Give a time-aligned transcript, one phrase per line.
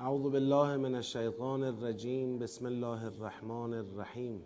[0.00, 4.42] اعوذ بالله من الشیطان الرجیم بسم الله الرحمن الرحیم.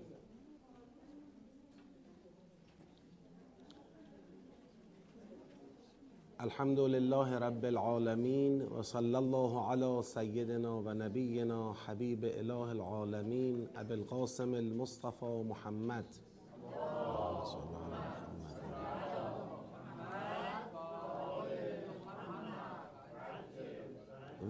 [6.39, 13.95] الحمد لله رب العالمین و صلی الله علی سیدنا و نبینا حبیب اله العالمین ابی
[13.95, 16.05] القاسم المصطفى محمد.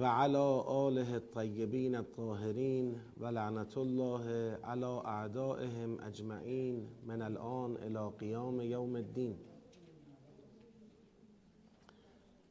[0.03, 8.95] و علی آله الطیبین الطاهرین و الله علی اعدائهم اجمعین من الان الى قیام یوم
[8.95, 9.37] الدین.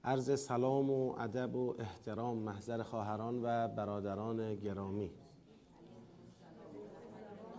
[0.03, 5.11] عرض سلام و ادب و احترام محضر خواهران و برادران گرامی.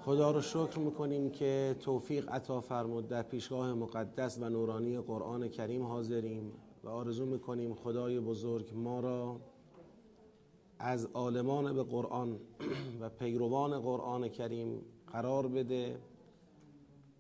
[0.04, 5.82] خدا رو شکر می‌کنیم که توفیق عطا فرمود در پیشگاه مقدس و نورانی قرآن کریم
[5.82, 6.52] حاضریم
[6.84, 9.40] و آرزو می‌کنیم خدای بزرگ ما را
[10.84, 12.40] از عالمان به قرآن
[13.00, 15.98] و پیروان قرآن کریم قرار بده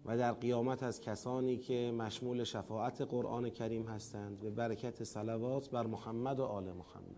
[0.04, 5.86] و در قیامت از کسانی که مشمول شفاعت قرآن کریم هستند به برکت صلوات بر
[5.86, 7.16] محمد و آل محمد.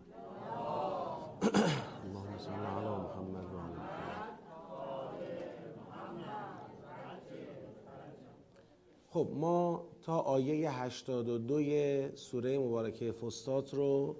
[2.04, 4.38] اللهم صل علی محمد و آل محمد.
[9.08, 14.16] خب ما تا آیه 82 سوره مبارکه فستات رو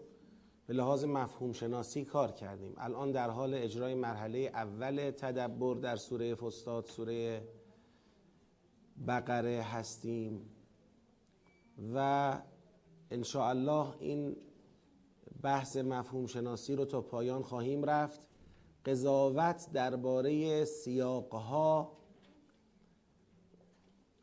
[0.67, 2.75] به لحاظ مفهوم شناسی کار کردیم.
[2.79, 7.49] الان در حال اجرای مرحله اول تدبر در سوره فستاد سوره
[9.09, 10.51] بقره هستیم
[11.95, 12.39] و
[13.35, 14.37] الله این
[15.43, 18.27] بحث مفهوم شناسی رو تا پایان خواهیم رفت.
[18.85, 21.97] قضاوت درباره سیاقها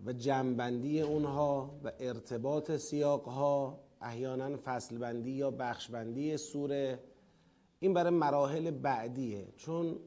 [0.06, 7.00] و جمعبندی اونها و ارتباط سیاقها احیانا فصل بندی یا بخش بندی سوره.
[7.80, 9.48] این برای مراحل بعدیه.
[9.58, 10.00] چون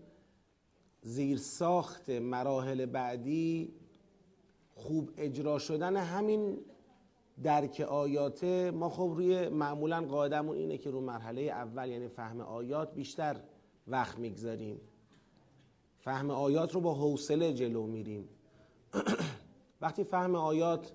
[1.03, 3.75] زیر ساخت مراحل بعدی
[4.75, 6.59] خوب اجرا شدن همین
[7.43, 12.95] درک آیات ما خب روی معمولا قاعدمون اینه که رو مرحله اول یعنی فهم آیات
[12.95, 13.41] بیشتر
[13.87, 14.81] وقت می‌گذاریم.
[15.99, 18.29] فهم آیات رو با حوصله جلو میریم.
[19.81, 20.93] وقتی فهم آیات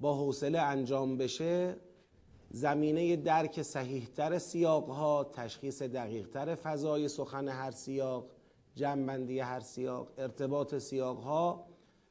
[0.00, 1.76] با حوصله انجام بشه
[2.54, 8.26] زمینه درک صحیحتر سیاق ها تشخیص دقیقتر فضای سخن هر سیاق
[8.74, 11.66] جنبندی هر سیاق ارتباط سیاق ها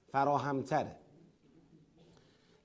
[0.07, 0.95] فراهمتره.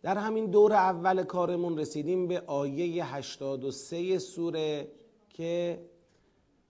[0.03, 4.89] در همین دور اول کارمون رسیدیم به آیه 83 سوره
[5.29, 5.85] که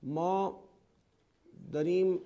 [0.03, 0.65] ما
[1.73, 2.21] داریم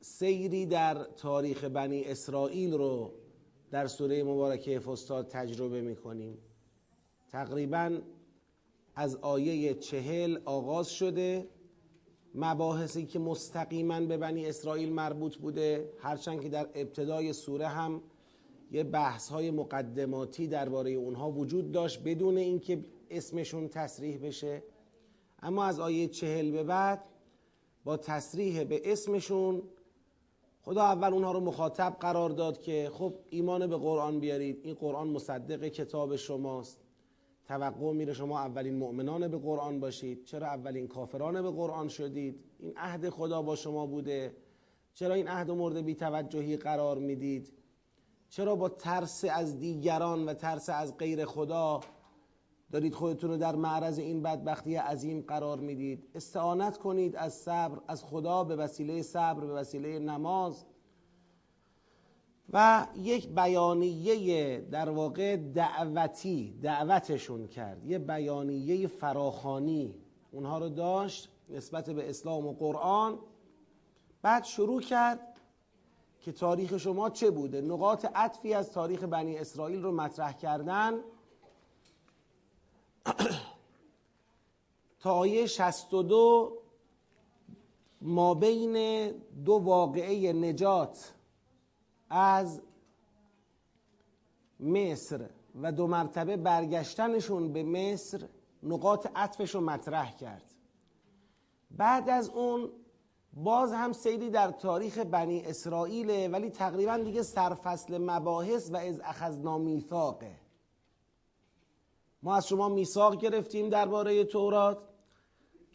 [0.00, 3.12] سیری در تاریخ بنی اسرائیل رو
[3.70, 6.38] در سوره مبارکه فستاد تجربه می‌کنیم.
[7.32, 7.98] تقریبا
[8.94, 11.48] از آیه چهل آغاز شده.
[12.34, 15.92] مباحثی که مستقیما به بنی اسرائیل مربوط بوده.
[15.98, 18.02] هرچند که در ابتدای سوره هم
[18.72, 24.62] یه بحث های مقدماتی درباره اونها وجود داشت بدون اینکه اسمشون تصریح بشه.
[25.42, 27.04] اما از آیه چهل به بعد
[27.84, 29.62] با تصریح به اسمشون
[30.62, 34.60] خدا اول اونها رو مخاطب قرار داد که خب ایمان به قرآن بیارید.
[34.62, 36.81] این قرآن مصدق کتاب شماست.
[37.48, 40.24] توقع میره شما اولین مؤمنان به قرآن باشید.
[40.24, 44.36] چرا اولین کافران به قرآن شدید؟ این عهد خدا با شما بوده.
[44.94, 47.52] چرا این عهد مورد بیتوجهی قرار می‌دید؟
[48.28, 51.80] چرا با ترس از دیگران و ترس از غیر خدا
[52.70, 58.04] دارید خودتون رو در معرض این بدبختی عظیم قرار می‌دید؟ استعانت کنید از صبر از
[58.04, 60.64] خدا به وسیله صبر به وسیله نماز.
[62.50, 67.84] و یک بیانیه در واقع دعوتی دعوتشون کرد.
[67.86, 69.94] یه بیانیه فراخانی
[70.32, 73.18] اونها رو داشت نسبت به اسلام و قرآن.
[74.22, 75.40] بعد شروع کرد
[76.20, 77.60] که تاریخ شما چه بوده.
[77.60, 81.00] نقاط عطفی از تاریخ بنی اسرائیل رو مطرح کردن.
[85.00, 86.58] تا آیه 62
[88.00, 89.08] ما بین
[89.44, 91.14] دو واقعه نجات
[92.12, 92.62] از
[94.60, 95.28] مصر
[95.62, 98.28] و دو مرتبه برگشتنشون به مصر
[98.62, 100.54] نقاط عطفش رو مطرح کرد.
[101.70, 102.70] بعد از اون
[103.34, 109.58] باز هم سیری در تاریخ بنی اسرائیل ولی تقریبا دیگه سرفصل مباحث و از اخذنا
[109.58, 110.42] میثاقه
[112.22, 114.78] ما از شما میثاق گرفتیم درباره تورات.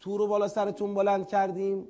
[0.00, 1.88] تو رو بالا سرتون بلند کردیم.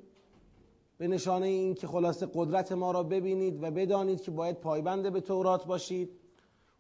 [0.99, 5.21] به نشانه این که خلاصه قدرت ما را ببینید و بدانید که باید پایبند به
[5.21, 6.11] تورات باشید.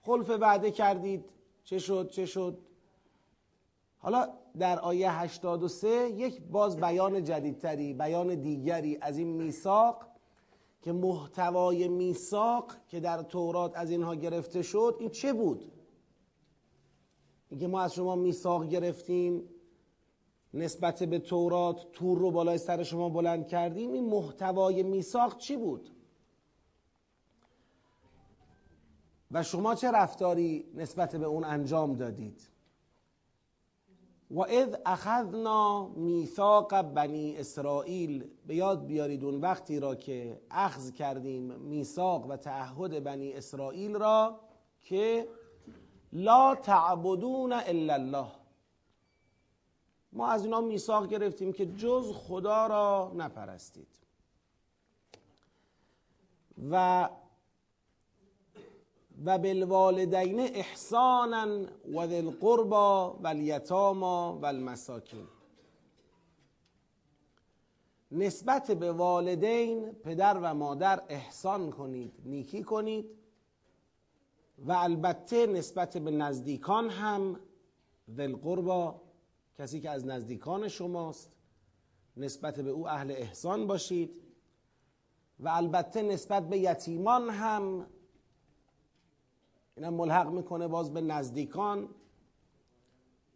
[0.02, 1.24] خلف وعده کردید.
[1.64, 2.58] چه شد؟ چه شد؟
[3.98, 4.28] حالا
[4.58, 10.06] در آیه 83 یک باز بیان جدیدتری بیان دیگری از این میثاق
[10.82, 15.72] که محتوای میثاق که در تورات از اینها گرفته شد این چه بود؟
[17.50, 19.42] اینکه ما از شما میثاق گرفتیم.
[20.54, 25.90] نسبت به تورات تور رو بالای سر شما بلند کردیم این محتوای میثاق چی بود؟
[29.30, 32.48] و شما چه رفتاری نسبت به اون انجام دادید؟
[34.30, 41.42] و اذ اخذنا میثاق بنی اسرائیل به یاد بیارید اون وقتی را که اخذ کردیم
[41.42, 44.40] میثاق و تعهد بنی اسرائیل را
[44.80, 45.28] که
[46.12, 48.28] لا تعبدون الا الله.
[50.12, 53.88] ما از اینا میثاق گرفتیم که جز خدا را نپرستید.
[56.70, 57.08] و
[59.24, 65.26] و بالوالدین احسانا و ذی القربا و الیتاما و المساکین.
[68.12, 73.06] نسبت به والدین پدر و مادر احسان کنید نیکی کنید
[74.58, 77.40] و البته نسبت به نزدیکان هم
[78.18, 79.07] القربا
[79.58, 81.32] کسی که از نزدیکان شماست
[82.16, 84.10] نسبت به او اهل احسان باشید
[85.40, 87.86] و البته نسبت به یتیمان هم
[89.76, 91.88] اینم ملحق می‌کنه باز به نزدیکان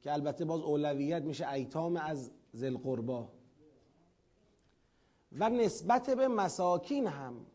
[0.03, 3.29] که البته باز اولویت میشه ایتام از زل قربا
[5.33, 7.47] و نسبت به مساکین هم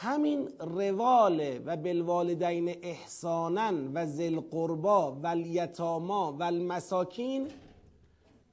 [0.00, 7.48] همین رواله و بالوالدین احسانا و زل قربا و الیتاما و المساکین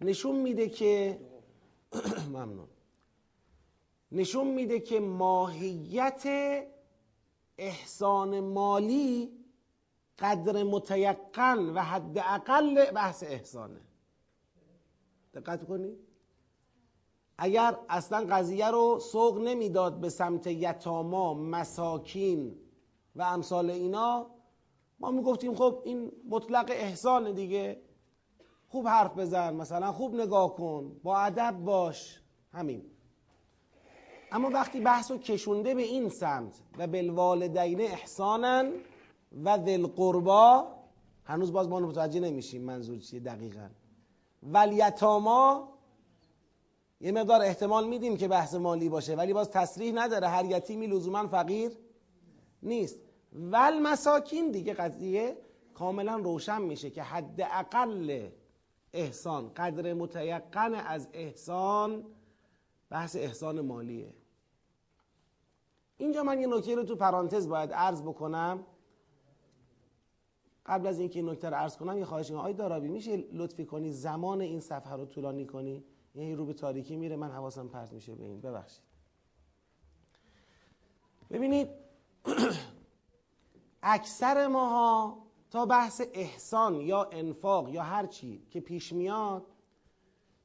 [0.02, 1.20] نشون میده که
[2.34, 2.68] ممنون.
[4.12, 6.24] نشون میده که ماهیت
[7.58, 9.32] احسان مالی
[10.20, 13.82] قدر متیقن و حد اقل بحث احسانه.
[15.34, 16.05] دقت کنید.
[17.38, 22.56] اگر اصلا قضیه رو سوق نمی‌داد به سمت یتاما مساکین
[23.16, 24.28] و امثال اینا
[25.00, 27.82] ما می‌گفتیم خب این مطلق احسان دیگه.
[28.68, 32.22] خوب حرف بزن مثلا خوب نگاه کن با ادب باش.
[32.52, 32.82] همین.
[34.32, 38.64] اما وقتی بحث رو کشونده به این سمت و بالوالدین احسانا
[39.44, 40.68] و ذل قربا
[41.24, 43.70] هنوز باز ما متوجه نمیشیم منظور چیه دقیقا.
[44.44, 45.75] ولیتاما
[47.02, 50.28] یه مقدار احتمال میدیم که بحث مالی باشه ولی باز تصریح نداره.
[50.28, 51.72] هر یتیمی لزوما فقیر
[52.64, 53.00] نیست.
[53.34, 55.38] ول مساکین دیگه قضیه
[55.74, 58.30] کاملا روشن میشه که حد اقل
[58.94, 62.04] احسان قدر متیقن از احسان
[62.90, 64.14] بحث احسان مالیه.
[65.98, 68.66] اینجا من یه نکته رو تو پرانتز باید عرض بکنم.
[70.66, 73.92] قبل از اینکه این نکته رو عرض کنم یه خواهش آی دارابی میشه لطفی کنی
[73.92, 75.84] زمان این صفحه رو طولانی کنی؟
[76.16, 78.42] یه رو به تاریکی میره من حواسم پرت میشه به این.
[78.42, 78.84] ببخشید.
[81.30, 81.70] ببینید
[83.84, 89.46] اکثر ماها تا بحث احسان یا انفاق یا هر چی که پیش میاد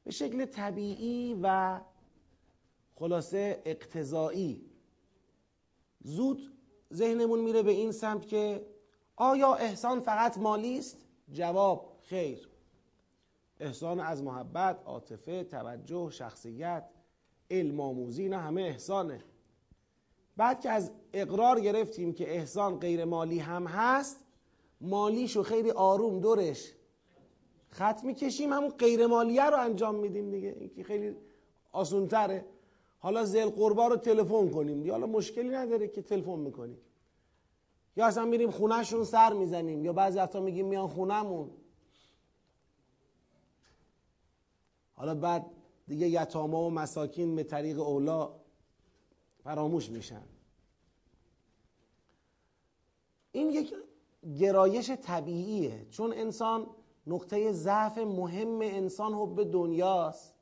[0.05, 1.81] به شکل طبیعی و
[2.95, 4.71] خلاصه اقتضایی
[6.01, 6.53] زود
[6.93, 8.67] ذهنمون میره به این سمت که
[9.17, 10.97] آیا احسان فقط مالی است؟
[11.33, 12.50] جواب خیر.
[13.61, 16.85] احسان از محبت، عاطفه، توجه، شخصیت،
[17.51, 19.21] علم آموزی نه همه احسانه.
[20.37, 24.25] بعد که از اقرار گرفتیم که احسان غیر مالی هم هست
[24.81, 26.73] مالیشو خیلی آروم دورش
[27.69, 31.17] خط می‌کشیم همون غیر مالیه رو انجام میدیم دیگه این که خیلی
[31.73, 32.45] آسونتره.
[32.99, 36.79] حالا زل قربا رو تلفن کنیم حالا مشکلی نداره که تلفن می‌کنیم.
[37.97, 41.51] یا اصلا میریم خونهشون سر می‌زنیم یا بعضی وقتا میگیم میان خونهمون.
[45.01, 45.47] حالا بعد
[45.89, 48.31] دیگه یتاما و مساکین به طریق اولا
[49.45, 50.23] فراموش میشن.
[53.33, 53.75] این یک
[54.39, 55.87] گرایش طبیعیه.
[55.91, 56.67] چون انسان
[57.07, 60.35] نقطه ضعف مهم انسان حب دنیاست.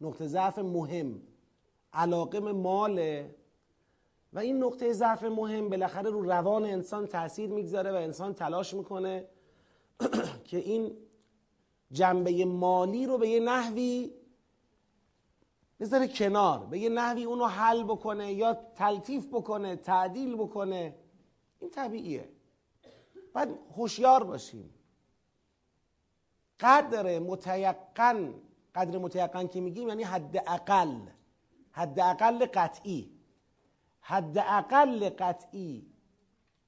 [0.00, 1.22] نقطه ضعف مهم
[1.92, 3.34] علاقه ماله.
[4.32, 9.28] و این نقطه ضعف مهم بالاخره رو روان انسان تاثیر می‌گذاره و انسان تلاش می‌کنه
[10.44, 10.96] که این
[11.92, 14.12] جنبه مالی رو به یه نحوی
[15.80, 20.94] بذاره کنار به یه نحوی اونو حل بکنه یا تلطیف بکنه تعدیل بکنه.
[21.60, 22.28] این طبیعیه.
[23.34, 24.74] باید هوشیار باشیم.
[26.60, 28.34] قدر متیقن
[28.74, 31.00] قدر متیقن که میگیم یعنی حد اقل
[31.70, 33.10] حداقل قطعی.
[34.00, 35.86] حداقل قطعی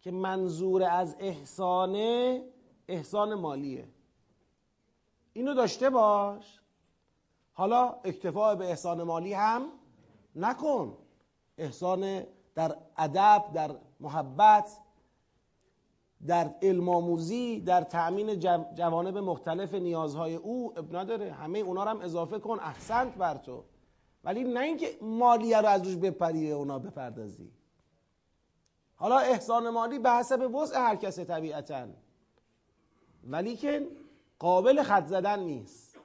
[0.01, 2.43] که منظور از احسانه
[2.89, 3.89] احسان مالیه.
[5.35, 6.61] اینو داشته باش.
[7.53, 9.67] حالا اکتفاع به احسان مالی هم
[10.37, 10.99] نکن.
[11.59, 12.23] احسان
[12.55, 14.79] در ادب در محبت
[16.27, 18.39] در علم آموزی در تأمین
[18.75, 21.33] جوانب مختلف نیازهای او اب نداره.
[21.33, 23.65] همه اونا رو هم اضافه کن احسنت بر تو.
[24.25, 27.51] ولی نه اینکه مالیه رو از روش بپری اونا بپردازی.
[28.95, 31.87] حالا احسان مالی به حسب وضع هر کس طبیعتا.
[33.25, 33.89] ولی که
[34.39, 35.99] قابل خط زدن نیست.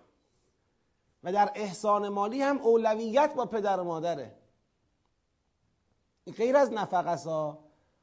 [1.24, 4.36] و در احسان مالی هم اولویت با پدر و مادره.
[6.38, 7.60] غیر از نفقه ها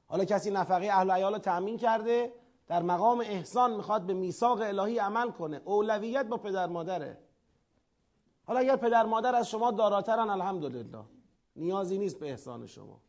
[0.08, 2.32] حالا کسی نفقه اهل عیال رو تأمین کرده
[2.66, 5.60] در مقام احسان می‌خواد به میثاق الهی عمل کنه.
[5.64, 7.18] اولویت با پدر مادره.
[8.46, 11.04] حالا اگر پدر مادر از شما داراترن الحمدلله.
[11.56, 13.00] نیازی نیست به احسان شما.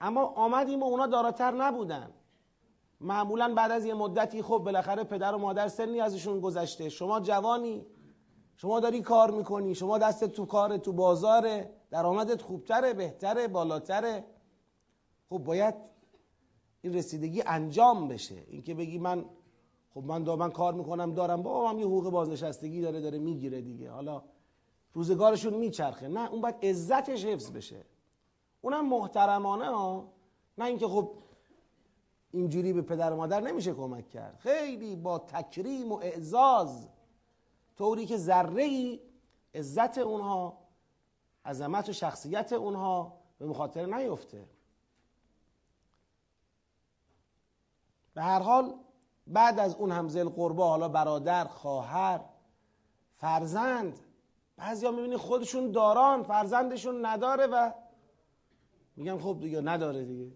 [0.00, 2.12] اما آمدیم و اونا داراتر نبودن.
[3.00, 6.88] معمولا بعد از یه مدتی خب بالاخره پدر و مادر سنی ازشون گذشته.
[6.88, 7.86] شما جوانی.
[8.56, 9.74] شما داری کار می‌کنی.
[9.74, 11.70] شما دست تو کار تو بازاره.
[11.90, 14.24] درآمدت خوبتره بهتره بالاتره.
[15.28, 15.74] خب باید
[16.80, 18.44] این رسیدگی انجام بشه.
[18.48, 19.24] اینکه بگی من
[19.94, 21.42] خب من من کار می‌کنم دارم.
[21.42, 23.90] با هم یه حقوق بازنشستگی داره داره می‌گیره دیگه.
[23.90, 24.22] حالا
[24.92, 26.08] روزگارشون میچرخه.
[26.08, 27.84] نه اون باید عزتش حفظ بشه.
[28.60, 30.12] اونم محترمانه ها.
[30.58, 31.10] نه اینکه خب
[32.30, 34.36] اینجوری به پدر و مادر نمیشه کمک کرد.
[34.38, 36.88] خیلی با تکریم و اعزاز.
[37.76, 39.00] طوری که ذره ای
[39.54, 40.58] عزت اونها
[41.44, 44.48] عظمت و شخصیت اونها به مخاطره نیفته.
[48.14, 48.74] به هر حال
[49.26, 52.20] بعد از اون هم زل قربا حالا برادر خواهر
[53.16, 54.00] فرزند
[54.56, 57.72] بعضیا می‌بینی خودشون داران فرزندشون نداره و
[58.96, 60.32] میگن خب دیگه نداره دیگه.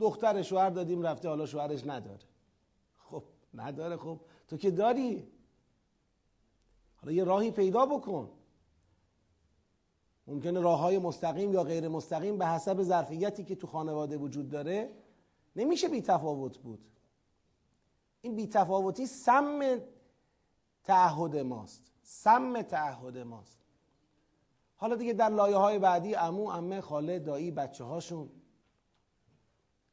[0.00, 2.20] دختر شوهر دادیم رفته حالا شوهرش نداره.
[2.96, 3.22] خب
[3.54, 4.20] نداره خب.
[4.48, 5.28] تو که داری؟
[6.96, 8.30] حالا یه راهی پیدا بکن.
[10.26, 14.90] ممکنه راه های مستقیم یا غیر مستقیم به حسب ظرفیتی که تو خانواده وجود داره
[15.56, 16.86] نمیشه بی تفاوت بود.
[18.20, 19.80] این بی تفاوتی سم
[20.84, 21.92] تعهد ماست.
[22.02, 23.58] سم تعهد ماست.
[24.76, 28.30] حالا دیگه در لایه های بعدی امو امه خاله دایی بچه هاشون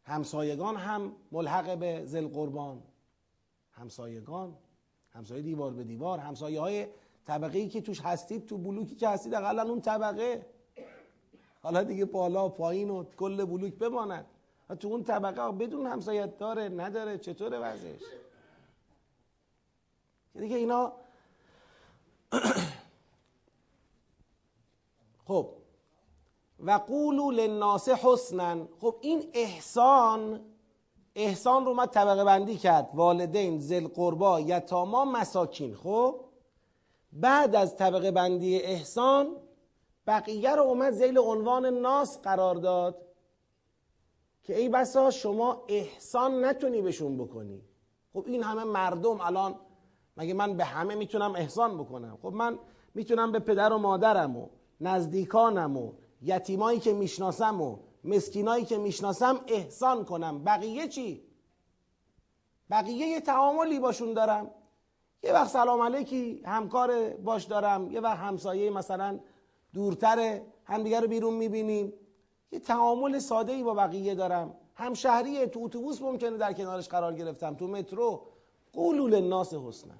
[0.08, 2.84] همسایگان هم ملحق به زل قربان
[3.72, 4.58] همسایگان
[5.10, 6.88] همسایه دیوار به دیوار همسایه های
[7.26, 10.46] طبقه ای که توش هستید تو بلوکی که هستید اقلا اون طبقه.
[11.62, 14.26] حالا دیگه بالا پایین و کل بلوک بماند.
[14.80, 18.02] تو اون طبقه بدون همسایت داره نداره چطوره وضعش؟
[20.40, 20.94] دیگه اینا
[25.28, 25.54] خب
[26.60, 28.68] و قولو للناس حسنا.
[28.82, 30.42] خب این احسان
[31.16, 32.90] احسان رو ما طبقه بندی کرد.
[32.94, 35.76] والدین زل قربا یتاما مساکین.
[35.76, 36.22] خب
[37.14, 39.28] بعد از طبقه بندی احسان
[40.08, 43.02] بقیه رو اومد زیل عنوان ناس قرار داد
[44.44, 47.62] که ای بسا شما احسان نتونی بهشون بکنی.
[48.14, 49.56] خب این همه مردم الان
[50.18, 52.60] مگه من به همه می‌تونم احسان بکنم؟ خب من
[52.94, 54.48] می‌تونم به پدر و مادرم و
[54.82, 60.44] نزدیکانم و یتیمایی که می‌شناسم و مسکینایی که می‌شناسم احسان کنم.
[60.44, 61.24] بقیه چی؟
[62.70, 64.52] بقیه یه تعاملی باشون دارم.
[65.24, 67.92] یه وقت سلام علیکی همکار باش دارم.
[67.92, 69.20] یه وقت همسایه مثلا
[69.74, 71.94] دورتره همدیگه رو بیرون می‌بینیم.
[72.52, 74.56] یه تعامل ساده ای با بقیه دارم.
[74.76, 77.56] همشهریه تو اتوبوس ممکنه در کنارش قرار گرفتم.
[77.56, 78.22] تو مترو.
[78.74, 79.94] قولول الناس حسنا.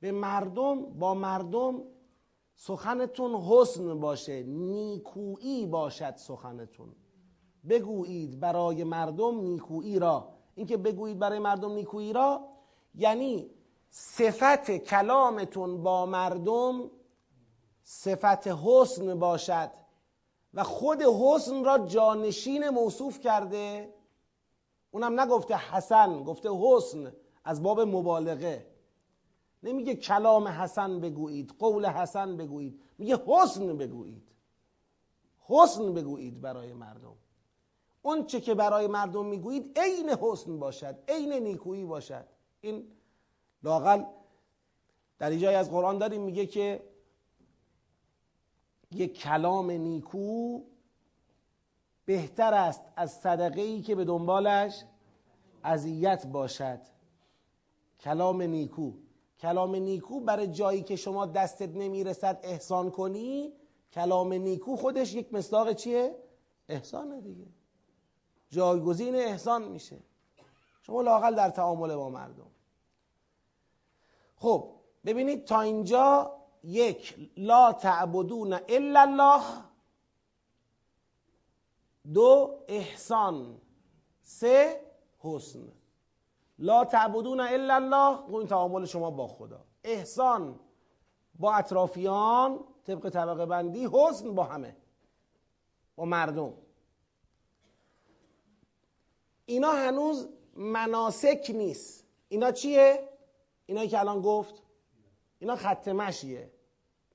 [0.00, 1.82] به مردم با مردم
[2.54, 6.94] سخنتون حسن باشه نیکویی باشد سخنتون.
[7.68, 10.28] بگویید برای مردم نیکویی را.
[10.54, 12.48] اینکه بگویید برای مردم نیکویی را
[12.94, 13.50] یعنی
[13.90, 16.90] صفت کلامتون با مردم
[17.82, 19.70] صفت حسن باشد.
[20.54, 23.94] و خود حسن را جانشین موصوف کرده.
[24.90, 27.12] اونم نگفته حسن گفته حسن
[27.44, 28.73] از باب مبالغه.
[29.64, 34.22] نمیگه کلام حسن بگویید قول حسن بگویید میگه حسن بگویید.
[35.40, 37.14] حسن بگویید برای مردم.
[38.02, 42.26] اون چه که برای مردم می‌گویید عین حسن باشد عین نیکویی باشد.
[42.60, 42.84] این
[43.62, 44.04] لاقل
[45.18, 46.82] در اینجای از قرآن داریم میگه که
[48.92, 50.60] یک کلام نیکو
[52.04, 54.84] بهتر است از صدقه ای که به دنبالش
[55.64, 56.80] اذیت باشد.
[58.00, 58.92] کلام نیکو.
[59.44, 63.52] کلام نیکو برای جایی که شما دستت نمی‌رسد احسان کنی
[63.92, 66.16] کلام نیکو خودش یک مصداق چیه؟
[66.68, 67.46] احسانه دیگه.
[68.50, 69.98] جایگزین احسان میشه.
[70.82, 72.50] شما لاقل در تعامل با مردم.
[74.36, 74.70] خب
[75.04, 79.42] ببینید تا اینجا یک لا تعبدون الا الله
[82.12, 83.60] دو احسان
[84.22, 84.80] سه
[85.18, 85.72] حسن.
[86.58, 88.34] لا تعبدون الا الله.
[88.34, 89.64] این تعامل شما با خدا.
[89.84, 90.60] احسان
[91.38, 94.76] با اطرافیان طبق طبقه بندی حسن با همه.
[95.96, 96.54] با مردم.
[99.46, 102.04] اینا هنوز مناسک نیست.
[102.28, 103.08] اینا چیه؟
[103.66, 104.62] اینا که الان گفت.
[105.38, 106.52] اینا خط مشیه.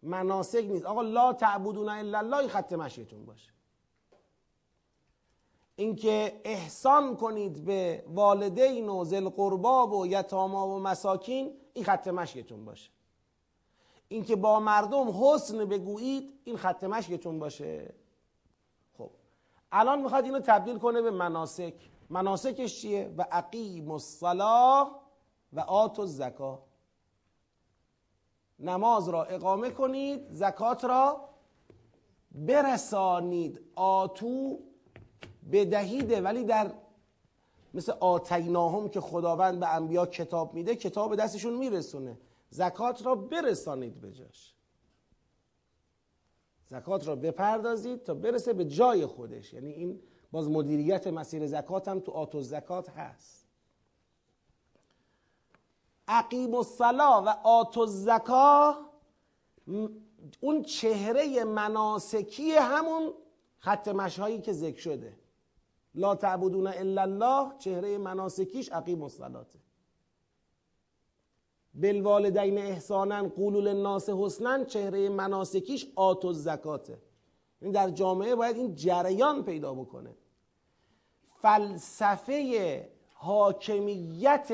[0.03, 0.86] مناسک نیست.
[0.86, 3.51] آقا لا تعبدون الا الله خط مشیتون باشه.
[5.79, 12.65] اینکه احسان کنید به والدین و ذل قربا و یتاما و مساکین این خط مشیتون
[12.65, 12.91] باشه.
[14.07, 17.93] اینکه با مردم حسن بگویید این خط مشیتون باشه.
[18.98, 19.09] خب
[19.71, 21.74] الان می‌خواد اینو تبدیل کنه به مناسک.
[22.09, 25.01] مناسکش چیه؟ و اقیم الصلاه
[25.53, 26.63] و آت و زکا
[28.59, 31.29] نماز را اقامه کنید زکات را
[32.31, 33.62] برسانید.
[33.75, 34.59] آتو
[35.51, 36.72] بدهیده ولی در
[37.74, 42.18] مثل آتیناهم که خداوند به انبیا کتاب میده کتاب دستشون میرسونه.
[42.50, 44.56] زکات را برسانید به جاش.
[46.68, 49.53] زکات را بپردازید تا برسه به جای خودش.
[49.53, 50.01] یعنی این
[50.32, 53.48] باز مدیریت مسیر زکات هم تو آتو زکات هست.
[56.08, 58.75] عقیم الصلا و آتو زکا
[60.41, 63.13] اون چهره مناسکی همون
[63.60, 65.19] خط مشهایی که ذکر شده.
[66.00, 69.60] لا تعبدون الا الله چهره مناسکیش عقیم الصلاته.
[71.74, 76.98] بالوالدین احسانا قولوا للناس حسنا چهره مناسکیش آتو زکاته.
[77.62, 80.15] این در جامعه باید این جریان پیدا بکنه.
[81.41, 84.51] فلسفه حاکمیت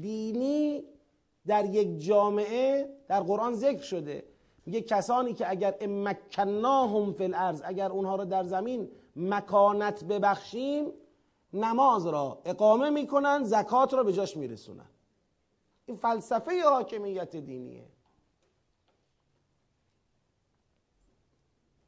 [0.00, 0.84] دینی
[1.46, 4.24] در یک جامعه در قرآن ذکر شده.
[4.66, 10.92] میگه کسانی که اگر امکناهم فی الارض اگر اونها رو در زمین مکانت ببخشیم
[11.52, 14.90] نماز را اقامه می‌کنن زکات را به جاش میرسونن.
[15.86, 17.86] این فلسفه حاکمیت دینیه.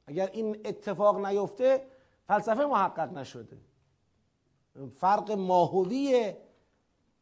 [0.06, 1.86] اگر این اتفاق نیفته
[2.26, 3.58] فلسفه محقق نشده.
[4.96, 6.34] فرق ماهوی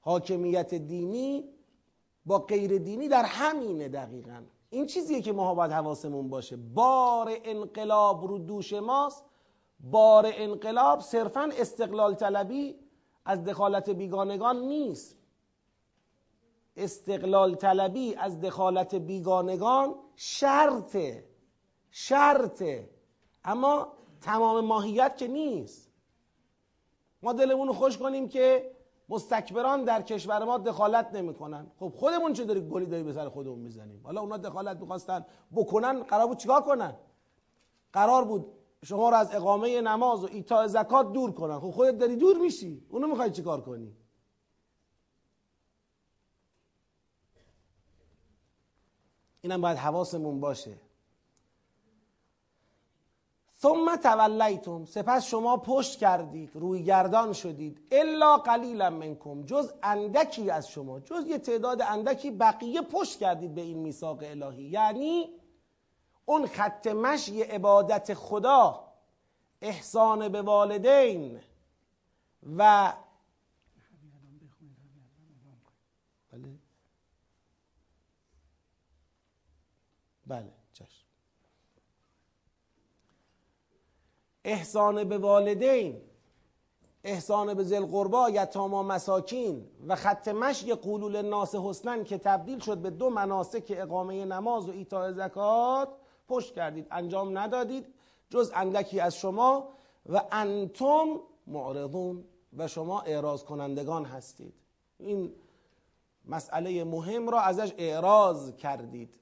[0.00, 1.48] حاکمیت دینی
[2.26, 4.42] با غیر دینی در همینه دقیقا.
[4.70, 6.56] این چیزیه که ما باید حواسمون باشه.
[6.56, 9.24] بار انقلاب رو دوش ماست
[9.80, 12.78] بار انقلاب صرفا استقلال طلبی
[13.24, 15.16] از دخالت بیگانگان نیست.
[16.76, 21.24] استقلال طلبی از دخالت بیگانگان شرطه
[21.90, 22.90] شرطه
[23.44, 25.92] اما تمام ماهیت که نیست.
[27.22, 28.76] ما دلمون خوش کنیم که
[29.08, 31.66] مستکبران در کشور ما دخالت نمی‌کنن.
[31.80, 36.02] خب خودمون چه داری گلی داری به سر خودمون می‌زنیم؟ حالا اونا دخالت می‌خواستن بکنن
[36.02, 36.96] قرار بود چیکار کنن؟
[37.92, 38.52] قرار بود
[38.86, 41.60] شما رو از اقامه نماز و ایتاء زکات دور کنن.
[41.60, 42.86] خب خودت داری دور میشی.
[42.88, 43.96] اونو می‌خوای چیکار کنی؟
[49.40, 50.80] اینم باید حواسمون باشه.
[53.58, 54.84] ثم تولیتم.
[54.84, 57.80] سپس شما پشت کردید روی گردان شدید.
[57.90, 59.42] الا قلیلا منکم.
[59.42, 61.00] جز اندکی از شما.
[61.00, 64.62] جز یه تعداد اندکی بقیه پشت کردید به این میثاق الهی.
[64.62, 65.35] یعنی
[66.26, 68.92] اون خط مشی عبادت خدا
[69.62, 71.40] احسان به والدین
[72.56, 72.92] و
[76.32, 76.58] بله.
[80.26, 80.52] بله
[84.44, 86.02] احسان به والدین
[87.04, 92.78] احسان به ذل قربا یتاما مساکین و خط مشی قولول ناس حسنن که تبدیل شد
[92.78, 95.88] به دو مناسک اقامه نماز و ایتاء زکات
[96.28, 97.86] پشت کردید انجام ندادید
[98.30, 99.68] جز اندکی از شما
[100.08, 102.24] و انتم معرضون
[102.56, 104.54] و شما اعراض کنندگان هستید.
[104.98, 105.32] این
[106.24, 109.14] مسئله مهم را ازش اعراض کردید.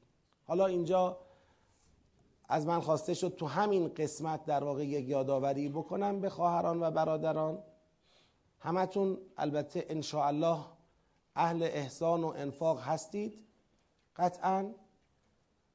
[0.47, 1.19] حالا اینجا
[2.49, 6.91] از من خواسته شد تو همین قسمت در واقع یک یادآوری بکنم به خواهران و
[6.91, 7.63] برادران.
[8.61, 10.59] همتون البته ان الله
[11.37, 13.45] اهل احسان و انفاق هستید.
[14.17, 14.75] قطعا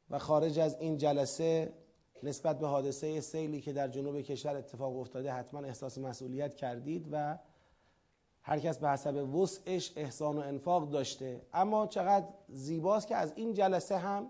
[0.09, 1.73] و خارج از این جلسه
[2.23, 7.39] نسبت به حادثه سیلی که در جنوب کشور اتفاق افتاده حتما احساس مسئولیت کردید و
[8.41, 11.41] هر کس به حسب وسعش احسان و انفاق داشته.
[11.53, 14.27] اما چقدر زیباست که از این جلسه هم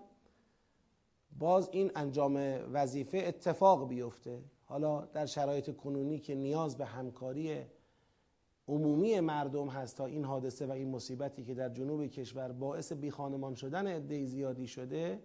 [1.38, 4.42] باز این انجام وظیفه اتفاق بیفته.
[4.64, 7.60] حالا در شرایط کنونی که نیاز به همکاری
[8.68, 13.54] عمومی مردم هست تا این حادثه و این مصیبتی که در جنوب کشور باعث بیخانمان
[13.54, 15.22] شدن عده زیادی شده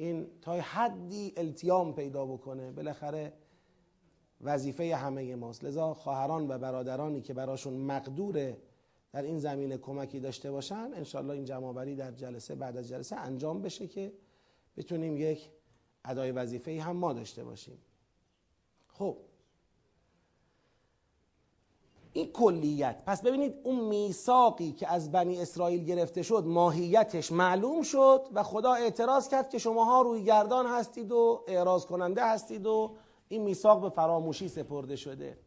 [0.00, 3.32] این تا حدی التیام پیدا بکنه بالاخره
[4.40, 5.64] وظیفه همه ماست.
[5.64, 8.58] لذا خواهران و برادرانی که براشون مقدوره
[9.12, 13.62] در این زمینه کمکی داشته باشن انشالله این جمعآوری در جلسه بعد از جلسه انجام
[13.62, 14.12] بشه که
[14.76, 15.50] بتونیم یک
[16.04, 17.78] ادای وظیفه هم ما داشته باشیم.
[18.88, 19.16] خب
[22.12, 23.02] این کلیت.
[23.06, 28.72] پس ببینید اون میثاقی که از بنی اسرائیل گرفته شد ماهیتش معلوم شد و خدا
[28.72, 32.96] اعتراض کرد که شماها روی گردان هستید و اعراض کننده هستید و
[33.28, 35.38] این میثاق به فراموشی سپرده شده.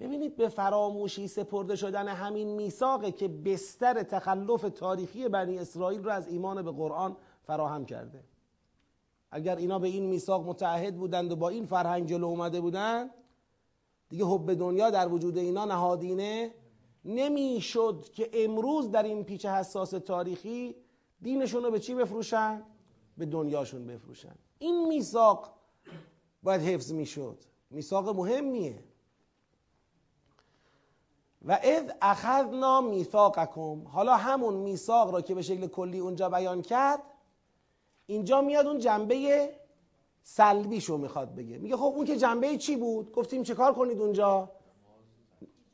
[0.00, 6.28] ببینید به فراموشی سپرده شدن همین میثاقه که بستر تخلف تاریخی بنی اسرائیل رو از
[6.28, 8.24] ایمان به قرآن فراهم کرده.
[9.30, 13.10] اگر اینا به این میثاق متعهد بودند و با این فرهنگ جلو اومده بودند
[14.12, 16.54] دیگه حب دنیا در وجود اینا نهادینه
[17.04, 20.74] نمی‌شد که امروز در این پیچ حساس تاریخی
[21.22, 22.62] دینشون رو به چی بفروشن؟
[23.18, 24.34] به دنیاشون بفروشن.
[24.58, 25.54] این میثاق
[26.42, 27.38] باید حفظ می‌شد.
[27.70, 28.84] میثاق مهمیه.
[31.42, 33.82] و اذ اخذنا میثاقکم.
[33.88, 37.02] حالا همون میثاق را که به شکل کلی اونجا بیان کرد
[38.06, 39.50] اینجا میاد اون جنبه
[40.22, 41.58] سلبیشو می‌خواد بگه.
[41.58, 44.50] میگه خب اون که جنبه چی بود؟ گفتیم چه کار کنید اونجا؟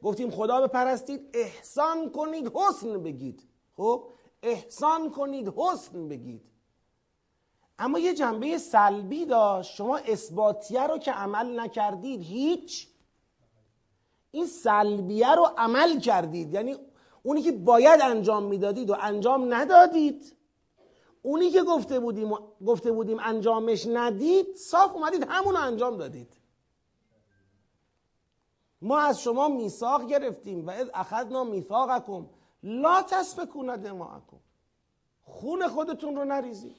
[0.02, 3.42] گفتیم خدا بپرستید احسان کنید حسن بگید.
[3.76, 4.10] خب؟
[4.42, 6.42] احسان کنید حسن بگید.
[7.78, 9.74] اما یه جنبه سلبی داشت.
[9.74, 12.88] شما اثباتیه رو که عمل نکردید هیچ
[14.30, 16.54] این سلبیه رو عمل کردید.
[16.54, 16.76] یعنی
[17.22, 20.36] اونی که باید انجام می‌دادید و انجام ندادید.
[21.28, 22.30] اونی که گفته بودیم
[22.66, 26.36] گفته بودیم انجامش ندید صاف اومدید همون انجام دادید.
[28.82, 30.66] ما از شما میثاق گرفتیم.
[30.66, 32.26] و اذ اخذنا میثاقکم
[32.62, 34.36] لا تسفکون دماءکم
[35.22, 36.76] خون خودتون رو نریزید.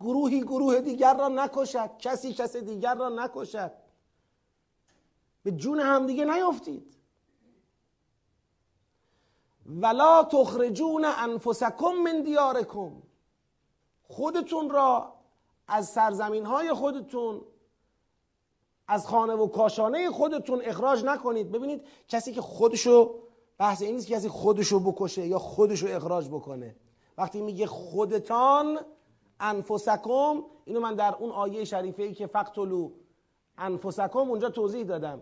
[0.00, 1.90] گروهی گروه دیگر را نکشد.
[1.98, 3.72] کسی کس دیگر را نکشد.
[5.42, 6.97] به جون همدیگه نیافتید.
[9.68, 12.92] ولا تخرجون انفسکم من دیارکم
[14.02, 15.12] خودتون را
[15.68, 17.40] از سرزمین های خودتون
[18.88, 21.52] از خانه و کاشانه خودتون اخراج نکنید.
[21.52, 23.14] ببینید کسی که خودشو
[23.58, 26.76] بحث این نیست کسی خودشو بکشه یا خودشو اخراج بکنه.
[27.18, 28.78] وقتی میگه خودتان
[29.40, 32.90] انفسکم اینو من در اون آیه شریفه ای که فقتلو
[33.58, 35.20] انفسکم اونجا توضیح دادم.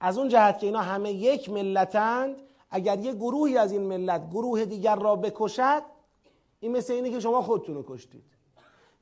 [0.00, 2.36] از اون جهت که اینا همه یک ملتند
[2.74, 5.82] اگر یه گروهی از این ملت گروه دیگر را بکشد
[6.60, 8.24] این مثل اینه که شما خودتون رو کشتید.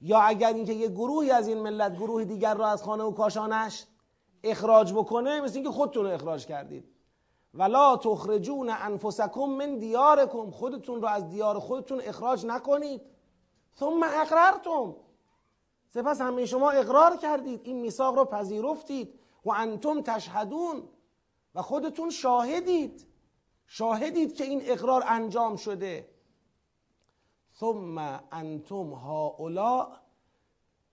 [0.00, 3.86] یا اگر اینکه یه گروهی از این ملت گروه دیگر را از خانه و کاشانش
[4.44, 6.84] اخراج بکنه مثل اینکه خودتون رو اخراج کردید.
[7.54, 13.02] ولا تخرجون انفسکم من دیارکم خودتون رو از دیار خودتون اخراج نکنید.
[13.78, 14.94] ثم اقررتم
[15.94, 17.60] سپس همه شما اقرار کردید.
[17.64, 19.18] این میثاق رو پذیرفتید.
[19.44, 20.82] و انتم تشهدون.
[21.54, 23.11] و خودتون شاهدید.
[23.74, 26.08] شاهدید که این اقرار انجام شده.
[27.60, 27.98] ثم
[28.32, 29.88] انتم هؤلاء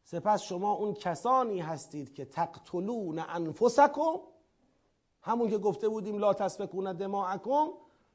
[0.04, 4.20] سپس شما اون کسانی هستید که تقتلون انفسکم.
[5.22, 7.68] همون که گفته بودیم لا تسفکون دماءکم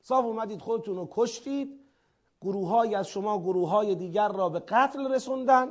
[0.02, 1.80] صاف اومدید خودتون رو کشتید.
[2.42, 5.68] گروه از شما گروه های دیگر را به قتل رسوندن.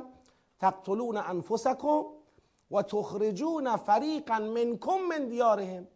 [0.58, 2.02] تقتلون انفسکم
[2.70, 5.86] و تخرجون فریقا منکم من دیارهم.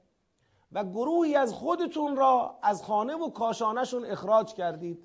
[0.72, 5.04] و گروهی از خودتون را از خانه و کاشانهشون اخراج کردید.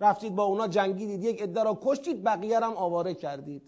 [0.00, 1.24] رفتید با اونا جنگیدید.
[1.24, 3.62] یک عده را کشتید بقیه هم آواره کردید.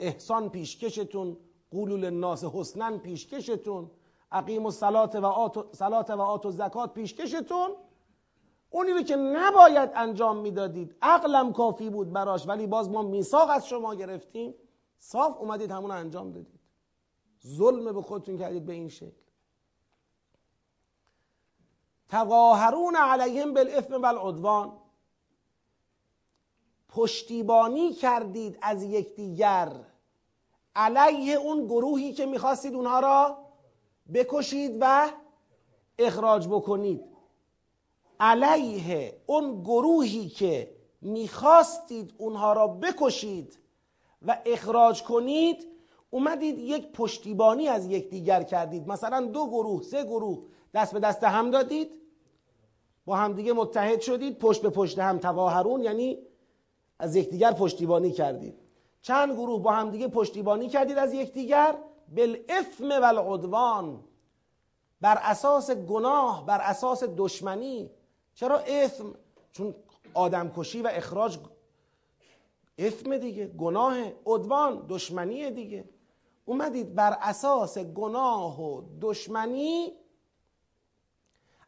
[0.00, 1.36] احسان پیشکشتون
[1.70, 3.90] قولول الناس حسنن پیشکشتون.
[4.32, 5.56] عقیم و صلات و آت
[6.10, 7.70] و آت و زکات پیشکشتون.
[8.70, 10.96] اونی رو که نباید انجام می‌دادید.
[11.02, 14.54] عقلم کافی بود براش ولی باز ما میثاق از شما گرفتیم.
[14.98, 16.59] صاف اومدید همون انجام دادید.
[17.46, 19.20] ظلم به خودتون کردید به این شکل.
[22.08, 24.72] تظاهرون علیهم بالاثم والعدوان.
[26.88, 29.72] پشتیبانی کردید از یکدیگر.
[30.76, 33.38] علیه اون گروهی که می‌خواستید اونها را
[34.14, 35.10] بکشید و
[35.98, 37.04] اخراج بکنید.
[38.20, 43.58] علیه اون گروهی که می‌خواستید اونها را بکشید
[44.22, 45.69] و اخراج کنید
[46.10, 48.88] اومدید یک پشتیبانی از یکدیگر کردید.
[48.88, 51.90] مثلا دو گروه سه گروه دست به دست هم دادید.
[53.04, 56.18] با همدیگه متحد شدید پشت به پشت هم تواهرون یعنی
[56.98, 58.54] از یکدیگر پشتیبانی کردید.
[59.02, 61.74] چند گروه با همدیگه پشتیبانی کردید از یکدیگر؟
[62.16, 64.04] بالاثم والعدوان.
[65.00, 67.90] بر اساس گناه بر اساس دشمنی.
[68.34, 69.14] چرا اثم
[69.52, 69.74] چون
[70.14, 71.38] آدم کشی و اخراج
[72.78, 73.94] اثم دیگه گناه
[74.26, 75.84] عدوان دشمنی دیگه.
[76.50, 79.92] اومدید بر اساس گناه و دشمنی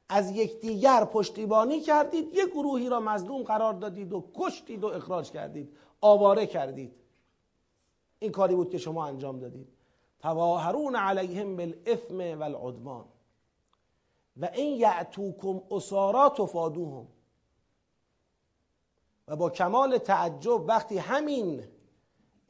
[0.09, 5.77] از یکدیگر پشتیبانی کردید یک گروهی را مظلوم قرار دادید و کشتید و اخراج کردید
[6.01, 6.95] آواره کردید.
[8.18, 9.68] این کاری بود که شما انجام دادید.
[10.18, 13.05] تواهرون علیهم بالاثم والعدوان.
[14.37, 17.07] و این یعتوکم اسارا تفادوهم.
[19.29, 21.64] و با کمال تعجب وقتی همین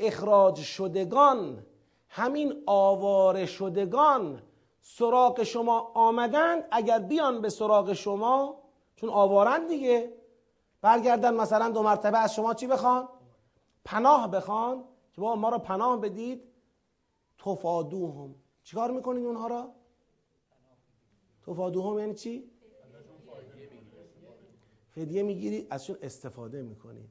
[0.00, 1.66] اخراج شدگان
[2.14, 4.42] همین آواره شدگان
[4.80, 8.62] سراغ شما آمدند اگر بیان به سراغ شما
[8.96, 10.12] چون آوارند دیگه
[10.80, 13.08] برگردن مثلا دو مرتبه از شما چی بخوان؟
[13.84, 16.42] پناه بخوان که با ما را پناه بدید
[17.38, 19.72] تفادوهم چیکار می‌کنید اونها را؟
[21.46, 22.50] تفادوهم یعنی چی؟
[24.90, 27.08] فدیه می‌گیرید ازشون استفاده می‌کنید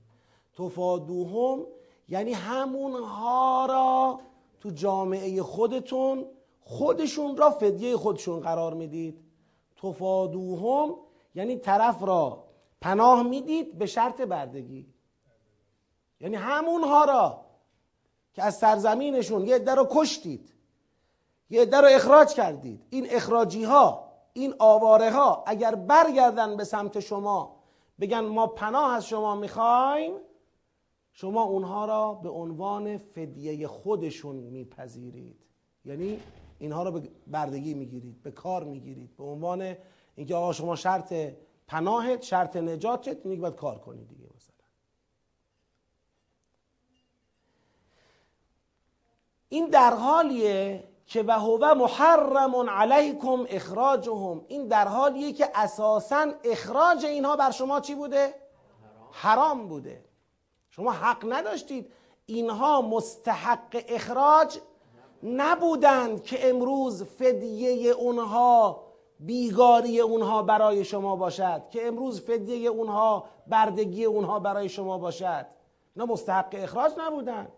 [0.54, 1.66] تفادوهم
[2.10, 4.20] یعنی همونها را
[4.62, 6.26] تو جامعه خودتون
[6.62, 9.20] خودشون را فدیه خودشون قرار می‌دید.
[9.82, 10.96] تفادوهم
[11.36, 12.44] یعنی طرف را
[12.82, 14.88] پناه می‌دید به شرط بردگی.
[16.20, 17.46] یعنی همونها را
[18.34, 20.54] که از سرزمینشون یه عده رو کشتید
[21.50, 22.86] یه عده رو اخراج کردید.
[22.90, 27.56] این اخراجی ها این آواره ها اگر برگردن به سمت شما
[28.00, 30.14] بگن ما پناه از شما می‌خوایم
[31.14, 35.36] شما اونها را به عنوان فدیه خودشون میپذیرید.
[35.86, 36.20] یعنی
[36.60, 39.76] اینها را به بردگی می‌گیرید به کار می‌گیرید به عنوان
[40.16, 41.14] اینکه آقا شما شرط
[41.68, 44.56] پناهت شرط نجاتت اینه باید کار کنید دیگه مثلا.
[49.50, 54.46] این در حالیه که و هو محرم علیکم اخراجهم.
[54.48, 58.34] این در حالیه که اساسا اخراج اینها بر شما چی بوده؟
[59.12, 60.11] حرام بوده.
[60.72, 61.92] شما حق نداشتید.
[62.26, 64.60] اینها مستحق اخراج
[65.24, 68.84] نبودند که امروز فدیه اونها
[69.20, 75.46] بیگاری اونها برای شما باشد که امروز فدیه اونها بردگی اونها برای شما باشد.
[75.96, 77.52] نه مستحق اخراج نبودند.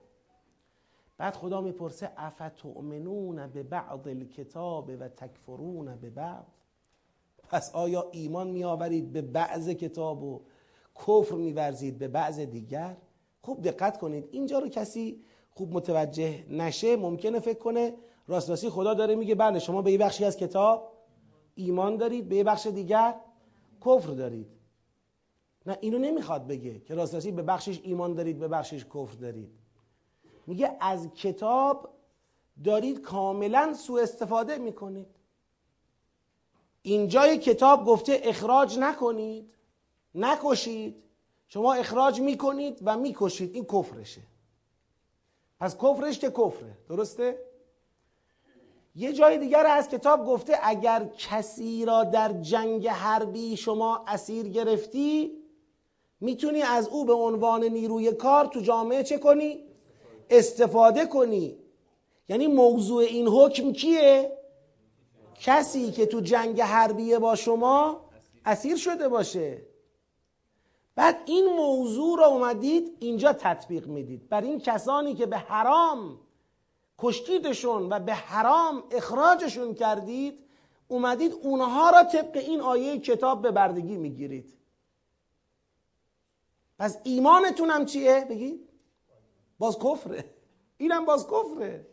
[1.17, 6.45] بعد خدا می‌پرسه افتؤمنون به بعض الکتاب و تکفرون به بعض
[7.49, 10.41] پس آیا ایمان میآورید به بعض کتاب و
[10.95, 12.97] کفر میورزید به بعض دیگر
[13.41, 14.29] خوب دقت کنید.
[14.31, 17.93] اینجا رو کسی خوب متوجه نشه ممکنه فکر کنه
[18.27, 20.93] راست راستی خدا داره میگه بله شما به یه بخشی از کتاب
[21.55, 23.15] ایمان دارید به یه بخش دیگر
[23.85, 24.47] کفر دارید.
[25.65, 29.51] نه اینو نمی‌خواد بگه که راست راستی به بخشش ایمان دارید به بخشش کفر دارید.
[30.47, 31.89] میگه از کتاب
[32.63, 35.07] دارید کاملا سوء استفاده می‌کنید.
[36.81, 39.53] اینجای کتاب گفته اخراج نکنید.
[40.15, 41.03] نکشید
[41.47, 44.21] شما اخراج می‌کنید و می‌کشید این کفرشه
[45.59, 47.39] پس کفرش که کفره درسته؟
[48.95, 55.31] یه جای دیگر از کتاب گفته اگر کسی را در جنگ حربی شما اسیر گرفتی
[56.19, 59.63] می‌تونی از او به عنوان نیروی کار تو جامعه چه کنی؟
[60.29, 61.57] استفاده کنی
[62.29, 64.37] یعنی موضوع این حکم کیه؟
[65.39, 68.09] کسی که تو جنگ حربیه با شما
[68.45, 69.61] اسیر شده باشه
[70.95, 74.29] بعد این موضوع را اومدید اینجا تطبیق می‌دید.
[74.29, 76.19] بر این کسانی که به حرام
[76.99, 80.39] کشتیدشون و به حرام اخراجشون کردید
[80.87, 84.53] اومدید اونها را طبق این آیه کتاب به بردگی می‌گیرید.
[86.79, 88.69] پس ایمانتون هم چیه؟ بگید.
[89.59, 90.25] باز کفره.
[90.77, 91.87] اینم باز کفره.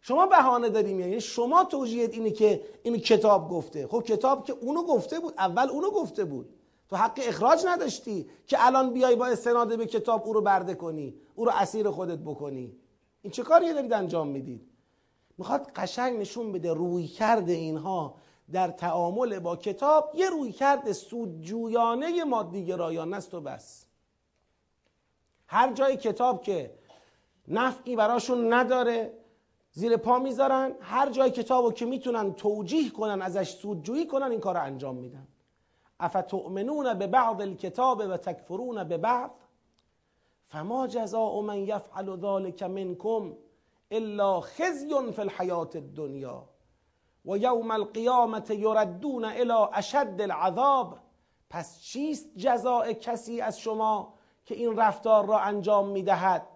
[0.00, 1.00] شما بهانه داریم.
[1.00, 3.86] یعنی شما توجیهت اینه که این کتاب گفته.
[3.86, 6.57] خب کتاب که اونو گفته بود اول اونو گفته بود.
[6.88, 11.14] تو حق اخراج نداشتی که الان بیای با استناد به کتاب او رو برده کنی
[11.34, 12.76] او رو اسیر خودت بکنی.
[13.22, 14.68] این چه کاری دارید انجام می‌دید؟
[15.38, 18.14] می‌خواد قشنگ نشون بده روی کرده اینها
[18.52, 23.86] در تعامل با کتاب یه روی کرده سودجویانه مادی گرایانه است و بس.
[25.46, 26.74] هر جای کتاب که
[27.48, 29.12] نفعی براشون نداره
[29.72, 34.54] زیر پا می‌ذارن هر جای کتاب که می‌تونن توجیه کنن ازش سودجویی کنن این کار
[34.54, 35.28] رو انجام میدن.
[36.00, 39.30] افتؤمنون به بعض الكتاب و تکفرون به بعض
[40.46, 43.36] فما جزاء من یفعل ذلك منکم
[43.90, 46.44] الا خزی فی الحیات الدنیا
[47.24, 50.98] و یوم القیامت یردون الى اشد العذاب.
[51.50, 56.46] پس چیست جزاء کسی از شما که این رفتار را انجام می‌دهد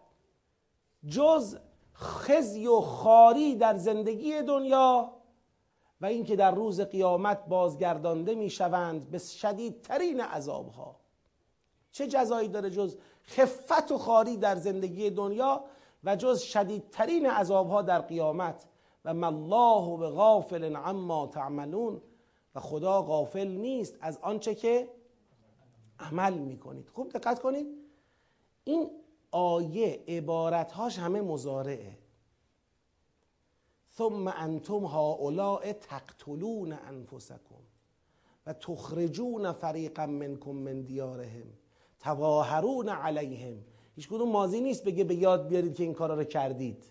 [1.08, 1.58] جز
[1.94, 5.12] خزی و خاری در زندگی دنیا
[6.02, 10.96] و اینکه در روز قیامت بازگردانده می‌شوند به شدیدترین عذابها.
[11.92, 15.64] چه جزایی داره جز خفت و خاری در زندگی دنیا
[16.04, 18.64] و جز شدیدترین عذابها در قیامت.
[19.04, 22.02] و مالله به غافل عما تعملون.
[22.54, 24.88] و خدا غافل نیست از آنچه که
[25.98, 26.88] عمل می‌کنید.
[26.88, 27.66] خوب دقت کنید.
[28.64, 28.90] این
[29.30, 32.01] آیه عبارتهاش همه مزارعه
[33.96, 37.62] ثم انتم هؤلاء تقتلون انفسکم
[38.46, 41.46] و تخرجون فریقا منکم من دیارهم
[42.00, 43.64] تواهرون علیهم.
[43.96, 46.84] هیچ کدوم ماضی نیست بگه به یاد بیارید که این کارا رو کردید.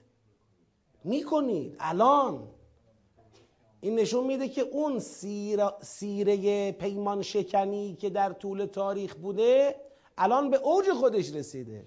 [1.03, 1.75] می‌کنید.
[1.79, 2.47] الان.
[3.81, 4.99] این نشون میده که اون
[5.81, 9.75] سیره پیمان شکنی که در طول تاریخ بوده
[10.17, 11.85] الان به اوج خودش رسیده.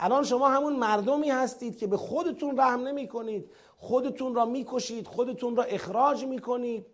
[0.00, 5.56] الان شما همون مردمی هستید که به خودتون رحم نمی کنید خودتون را می‌کشید خودتون
[5.56, 6.86] را اخراج می‌کنید.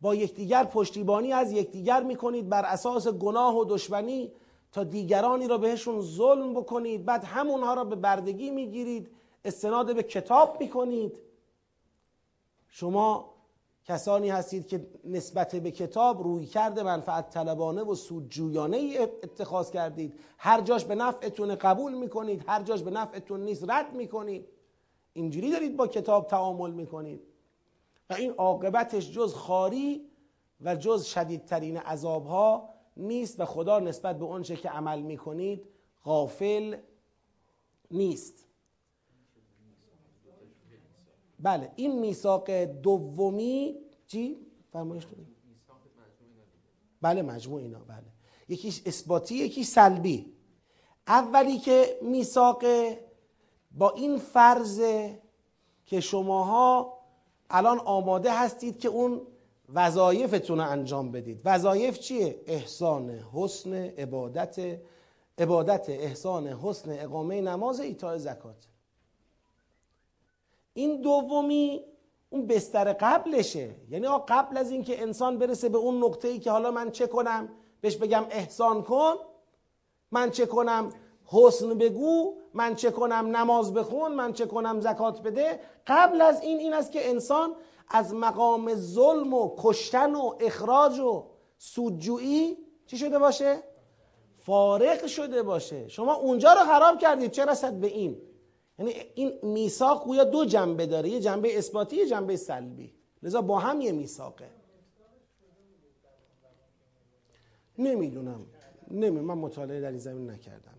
[0.00, 4.32] با یکدیگر پشتیبانی از یکدیگر می‌کنید بر اساس گناه و دشمنی
[4.72, 7.04] تا دیگرانی را بهشون ظلم بکنید.
[7.04, 9.10] بعد همونها را به بردگی می‌گیرید.
[9.44, 11.22] استناد به کتاب می‌کنید.
[12.68, 13.31] شما
[13.84, 20.20] کسانی هستید که نسبت به کتاب روی کرده منفعت طلبانه و سودجویانه ای اتخاذ کردید.
[20.38, 24.48] هر جاش به نفعتون قبول می‌کنید هر جاش به نفعتون نیست رد می‌کنید.
[25.12, 27.20] اینجوری دارید با کتاب تعامل می‌کنید.
[28.10, 30.08] و این عاقبتش جز خاری
[30.60, 35.68] و جز شدیدترین عذابها نیست و خدا نسبت به اونچه که عمل می‌کنید
[36.04, 36.76] غافل
[37.90, 38.46] نیست.
[41.42, 43.76] بله این میثاق دومی
[44.06, 45.06] چی؟ فرمایش
[47.00, 48.12] بله مجموع اینا بله.
[48.48, 50.32] یکیش اثباتی یکی سلبی.
[51.06, 52.64] اولی که میثاق
[53.72, 54.82] با این فرض
[55.86, 56.98] که شماها
[57.50, 59.20] الان آماده هستید که اون
[59.68, 61.40] وظایفتون رو انجام بدید.
[61.44, 64.80] وظایف چیه؟ احسان حسن عبادت
[65.38, 68.71] عبادت احسان حسن اقامه نماز ایتاء زکات.
[70.74, 71.84] این دومی
[72.30, 73.74] اون بستر قبلشه.
[73.90, 77.48] یعنی قبل از اینکه انسان برسه به اون نقطه ای که حالا من چه کنم؟
[77.80, 79.14] بهش بگم احسان کن.
[80.10, 80.92] من چه کنم؟
[81.26, 82.34] حسن بگو.
[82.54, 84.12] من چه کنم؟ نماز بخون.
[84.12, 85.60] من چه کنم؟ زکات بده.
[85.86, 87.54] قبل از این این است که انسان
[87.88, 91.24] از مقام ظلم و کشتن و اخراج و
[91.58, 93.62] سودجویی چی شده باشه؟
[94.38, 95.88] فارغ شده باشه.
[95.88, 97.30] شما اونجا رو خراب کردید.
[97.30, 98.16] چه رسد به این؟
[98.78, 102.94] یعنی این میثاق گویا دو جنبه داره یه جنبه اثباتی یه جنبه سلبی.
[103.22, 104.50] لذا با هم یه میثاقه.
[107.78, 108.46] نمی‌دونم.
[108.90, 110.78] نمی‌دونم من مطالعه در این زمین نکردم.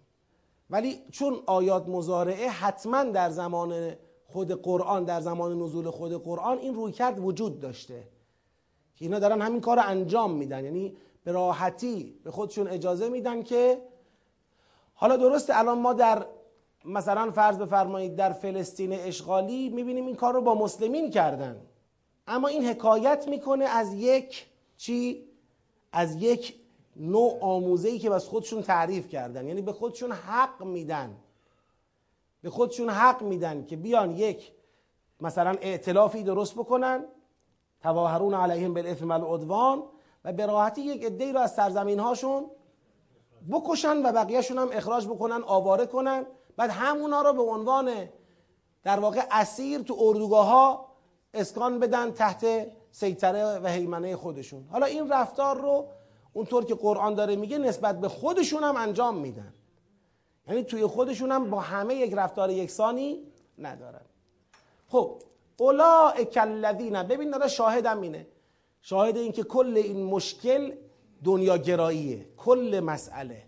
[0.70, 3.96] ولی چون آیات مزارعه حتما در زمان
[4.28, 8.04] خود قرآن در زمان نزول خود قرآن این رویکرد وجود داشته.
[8.96, 10.66] که اینا دارن همین کار انجام میدن.
[10.66, 13.82] یعنی به راحتی به خودشون اجازه میدن که
[14.94, 16.26] حالا درسته الان ما در
[16.86, 21.62] مثلا فرض بفرمایید در فلسطین اشغالی می‌بینیم این کار رو با مسلمین کردن.
[22.28, 24.46] اما این حکایت می‌کنه از یک
[24.78, 25.26] چی؟
[25.92, 26.56] از یک
[26.96, 29.48] نوع آموزه ای که بس خودشون تعریف کردن.
[29.48, 31.18] یعنی به خودشون حق میدن.
[32.42, 34.52] به خودشون حق میدن که بیان یک
[35.22, 37.06] مثلا ائتلافی درست بکنن.
[37.82, 39.84] تواهرون علیهم بالاثم والعدوان
[40.26, 42.46] و به راحتی یک عده‌ای رو از سرزمین هاشون
[43.52, 46.26] بکشن و بقیهشون هم اخراج بکنن آواره کنن.
[46.58, 48.10] بعد همونا رو به عنوان
[48.84, 50.94] در واقع اسیر تو اردوگاه ها
[51.34, 54.68] اسکان بدن تحت سیطره و حیمنه خودشون.
[54.72, 55.88] حالا این رفتار رو
[56.34, 59.54] اونطور که قرآن داره میگه نسبت به خودشون هم انجام میدن.
[60.48, 63.24] یعنی توی خودشون هم با همه یک رفتار یکسانی
[63.58, 64.06] ندارن.
[64.88, 65.22] خب
[65.58, 68.28] اولئک الذین ببین داره شاهدم اینه.
[68.82, 70.72] شاهد این که کل این مشکل
[71.24, 72.26] دنیا گراییه.
[72.38, 73.44] کل مسئله.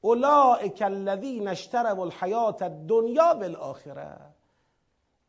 [0.00, 4.16] اولئک الذین اشتروا الحیات الدنیا بالآخره.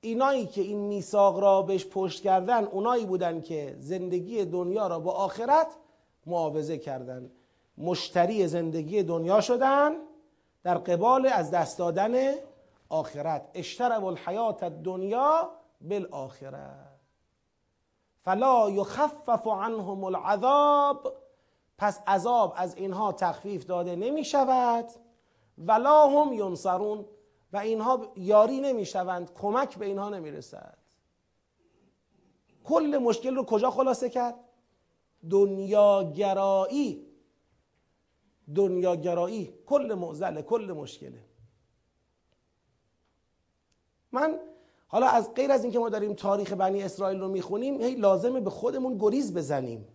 [0.02, 5.12] اینایی که این میثاق را بهش پشت کردن اونایی بودن که زندگی دنیا را با
[5.12, 5.68] آخرت
[6.26, 7.32] معاوضه کردن.
[7.78, 9.92] مشتری زندگی دنیا شدن
[10.64, 12.34] در قبال از دست دادن
[12.90, 13.50] آخرت.
[13.54, 15.50] اشتروا الحیات الدنیا
[15.82, 16.90] بالآخره.
[18.22, 21.14] فلا یخفف عنهم العذاب
[21.80, 24.86] پس عذاب از اینها تخفیف داده نمی شود
[25.58, 27.06] ولا هم ینصرون
[27.54, 30.78] و اینها یاری نمی شوند کمک به اینها نمی رسد
[32.64, 34.36] کل مشکل رو کجا خلاصه کرد؟
[35.30, 37.06] دنیاگرایی.
[38.56, 39.54] دنیاگرایی.
[39.66, 41.26] کل معزله کل مشکله.
[44.12, 44.40] من
[44.88, 48.50] حالا از غیر از اینکه ما داریم تاریخ بنی اسرائیل رو می‌خونیم هی لازمه به
[48.50, 49.88] خودمون گریز بزنیم.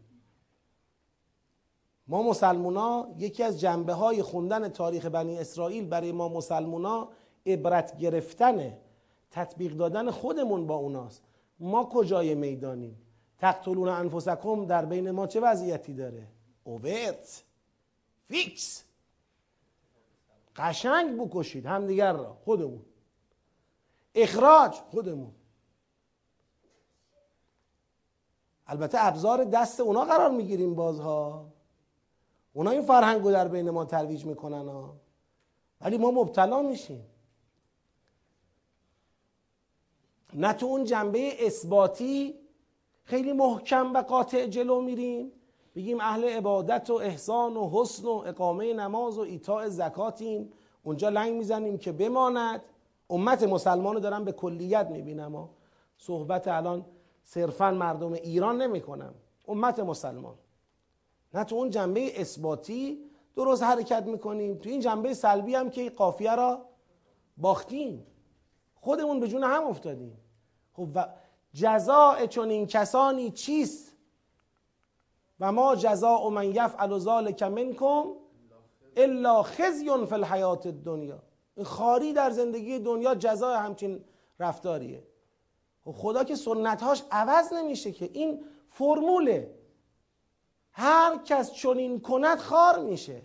[2.06, 7.08] ما مسلمونا یکی از جنبه های خوندن تاریخ بنی اسرائیل برای ما مسلمونا
[7.46, 8.78] عبرت گرفتنه
[9.30, 11.22] تطبیق دادن خودمون با اوناست.
[11.60, 13.02] ما کجای می‌دانیم؟
[13.38, 16.28] تقتلون انفسکم در بین ما چه وضعیتی داره؟
[16.64, 17.44] اوورت.
[18.28, 18.84] فیکس.
[20.56, 22.82] قشنگ بکشید همدیگر را خودمون.
[24.14, 25.32] اخراج خودمون.
[28.66, 31.53] البته ابزار دست اونا قرار می‌گیریم بازها.
[32.56, 34.96] اونا این فرهنگ رو در بین ما ترویج می‌کنن ها.
[35.80, 37.06] ولی ما مبتلا میشیم.
[40.34, 42.34] نه تو اون جنبه اثباتی
[43.04, 45.32] خیلی محکم و قاطع جلو میریم.
[45.74, 50.52] بگیم اهل عبادت و احسان و حسن و اقامه نماز و ایتاء زکاتیم.
[50.82, 52.62] اونجا لنگ می‌زنیم که بماند.
[53.10, 55.48] امت مسلمان رو دارم به کلیت می‌بینم و
[55.98, 56.86] صحبت الان
[57.24, 59.14] صرفا مردم ایران نمی‌کنم.
[59.48, 60.34] امت مسلمان.
[61.34, 62.98] نه تو اون جنبه اثباتی
[63.36, 66.66] درست حرکت می‌کنیم تو این جنبه سلبی هم که قافیه را
[67.36, 68.06] باختیم.
[68.74, 70.18] خودمون به جون هم افتادیم.
[70.72, 71.06] خب و
[71.52, 73.92] جزاء چون این کسانی چیست؟
[75.40, 78.04] و ما جزاء من یفعل ذلک منکم
[78.96, 81.22] الا خزی فی الحیات الدنیا.
[81.62, 84.04] خاری در زندگی دنیا جزای همچین
[84.40, 85.02] رفتاریه.
[85.84, 89.54] خب خدا که سنتهاش عوض نمیشه که این فرموله.
[90.74, 93.22] هر کس چنین کند خار میشه.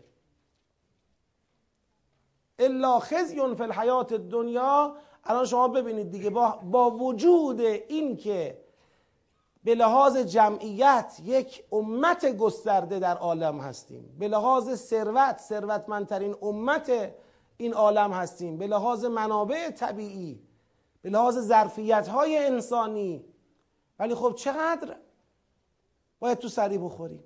[2.59, 4.95] الا خزی فی الحیات الدنیا.
[5.23, 8.61] الان شما ببینید دیگه با, با وجود این که
[9.63, 16.91] به لحاظ جمعیت یک امت گسترده در عالم هستیم به لحاظ ثروت ثروتمندترین امت
[17.57, 20.41] این عالم هستیم به لحاظ منابع طبیعی
[21.01, 23.25] به لحاظ ظرفیت های انسانی.
[23.99, 24.95] ولی خب چقدر؟
[26.19, 27.23] باید تو سری بخوریم.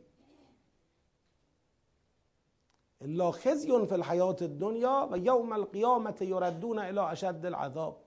[3.04, 8.04] الا خزی فی الحیات الدنیا و یوم القیامت یردون الى اشد العذاب.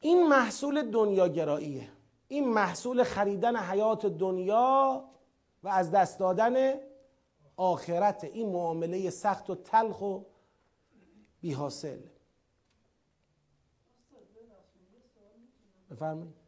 [0.00, 1.88] این محصول دنیاگراییه
[2.28, 5.04] این محصول خریدن حیات دنیا
[5.62, 6.74] و از دست دادن
[7.56, 8.24] آخرت.
[8.24, 10.20] این معامله سخت و تلخ و
[11.40, 11.98] بی حاصل
[15.90, 16.38] بفرمایید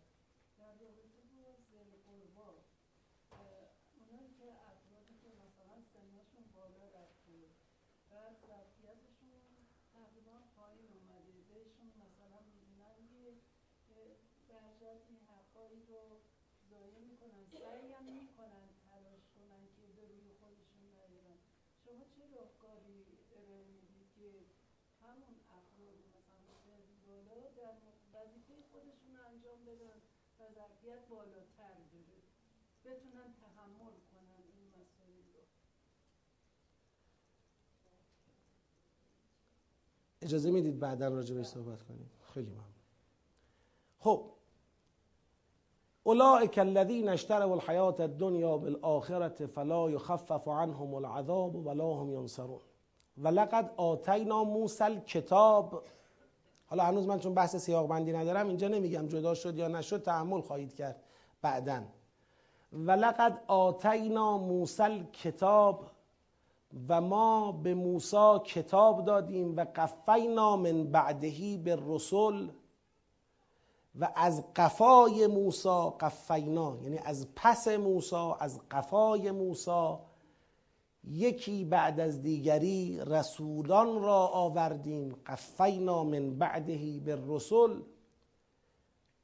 [30.81, 32.21] ظرفیت بالاتر داره
[32.85, 35.41] بتونن تحمل کنن این مسائل رو.
[40.23, 42.65] اجازه می‌دید بعدا راجع به صحبت کنیم؟ خیلی ممنون.
[43.99, 44.31] خب.
[46.03, 52.61] اولئک الذین اشتروا الحیات الدنیا بالآخرة فلا یخفف عنهم العذاب ولا هم ینصرون.
[53.19, 55.83] ولقد آتینا موسی الکتاب.
[56.67, 60.41] حالا هنوز من چون بحث سیاق بندی ندارم اینجا نمیگم جدا شد یا نشد تحمل
[60.41, 61.03] خواهید کرد
[61.43, 61.83] بعدا.
[62.73, 65.91] ولقد آتینا موسی کتاب
[66.89, 72.51] و ما به موسی کتاب دادیم و قفینا من بعدهی به رسول
[74.01, 79.97] و از قفای موسی قفینا یعنی از پس موسی از قفای موسی
[81.05, 87.83] یکی بعد از دیگری رسولان را آوردیم قفینا من بعدهی به رسول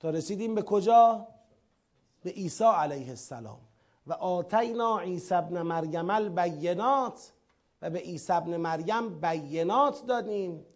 [0.01, 1.29] تا رسیدیم به کجا؟
[2.27, 3.59] به عیسی علیه السلام.
[4.07, 7.33] و آتینا عیسی ابن مریم البینات
[7.83, 10.67] و به عیسی ابن مریم بینات دادیم.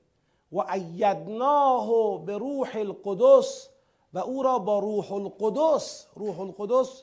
[0.52, 1.88] و ایدناه
[2.24, 3.68] به روح القدس
[4.12, 7.02] و او را با روح القدس روح القدس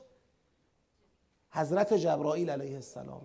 [1.50, 3.22] حضرت جبرائیل علیه السلام.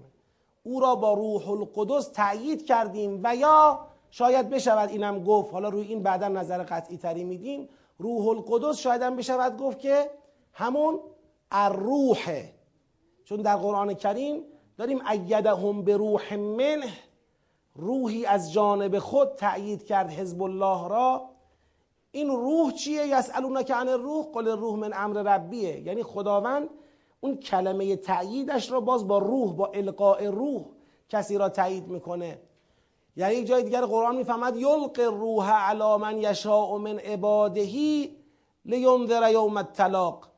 [0.62, 5.52] او را با روح القدس تأیید کردیم و یا شاید بشود اینم گفت.
[5.52, 7.68] حالا روی این بعدا نظر قطعی تری میدیم.
[7.98, 10.10] روح القدس شاید هم بشود گفت که
[10.52, 11.00] همون
[11.52, 12.54] الروحه
[13.24, 14.42] چون در قرآن کریم
[14.78, 16.92] داریم ایدهم به روح منه
[17.74, 21.28] روحی از جانب خود تأیید کرد حزب الله را.
[22.10, 25.80] این روح چیه؟ یسالونک عن الروح؟ قل الروح من امر ربیه.
[25.80, 26.68] یعنی خداوند
[27.20, 30.64] اون کلمه تأییدش را باز با روح با القاء روح
[31.08, 32.38] کسی را تایید می‌کنه.
[33.16, 38.16] یعنی یک جای دیگر قرآن می‌فهمد یلق روح علی من یشاء من عبادهی
[38.64, 40.31] لینذر یوم الطلاق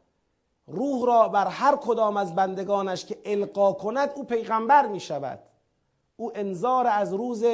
[0.67, 5.39] روح را بر هر کدام از بندگانش که القا کند او پیغمبر می شود
[6.17, 7.45] او انذار از روز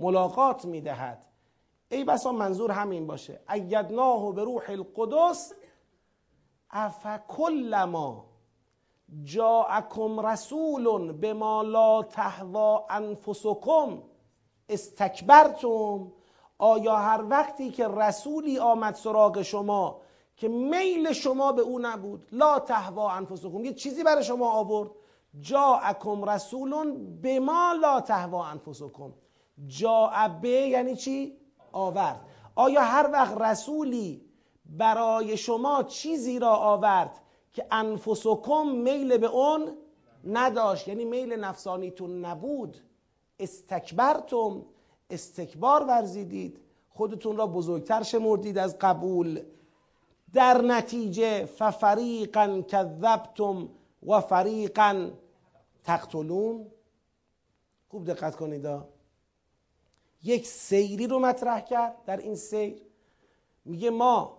[0.00, 1.24] ملاقات می دهد
[1.90, 3.40] ای بسا منظور همین باشه.
[3.52, 5.52] ایدناه به روح القدس
[6.70, 8.24] افکلما
[9.22, 14.02] جاءکم رسول بما لا تهوا انفسکم
[14.68, 16.12] استکبرتم.
[16.58, 20.00] آیا هر وقتی که رسولی آمد سراغ شما
[20.38, 22.26] که میل شما به او نبود.
[22.32, 23.64] لا تهوا انفسکم.
[23.64, 24.90] یه چیزی برای شما آورد.
[25.40, 29.12] جاءکم رسول بما لا تهوا انفسکم.
[29.66, 31.36] جاء به یعنی چی؟
[31.72, 32.20] آورد.
[32.54, 34.24] آیا هر وقت رسولی
[34.66, 37.20] برای شما چیزی را آورد
[37.52, 39.76] که انفسکم میل به اون
[40.24, 42.76] نداشت؟ یعنی میل نفسانیتون نبود.
[43.40, 44.62] استکبرتم.
[45.10, 46.60] استکبار ورزیدید.
[46.90, 49.40] خودتون را بزرگتر شمردید از قبول.
[50.32, 53.68] در نتیجه ففریقا کذبتم
[54.06, 55.10] و فریقا
[55.84, 56.66] تقتلون.
[57.88, 58.68] خوب دقت کنید
[60.22, 62.82] یک سیری رو مطرح کرد در این سیر.
[63.64, 64.38] میگه ما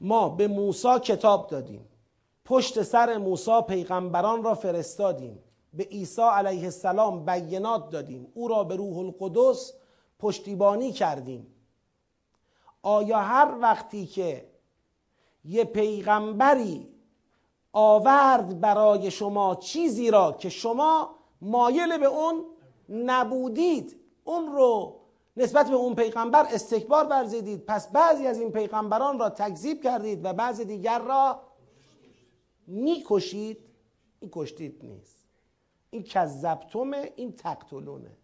[0.00, 1.88] ما به موسی کتاب دادیم.
[2.44, 5.38] پشت سر موسی پیغمبران را فرستادیم.
[5.74, 8.32] به عیسی علیه السلام بینات دادیم.
[8.34, 9.72] او را به روح القدس
[10.18, 11.46] پشتیبانی کردیم.
[12.82, 14.50] آیا هر وقتی که
[15.44, 16.88] یه پیغمبری
[17.72, 22.44] آورد برای شما چیزی را که شما مایل به اون
[22.88, 25.00] نبودید اون رو
[25.36, 30.32] نسبت به اون پیغمبر استکبار ورزیدید پس بعضی از این پیغمبران را تکذیب کردید و
[30.32, 31.40] بعضی دیگر را
[32.66, 33.58] می‌کشید؟
[34.20, 35.20] این کشتید نیست.
[35.90, 38.16] این کذبتمه این تقتلونه.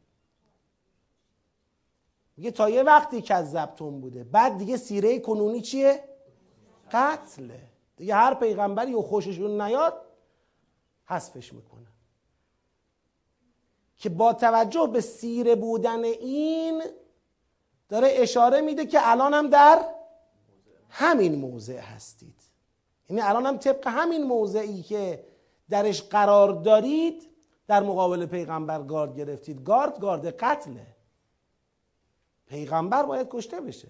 [2.36, 4.24] میگه تا یه وقتی کذبتم بوده.
[4.24, 6.04] بعد دیگه سیره کنونی چیه؟
[6.92, 7.60] قتله.
[7.96, 10.02] دیگه هر پیغمبری و خوششون نیاد
[11.04, 11.86] حذفش می‌کنه.
[13.96, 16.82] که با توجه به سیره بودن این
[17.88, 19.84] داره اشاره میده که الان هم در
[20.88, 22.42] همین موضع هستید.
[23.10, 25.26] یعنی الان هم طبق همین موضعی که
[25.70, 27.28] درش قرار دارید
[27.66, 29.64] در مقابل پیغمبر گارد گرفتید.
[29.64, 30.95] گارد گارد قتله.
[32.46, 33.88] پیغمبر باید کشته بشه.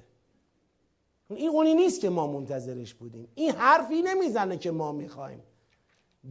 [1.29, 3.29] این اونی نیست که ما منتظرش بودیم.
[3.35, 5.43] این حرفی نمی‌زنه که ما می‌خوایم.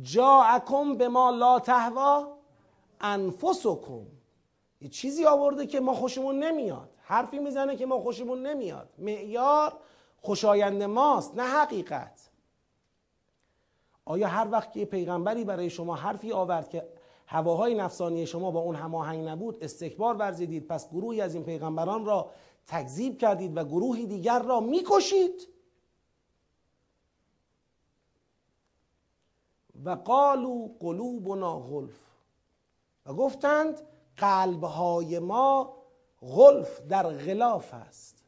[0.01, 2.37] جاءکم به ما لا تهوا
[3.01, 4.05] انفسکم.
[4.81, 6.89] یه چیزی آورده که ما خوشمون نمیاد.
[7.01, 8.89] حرفی می‌زنه که ما خوشمون نمیاد.
[8.97, 9.73] معیار
[10.21, 12.29] خوشایند ماست نه حقیقت.
[14.05, 16.87] آیا هر وقت که پیغمبری برای شما حرفی آورد که
[17.27, 20.67] هواهای نفسانی شما با اون هماهنگ نبود استکبار ورزیدید.
[20.67, 22.31] پس گروهی از این پیغمبران را
[22.67, 25.47] تکذیب کردید و گروهی دیگر را می‌کشید.
[29.85, 31.99] و قالو قلوبنا غلف.
[33.05, 33.81] و گفتند
[34.17, 35.75] قلبهای ما
[36.21, 38.23] غلف در غلاف است.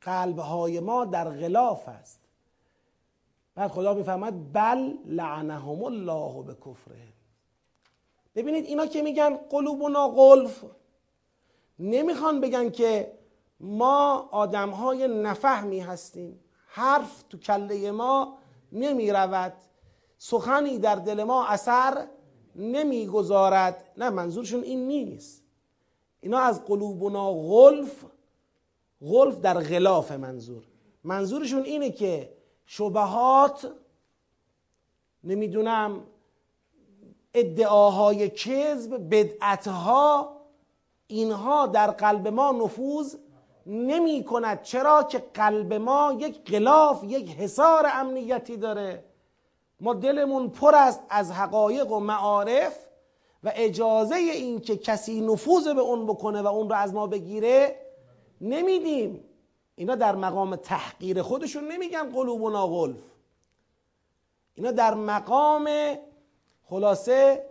[0.00, 2.20] قلبهای ما در غلاف است.
[3.54, 7.13] بعد خدا می‌فهمد بل لعنهم الله به کفره
[8.34, 10.64] ببینید اینا که میگن قلوبنا غلف.
[11.78, 13.18] نمی‌خوان بگن که
[13.60, 16.40] ما آدم های نفهمی هستیم.
[16.66, 18.38] حرف تو کله ما
[18.72, 19.52] نمی‌رود.
[20.18, 22.06] سخنی در دل ما اثر
[22.56, 23.84] نمی‌گذارد.
[23.96, 25.44] نه منظورشون این نیست.
[26.20, 28.04] اینا از قلوبنا غلف.
[29.02, 30.62] غلف در غلاف منظور.
[31.04, 33.72] منظورشون اینه که شبهات
[35.24, 36.06] نمی‌دونم
[37.34, 40.36] ادعاهای کذب بدعتها
[41.06, 43.16] اینها در قلب ما نفوذ
[43.66, 49.04] نمی کند چرا؟ که قلب ما یک غلاف یک حصار امنیتی داره.
[49.80, 52.76] ما دلمون پر است از حقایق و معارف
[53.44, 57.76] و اجازه این که کسی نفوذ به اون بکنه و اون رو از ما بگیره
[58.40, 59.24] نمیدیم.
[59.76, 63.02] اینا در مقام تحقیر خودشون نمیگن قلوبنا غلف.
[64.54, 65.68] اینا در مقام
[66.68, 67.46] خلاصه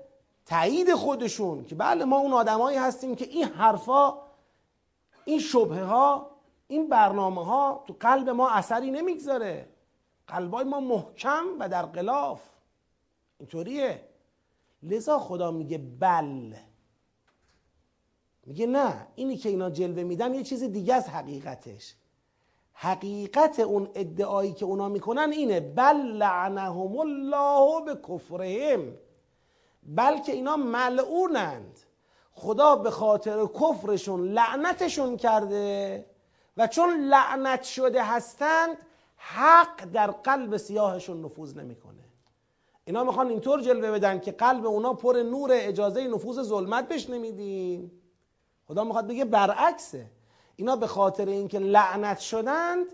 [0.46, 4.14] تایید خودشون که بله ما اون آدمایی هستیم که این حرفا
[5.26, 6.32] این شبه ها
[6.68, 9.68] این برنامه ها تو قلب ما اثری نمی‌گذاره.
[10.28, 12.42] قلبای ما محکم و در قلاف
[13.40, 14.02] اینطوریه.
[14.84, 16.54] لذا خدا میگه بل.
[18.46, 21.96] میگه نه اینی که اینا جلوه میدن یه چیز دیگه از حقیقتش.
[22.74, 28.94] حقیقت اون ادعایی که اونا می‌کنن اینه بل لعنهم الله به کفرهم
[29.86, 31.80] بلکه اینا ملعونند.
[32.32, 36.06] خدا به خاطر کفرشون لعنتشون کرده
[36.58, 38.78] و چون لعنت شده هستند
[39.16, 42.04] حق در قلب سیاهشون نفوذ نمی‌کنه.
[42.86, 47.92] اینا می‌خوان اینطور جلوه بدن که قلب اونا پر نور اجازه نفوذ ظلمت بهش نمیدیم.
[48.68, 50.12] خدا می‌خواد بگه برعکسه.
[50.56, 52.86] اینا به خاطر اینکه لعنت شدند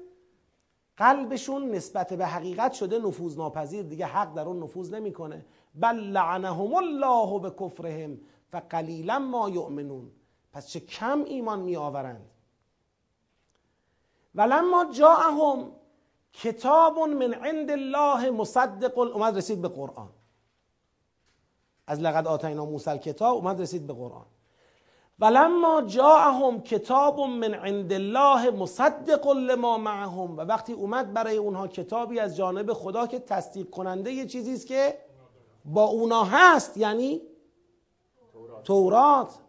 [0.98, 5.46] قلبشون نسبت به حقیقت شده نفوذ ناپذیر دیگه حق در اون نفوذ نمی‌کنه.
[5.76, 8.18] بل لعنهم الله به کفرهم
[8.52, 10.12] فقلیلا ما یؤمنون.
[10.52, 12.30] پس چه کم ایمان می آورند
[14.36, 15.72] ولما جاءهم
[16.34, 20.10] کتاب من عند الله مصدق اومد رسید به قرآن.
[21.88, 24.26] از لقد آتینا موسی کتاب اومد رسید به قرآن.
[25.20, 30.38] ولما جاءهم کتاب من عند الله مصدق لما معهم.
[30.38, 34.68] و وقتی اومد برای اونها کتابی از جانب خدا که تصدیق کننده یه چیزی است
[34.68, 34.98] که
[35.74, 37.22] با اونا هست یعنی
[38.64, 39.40] تورات.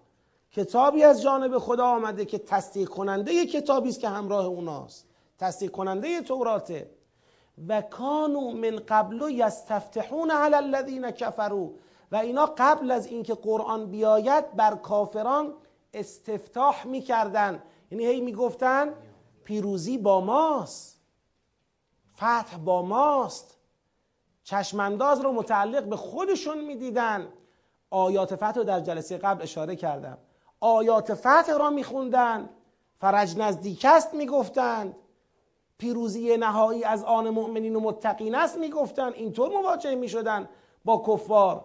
[0.52, 5.06] کتابی از جانب خدا آمده که تصدیق کننده کتابی است که همراه اوناست.
[5.38, 6.90] تصدیق کننده توراته.
[7.68, 11.70] و کانو من قبل یستفتحون علی الذین کفروا.
[12.12, 15.54] و اینا قبل از اینکه قرآن بیاید بر کافران
[15.94, 17.62] استفتاح می‌کردن.
[17.90, 18.94] یعنی هی می‌گفتن
[19.44, 21.00] پیروزی با ماست.
[22.16, 23.59] فتح با ماست.
[24.44, 27.28] چشمانداز رو متعلق به خودشون می‌دیدن.
[27.90, 30.18] آیات فتح رو در جلسه قبل اشاره کردم.
[30.60, 32.50] آیات فتح را میخوندن.
[33.00, 34.96] فرج نزدیک است می‌گفتند
[35.78, 40.48] پیروزی نهایی از آن مؤمنین و متقین است می‌گفتند اینطور مواجه می‌شدن
[40.84, 41.64] با کفار.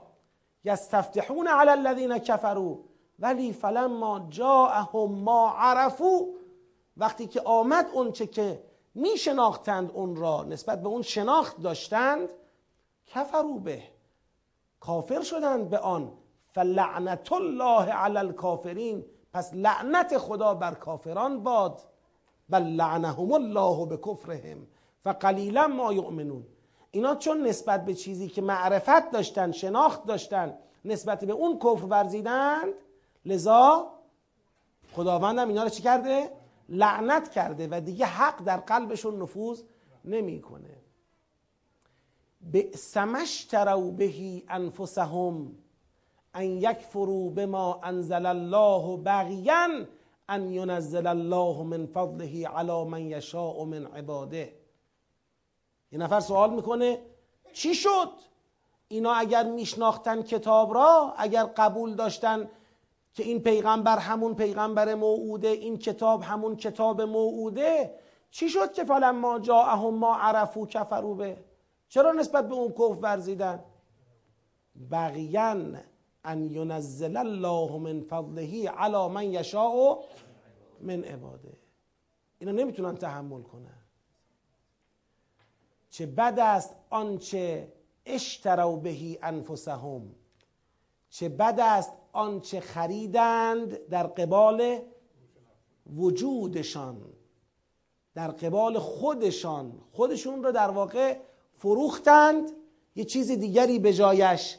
[0.63, 2.79] یستفتحون علی الذین کفروا
[3.19, 6.27] ولی فلما جاءهم ما عرفو
[6.97, 8.63] وقتی که آمد اونچه که
[8.95, 12.29] میشناختند اون را نسبت به اون شناخت داشتند
[13.07, 13.83] کفرو به
[14.79, 16.11] کافر شدند به آن.
[16.47, 19.05] فلعنت الله علی الکافرین.
[19.33, 21.81] پس لعنت خدا بر کافران باد.
[22.49, 24.67] بل لعنهم الله به کفرهم
[25.03, 26.45] فقلیلا ما یؤمنون.
[26.91, 32.73] اینا چون نسبت به چیزی که معرفت داشتن شناخت داشتن نسبت به اون کفر ورزیدند
[33.25, 33.91] لذا
[34.93, 36.31] خداوندم اینا رو چی کرده؟
[36.69, 39.63] لعنت کرده و دیگه حق در قلبشون نفوذ
[40.05, 40.84] نمی‌کنه.
[42.51, 42.93] بئس
[43.49, 45.51] ترو بهی انفسهم
[46.33, 49.85] ان یکفروا بما انزل الله بغیا
[50.29, 54.53] ان ینزل الله من فضله علی من یشاء من عباده.
[55.91, 57.01] یه نفر سوال می‌کنه
[57.53, 58.09] چی شد؟
[58.87, 62.49] اینا اگر میشناختن کتاب را اگر قبول داشتن
[63.13, 67.99] که این پیغمبر همون پیغمبر موعوده این کتاب همون کتاب موعوده
[68.31, 71.37] چی شد که فلما جاءهم ما عرفو کفرو به؟
[71.89, 73.63] چرا نسبت به اون کفر ورزیدن؟
[74.91, 75.81] بغیان
[76.23, 80.03] ان ینزل الله من فضله علی من یشاء
[80.81, 81.57] من عباده.
[82.39, 83.81] اینا نمی‌تونن تحمل کنن.
[85.89, 87.73] چه بد است آنچه
[88.05, 90.15] اشتروا بهی انفسهم.
[91.09, 94.79] چه بد است آنچه خریدند در قبال
[95.95, 97.01] وجودشان
[98.13, 99.81] در قبال خودشان.
[99.91, 101.17] خودشون رو در واقع
[101.57, 102.51] فروختند
[102.95, 104.57] یه چیز دیگری به جایش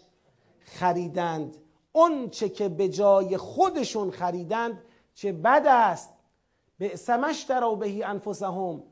[0.61, 1.57] خریدند.
[1.93, 4.83] اون چه که به جای خودشون خریدند
[5.15, 6.11] چه بد است.
[6.79, 8.83] به سمش در بهی انفسهم.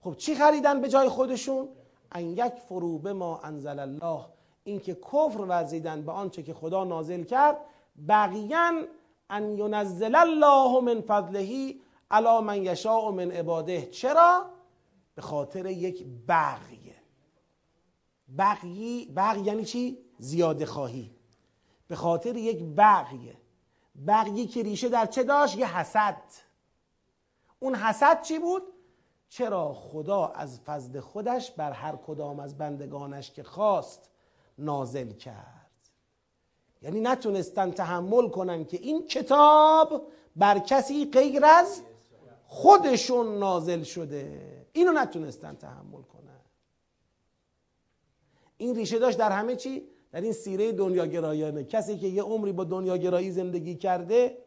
[0.00, 1.68] خب چی خریدن به جای خودشون؟
[2.12, 4.24] ان یک فرو به ما انزل الله.
[4.64, 7.56] اینکه کفر ورزیدن به آنچه که خدا نازل کرد.
[8.08, 8.86] بقیان
[9.30, 11.74] ان ینزل الله من فضله
[12.10, 13.86] علی من یشاء من عباده.
[13.86, 14.46] چرا؟
[15.14, 16.83] به خاطر یک بغی.
[18.38, 21.10] بغی بغی یعنی چی؟ زیاده خواهی.
[21.88, 23.36] به خاطر یک بغیه.
[24.06, 26.22] بغیی که ریشه در چه داشت؟ یه حسد.
[27.60, 28.62] اون حسد چی بود؟
[29.28, 34.10] چرا خدا از فضل خودش بر هر کدام از بندگانش که خواست
[34.58, 35.70] نازل کرد؟
[36.82, 40.06] یعنی نتونستن تحمل کنن که این کتاب
[40.36, 41.82] بر کسی غیر از
[42.46, 44.40] خودشون نازل شده.
[44.72, 46.23] اینو نتونستن تحمل کنن.
[48.64, 51.64] این ریشه داشت در همه چی؟ در این سیره دنیاگرایانه.
[51.64, 54.38] کسی که یه عمری با دنیاگرایی زندگی کرده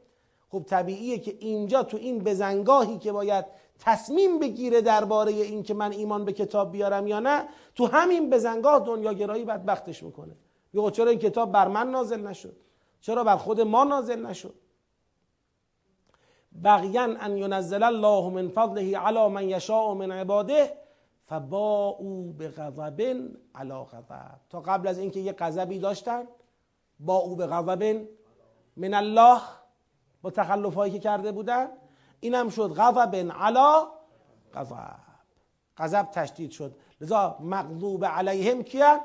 [0.50, 3.46] خب طبیعیه که اینجا تو این بزنگاهی که باید
[3.80, 8.80] تصمیم بگیره درباره این که من ایمان به کتاب بیارم یا نه تو همین بزنگاه
[8.86, 10.36] دنیاگرایی بدبختش می‌کنه.
[10.74, 12.56] یا چرا این کتاب بر من نازل نشد؟
[13.02, 14.54] چرا بر خود ما نازل نشد؟
[16.64, 20.87] بغیان ان ینزل الله من فضله علی من یشاء من عباده
[21.28, 23.02] فباءوا بغضب
[23.56, 24.40] علی غضب.
[24.50, 26.28] تا قبل از اینکه یه غضبی داشتن
[27.00, 28.08] با او به غضب
[28.78, 29.42] من الله
[30.22, 31.68] با تخلف هایی که کرده بودن.
[32.20, 33.88] اینم شد غضب علا
[34.54, 34.96] غضب.
[35.78, 36.76] غضب تشدید شد.
[37.02, 39.00] لذا مغضوب علیهم کیان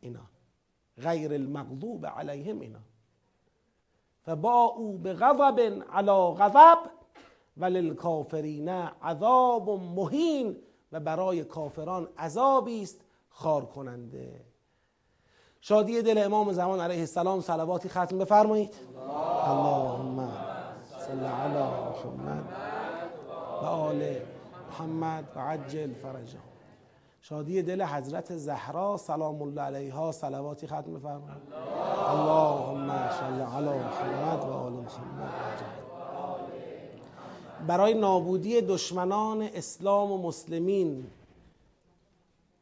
[0.00, 0.20] اینا.
[0.98, 2.78] غیر المغضوب علیهم اینا.
[4.22, 6.78] فبا او به غضب علا غضب
[7.56, 8.68] وللکافرین
[9.02, 10.56] عذاب مهین.
[10.92, 14.44] و برای کافران عذابی است خار کننده
[15.60, 18.74] شادی دل امام زمان علیه السلام صلواتی ختم بفرمایید.
[19.44, 20.28] اللهم
[20.98, 22.44] صل علی محمد
[23.62, 24.16] و آل
[24.70, 26.40] محمد و عجل فرجهم
[27.20, 31.42] شادی دل حضرت زهرا سلام الله علیها صلواتی ختم بفرمایید.
[32.08, 35.65] اللهم صل علی محمد و آل محمد
[37.66, 41.06] برای نابودی دشمنان اسلام و مسلمین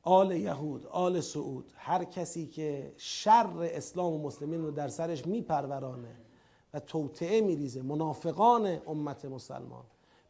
[0.03, 6.17] آل یهود آل سعود هر کسی که شر اسلام و مسلمین رو در سرش میپرورانه
[6.75, 9.85] و توطعه میریزه منافقان امت مسلمان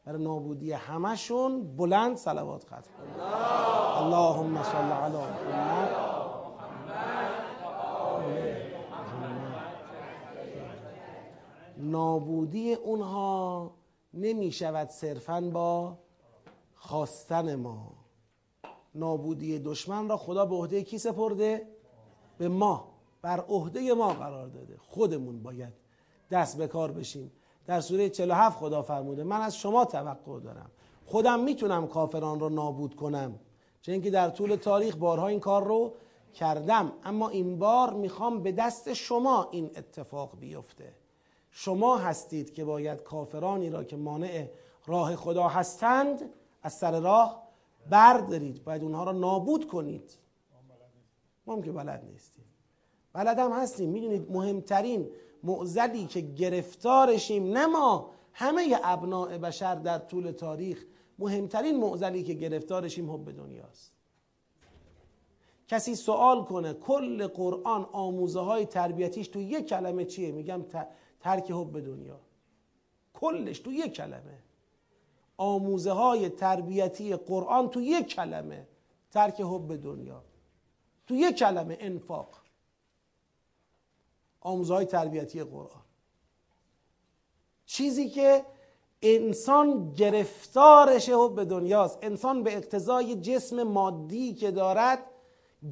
[0.05, 2.91] برای نابودی همشون بلند صلوات ختم
[3.97, 6.15] اللهم صل علی محمد.
[11.77, 13.71] نابودی اونها
[14.15, 15.99] نمی شود صرفا با
[16.75, 17.93] خواستن ما.
[18.95, 21.69] نابودی دشمن را خدا به عهده کی سپرده؟
[22.39, 22.95] به ما.
[23.23, 24.77] بر عهده ما قرار داده.
[24.79, 25.73] خودمون باید
[26.31, 27.33] دست به کار بشیم.
[27.67, 30.71] در سوره 47 خدا فرموده من از شما توقع دارم.
[31.07, 33.39] خودم می‌تونم کافران رو نابود کنم.
[33.83, 35.95] چه اینکه در طول تاریخ بارها این کار رو
[36.35, 36.93] کردم.
[37.05, 40.93] اما این بار می‌خوام به دست شما این اتفاق بیفته.
[41.57, 44.49] شما هستید که باید کافرانی را که مانع
[44.87, 46.31] راه خدا هستند
[46.63, 47.43] از سر راه
[47.91, 48.65] بردارید.
[48.65, 50.19] باید اونها را نابود کنید.
[51.47, 52.45] ما هم که بلد نیستیم.
[53.13, 53.91] بلد هم هستیم.
[53.91, 55.11] می‌دونید مهمترین
[55.43, 60.85] معزلی که گرفتارشیم نه ما همه ابناع بشر در طول تاریخ
[61.19, 63.93] مهمترین معزلی که گرفتارشیم حب دنیاست.
[65.69, 70.63] کسی سوال کنه کل قرآن آموزه های تربیتیش تو یک کلمه چیه؟ میگم
[71.25, 72.21] ترک حب دنیا.
[73.15, 74.39] کلش تو یک کلمه.
[75.37, 78.67] آموزه های تربیتی قرآن تو یک کلمه.
[79.11, 80.23] ترک حب دنیا.
[81.07, 82.29] تو یک کلمه انفاق.
[84.41, 85.83] آموزه های تربیتی قرآن.
[87.67, 88.45] چیزی که
[89.03, 91.99] انسان گرفتارش حب دنیاست.
[92.03, 94.99] انسان به اقتضای جسم مادی که دارد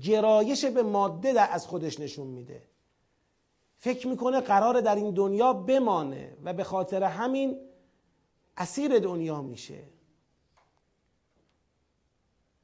[0.03, 2.72] گرایش به ماده در از خودش نشون میده.
[3.83, 7.59] فکر می‌کنه قرار در این دنیا بمانه و به خاطر همین
[8.57, 9.83] اسیر دنیا میشه.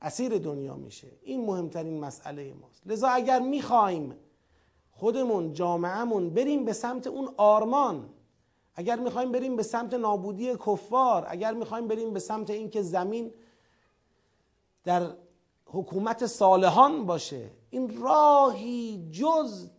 [0.02, 1.08] اسیر دنیا میشه.
[1.22, 2.86] این مهمترین مسئله ماست.
[2.86, 4.16] لذا اگر می‌خوایم
[4.90, 8.10] خودمون جامعهمون بریم به سمت اون آرمان
[8.74, 13.34] اگر می‌خوایم بریم به سمت نابودی کفار اگر می‌خوایم بریم به سمت اینکه زمین
[14.84, 15.10] در
[15.66, 19.70] حکومت صالحان باشه این راهی جز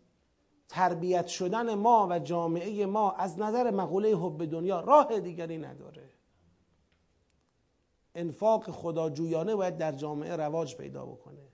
[0.69, 6.09] تربیت شدن ما و جامعه ما از نظر مقوله حب دنیا راه دیگری نداره.
[8.15, 11.49] انفاق خداجویانه باید در جامعه رواج پیدا بکنه.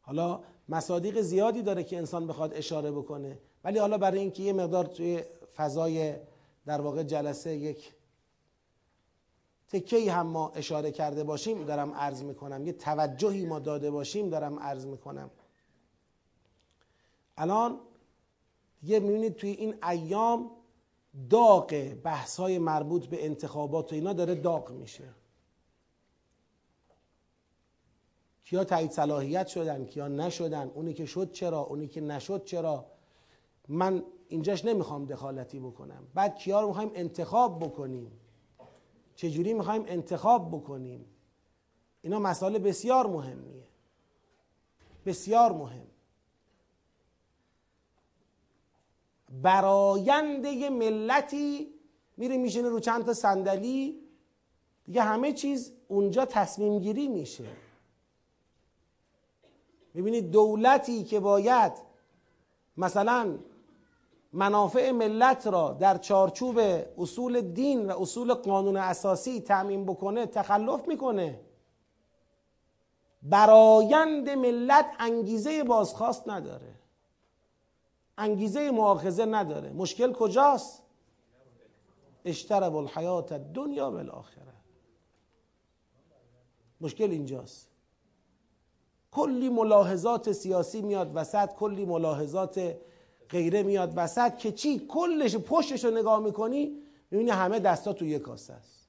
[0.00, 4.84] حالا مصادیق زیادی داره که انسان بخواد اشاره بکنه ولی حالا برای اینکه یه مقدار
[4.84, 5.22] توی
[5.56, 6.14] فضای
[6.66, 7.92] در واقع جلسه یک
[9.70, 12.66] تکهی هم ما اشاره کرده باشیم دارم عرض می‌کنم.
[12.66, 15.30] یه توجهی ما داده باشیم دارم عرض می‌کنم.
[17.36, 17.80] الان
[18.80, 20.50] دیگه می‌بینید توی این ایام
[21.30, 25.08] داغ بحث های مربوط به انتخابات و اینا داره داغ میشه.
[28.44, 32.86] کیا تایید صلاحیت شدن کیا نشدن اونی که شد چرا اونی که نشد چرا.
[33.68, 36.06] من اینجاش نمی‌خوام دخالتی بکنم.
[36.14, 38.12] بعد کیا رو می‌خوایم انتخاب بکنیم؟
[39.20, 41.04] چجوری می‌خوایم انتخاب بکنیم؟
[42.02, 43.66] اینا مسائل بسیار مهمیه.
[45.06, 45.86] بسیار مهم.
[49.42, 51.74] براینده ملتی
[52.16, 54.00] میره میشینه رو چند تا صندلی
[54.84, 57.48] دیگه همه چیز اونجا تصمیم گیری میشه.
[59.94, 61.72] می‌بینید دولتی که باید
[62.76, 63.38] مثلا
[64.32, 66.58] منافع ملت را در چارچوب
[66.98, 71.40] اصول دین و اصول قانون اساسی تعمین بکنه تخلف می‌کنه.
[73.22, 76.74] برایند ملت انگیزه بازخواست نداره.
[78.18, 79.72] انگیزه مؤاخذه نداره.
[79.72, 80.82] مشکل کجاست؟
[82.24, 84.54] اشترب الحیات دنیا بالاخره
[86.80, 87.70] مشکل اینجاست.
[89.10, 92.76] کلی ملاحظات سیاسی میاد وسط کلی ملاحظات
[93.30, 96.76] غیره میاد وسط که چی؟ کلش پشتش رو نگاه می‌کنی
[97.10, 98.88] می‌بینی همه دستا تو یک کاسه است.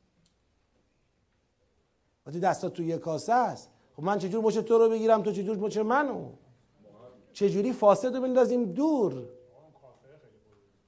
[2.26, 5.58] وقتی دستا تو یک کاسه است خب من چجور مچ تو رو بگیرم؟ تو چجور
[5.58, 6.30] مچ منو؟
[7.34, 9.24] چجوری فاسد رو بندازیم دور؟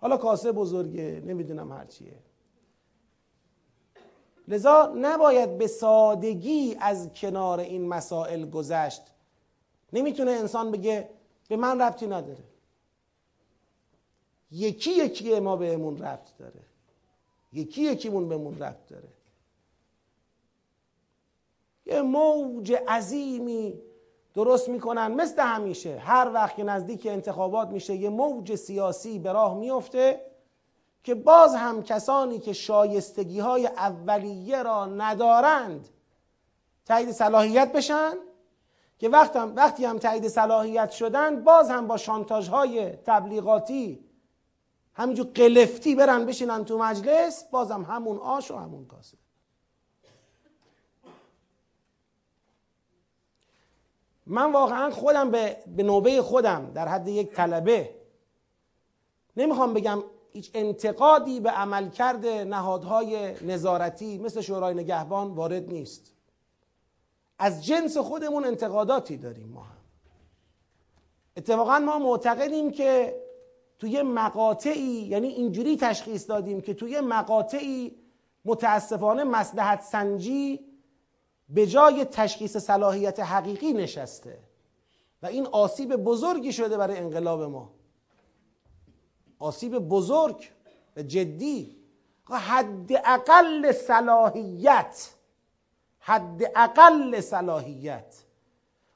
[0.02, 2.20] حالا کاسه بزرگه نمی‌دونم هرچیه
[4.48, 9.02] لذا نباید به سادگی از کنار این مسائل گذشت.
[9.94, 11.10] نمی‌تونه انسان بگه
[11.48, 12.44] به من ربطی نداره.
[14.54, 16.62] یکی یکی ما بهمون ربط داره.
[17.54, 19.08] یکی یکیمون بهمون ربط داره.
[21.86, 23.82] یه موج عظیمی
[24.34, 25.98] درست می‌کنن مثل همیشه.
[25.98, 30.22] هر وقت که نزدیک انتخابات میشه یه موج سیاسی به راه میفته
[31.04, 35.90] که باز هم کسانی که شایستگی های اولیه را ندارند
[36.86, 38.14] تایید صلاحیت بشن
[39.00, 44.06] که وقتی هم, وقتی هم تایید صلاحیت شدن باز هم با شانتاج های تبلیغاتی
[44.96, 49.18] همینجور قلفتی برن بشینن تو مجلس باز هم همون آش و همون کاسه
[54.28, 57.96] من واقعا خودم به, به نوبه خودم در حد یک طلبه
[59.38, 66.14] نمی‌خوام بگم هیچ انتقادی به عملکرد نهادهای نظارتی مثل شورای نگهبان وارد نیست.
[67.40, 69.78] از جنس خودمون انتقاداتی داریم ما هم.
[71.38, 73.23] اتفاقا ما معتقدیم که
[73.84, 77.96] توی مقاطعی یعنی اینجوری تشخیص دادیم که توی مقاطعی
[78.46, 80.60] متاسفانه مسلحت سنجی
[81.50, 84.40] به جای تشخیص صلاحیت حقیقی نشسته
[85.22, 87.74] و این آسیب بزرگی شده برای انقلاب ما.
[89.40, 90.50] آسیب بزرگ
[90.98, 91.76] و جدی.
[92.30, 95.10] حد اقل صلاحیت
[96.00, 98.23] حد اقل صلاحیت.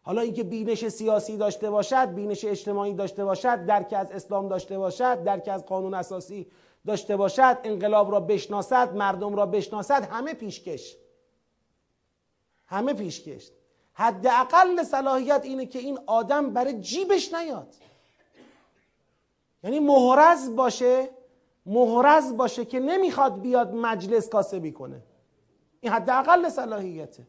[0.08, 5.24] حالا اینکه بینش سیاسی داشته باشد بینش اجتماعی داشته باشد درک از اسلام داشته باشد
[5.24, 6.48] درک از قانون اساسی
[6.86, 10.98] داشته باشد انقلاب را بشناسد مردم را بشناسد همه پیشکش.
[12.68, 13.52] همه پیشکش.
[13.94, 17.76] حداقل صلاحیت اینه که این آدم برای جیبش نیاد.
[19.64, 21.10] یعنی مهرز باشه
[21.66, 25.04] مهرز باشه که نمی‌خواد بیاد مجلس کاسبی کنه.
[25.82, 27.28] این حداقل صلاحیته.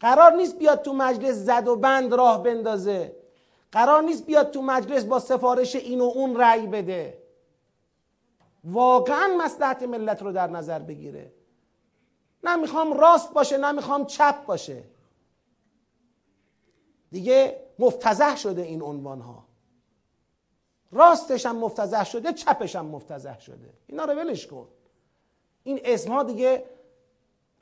[0.00, 3.16] قرار نیست بیاد تو مجلس زد و بند راه بندازه.
[3.72, 7.22] قرار نیست بیاد تو مجلس با سفارش این و اون رأی بده.
[8.64, 11.32] واقعا مصلحت ملت رو در نظر بگیره.
[12.44, 14.84] نه می‌خوام راست باشه نه می‌خوام چپ باشه.
[17.10, 19.44] دیگه مفتزه شده این عنوان ها
[20.92, 23.74] راستش هم مفتزه شده چپش هم مفتزه شده.
[23.86, 24.68] اینا رو ولش کن.
[25.62, 26.64] این اسم ها دیگه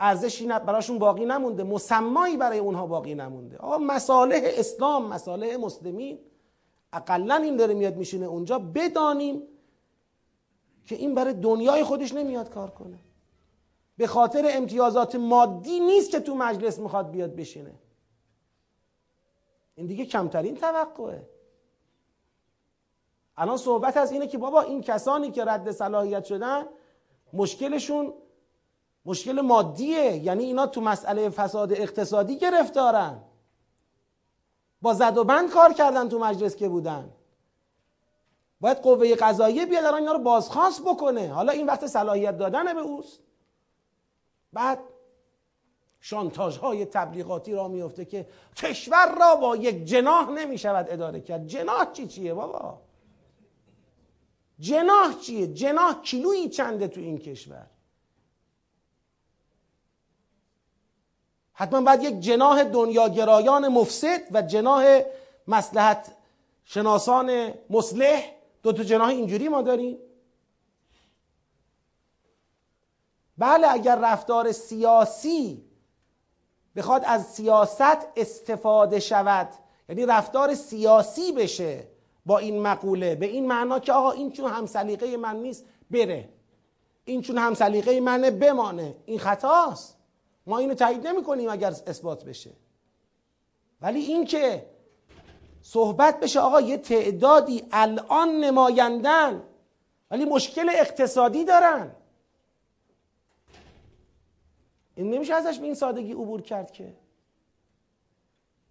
[0.01, 1.65] ارزشی براشون باقی نمونده.
[1.65, 3.57] مسمایی برای اونها باقی نمونده.
[3.57, 6.19] آقا مصالح اسلام مصالح مسلمین.
[6.93, 8.59] اقلا این داره میاد میشینه اونجا.
[8.59, 9.43] بدانیم
[10.87, 12.99] که این برای دنیای خودش نمیاد کار کنه.
[13.97, 17.75] به خاطر امتیازات مادی نیست که تو مجلس می‌خواد بیاد بشینه.
[19.75, 21.29] این دیگه کمترین توقعه.
[23.37, 26.67] الان صحبت از اینه که بابا این کسانی که رد صلاحیت شدن
[27.33, 28.15] مشکلشون
[29.07, 30.17] مشکل مادیه.
[30.17, 33.23] یعنی اینا تو مسئله فساد اقتصادی گرفتارن.
[34.83, 37.13] با زد و بند کار کردن تو مجلس که بودن.
[38.61, 41.33] باید قوه قضاییه بیاد الان اینا رو بازخواست بکنه.
[41.33, 43.21] حالا این وقت صلاحیت دادن به اوست.
[44.53, 44.79] بعد
[46.01, 51.47] شانتاج های تبلیغاتی را میفته که کشور را با یک جناح نمی شود اداره کرد.
[51.47, 52.81] جناح چی چیه بابا؟
[54.59, 57.67] جناح چیه؟ جناح کیلویی چنده تو این کشور؟
[61.59, 65.03] حتما باید یک جناح دنیاگرایان مفسد و جناح
[65.47, 66.17] مسلحت
[66.65, 68.33] شناسان مصلح
[68.63, 69.99] دو تا جناح اینجوری ما داریم.
[73.39, 75.65] بله اگر رفتار سیاسی
[76.77, 79.49] بخواد از سیاست استفاده شود
[79.89, 81.89] یعنی رفتار سیاسی بشه
[82.27, 86.29] با این مقوله به این معنا که آقا این چون هم سلیقه من نیست بره.
[87.05, 88.97] این چون هم سلیقه منه بمانه.
[89.07, 89.96] این خطاست.
[90.47, 92.51] ما اینو تایید نمی کنیم اگر اثبات بشه.
[93.81, 94.67] ولی این که
[95.63, 99.43] صحبت بشه آقا یه تعدادی الان نمایندن
[100.11, 101.91] ولی مشکل اقتصادی دارن.
[104.95, 106.97] این نمیشه ازش به این سادگی عبور کرد که.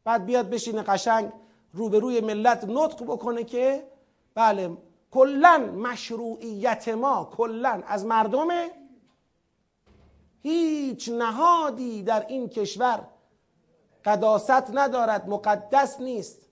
[0.04, 1.32] بعد بیاد بشینه قشنگ
[1.74, 3.88] روبروی ملت نطق بکنه که
[4.36, 4.78] بله
[5.12, 8.72] کلا مشروعیت ما کلا از مردمه
[10.46, 13.08] هیچ نهادی در این کشور
[14.06, 16.50] قداست ندارد مقدس نیست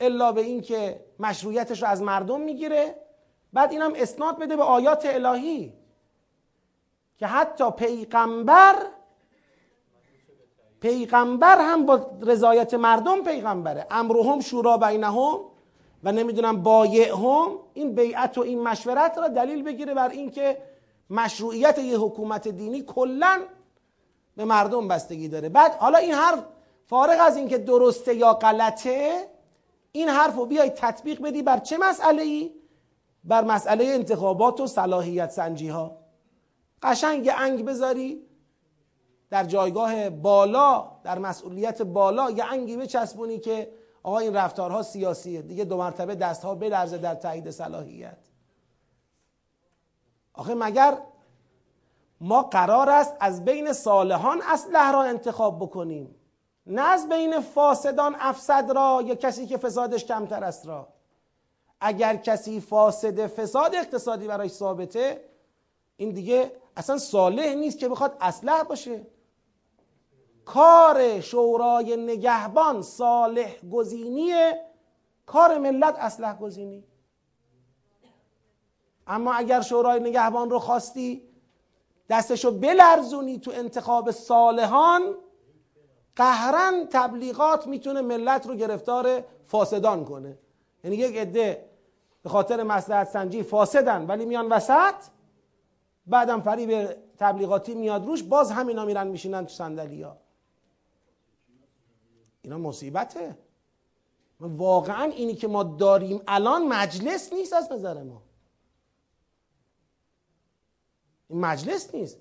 [0.00, 2.94] الا به اینکه مشروعیتش رو از مردم می‌گیره.
[3.52, 5.72] بعد اینم اسناد بده به آیات الهی
[7.18, 8.76] که حتی پیغمبر
[10.80, 13.86] پیغمبر هم با رضایت مردم پیغمبره.
[13.90, 15.40] امرهم شورا بینهم
[16.04, 17.58] و نمی‌دونم بایعهم.
[17.74, 20.67] این بیعت و این مشورت را دلیل بگیره بر اینکه
[21.10, 23.40] مشروعیت یه حکومت دینی کلا
[24.36, 25.48] به مردم بستگی داره.
[25.48, 26.44] بعد حالا این حرف
[26.86, 29.28] فارغ از اینکه درسته یا غلطه
[29.92, 32.54] این حرف رو بیای تطبیق بدی بر چه مسئله ای؟
[33.24, 35.96] بر مسئله انتخابات و صلاحیت سنجی ها
[36.82, 38.22] قشنگ انگ بذاری
[39.30, 45.42] در جایگاه بالا در مسئولیت بالا یه انگی بچسبونی که آقا این رفتارها سیاسیه.
[45.42, 48.27] دیگه دو مرتبه دستها بلرزه در تایید صلاحیت.
[50.38, 50.98] آخه مگر
[52.20, 56.14] ما قرار است از بین صالحان اصلح را انتخاب بکنیم؟
[56.66, 60.88] نه از بین فاسدان افسد را یا کسی که فسادش کمتر است را.
[61.80, 65.24] اگر کسی فاسد فساد اقتصادی برای ثابته
[65.96, 69.06] این دیگه اصلا صالح نیست که بخواد اصلح باشه.
[70.44, 74.60] کار شورای نگهبان صالح گزینیه
[75.26, 76.84] کار ملت اصلح گزینی
[79.08, 81.22] اما اگر شورای نگهبان رو خواستی
[82.08, 85.14] دستشو بلرزونی تو انتخاب صالحان
[86.16, 90.38] قهرن تبلیغات می‌تونه ملت رو گرفتار فاسدان کنه.
[90.84, 91.68] یعنی یک عده
[92.22, 94.94] به خاطر مسلحت سنجی فاسدن ولی میان وسط
[96.06, 100.16] بعدم فریب تبلیغاتی میاد روش باز همینا میرن میشینن تو صندلی ها
[102.42, 103.38] اینا مصیبته.
[104.40, 108.22] واقعا اینی که ما داریم الان مجلس نیست از نظر ما.
[111.28, 112.18] این مجلس نیست.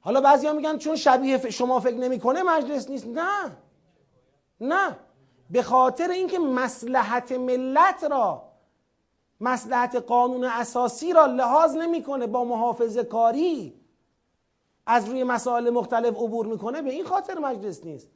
[0.00, 3.06] حالا بعضی ها میگن چون شبیه شما فکر نمی‌کنه مجلس نیست.
[3.06, 3.56] نه.
[4.60, 4.96] نه.
[5.50, 8.52] به خاطر اینکه مسلحت ملت را
[9.40, 13.80] مسلحت قانون اساسی را لحاظ نمی‌کنه با محافظه کاری
[14.86, 18.08] از روی مسائل مختلف عبور می‌کنه به این خاطر مجلس نیست.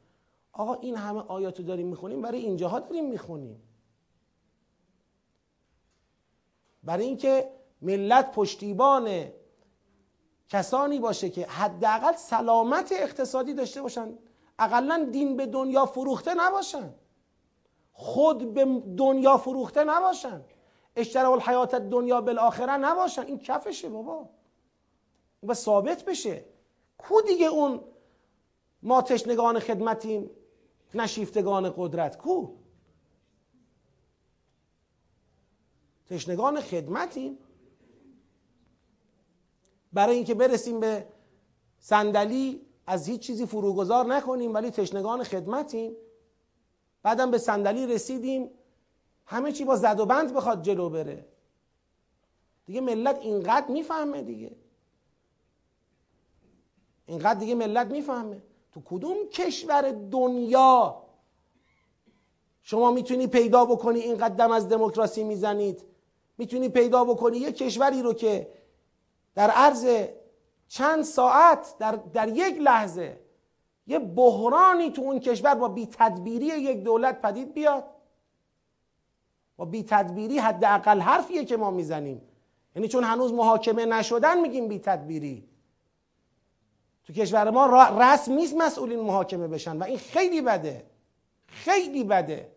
[0.53, 3.63] آقا این همه آیاتو داریم می‌خونیم برای اینجاها داریم می‌خونیم.
[6.85, 7.51] برای اینکه
[7.83, 9.29] ملت پشتیبان
[10.49, 14.19] کسانی باشه که حداقل سلامت اقتصادی داشته باشن.
[14.59, 16.95] اقلا دین به دنیا فروخته نباشن.
[17.93, 18.65] خود به
[18.97, 20.45] دنیا فروخته نباشن.
[20.97, 23.23] اشترا الحیات دنیا بالاخره نباشن.
[23.23, 24.29] این کفشه بابا.
[25.43, 26.45] و ثابت بشه.
[26.99, 27.81] کو دیگه اون
[28.83, 30.31] ما تشنگان خدمتیم
[30.95, 32.49] نشیفتگان قدرت؟ کو؟
[36.07, 37.39] تشنگان خدمتیم.
[39.93, 41.07] برای اینکه برسیم به
[41.79, 45.97] صندلی از هیچ چیزی فروگذار نکنیم ولی تشنگان خدمتیم.
[47.03, 48.51] بعدم به صندلی رسیدیم.
[49.27, 51.27] همه چی با زد و بند بخواد جلو بره.
[52.67, 54.57] دیگه ملت اینقدر می‌فهمه دیگه.
[57.07, 58.43] اینقدر دیگه ملت می‌فهمه.
[58.73, 61.03] تو کدوم کشور دنیا
[62.63, 65.85] شما می‌تونی پیدا بکنی اینقدر دم از دموکراسی می‌زنید؟
[66.39, 68.49] می‌تونی پیدا بکنی یه کشوری رو که
[69.39, 69.87] در عرض
[70.69, 73.21] چند ساعت در, در یک لحظه
[73.87, 77.85] یه بحرانی تو اون کشور با بی تدبیری یک دولت پدید بیاد.
[79.57, 82.23] با بی تدبیری حداقل حرفیه که ما می‌زنیم.
[82.77, 85.49] یعنی چون هنوز محاکمه نشدن میگیم بی تدبیری
[87.05, 90.87] تو کشور ما رسم نیست مسئولین محاکمه بشن و این خیلی بده.
[91.47, 92.53] خیلی بده.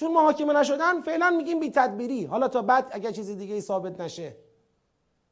[0.00, 2.24] چون محاکمه نشدن فعلا میگیم بی تدبیری.
[2.24, 4.36] حالا تا بعد اگر چیزی دیگه ثابت نشه.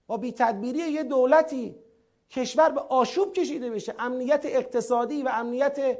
[0.06, 1.76] با بی تدبیری یه دولتی
[2.30, 3.94] کشور به آشوب کشیده بشه.
[3.98, 5.98] امنیت اقتصادی و امنیت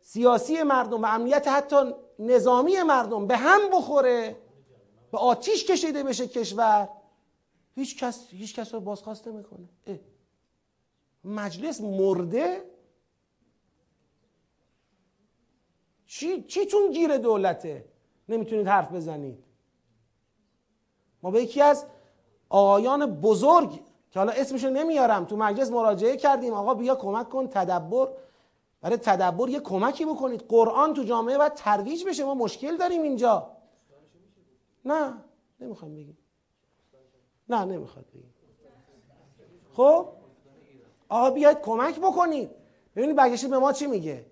[0.00, 1.76] سیاسی مردم و امنیت حتی
[2.18, 4.36] نظامی مردم به هم بخوره
[5.12, 6.88] به آتیش کشیده بشه کشور.
[7.74, 9.68] هیچ کس هیچ کس رو بازخواست نمی‌کنه
[11.24, 12.64] مجلس مرده؟
[16.08, 17.84] چی چیتون گیر دولته؟
[18.28, 19.44] نمی‌تونید حرف بزنید.
[21.22, 21.86] ما به یکی از
[22.48, 23.80] آقایان بزرگ
[24.10, 26.54] که حالا اسمشو نمیارم تو مجلس مراجعه کردیم.
[26.54, 28.08] آقا بیا کمک کن تدبر.
[28.80, 30.44] برای تدبر یه کمکی بکنید.
[30.48, 32.24] قرآن تو جامعه باید ترویج بشه.
[32.24, 33.50] ما مشکل داریم اینجا.
[34.84, 35.24] نه
[35.60, 36.18] نمی‌خوام بگیم.
[37.48, 38.34] نه نمی‌خواد بگیم.
[39.72, 40.08] خب؟
[41.08, 42.50] آقا بیاید کمک بکنید.
[42.96, 44.26] ببینید برگشت به ما چی میگه؟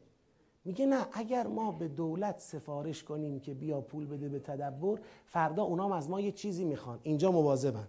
[0.67, 5.63] میگه نه اگر ما به دولت سفارش کنیم که بیا پول بده به تدبر فردا
[5.63, 6.99] اونام از ما یه چیزی می‌خوان.
[7.03, 7.89] اینجا مواظبن.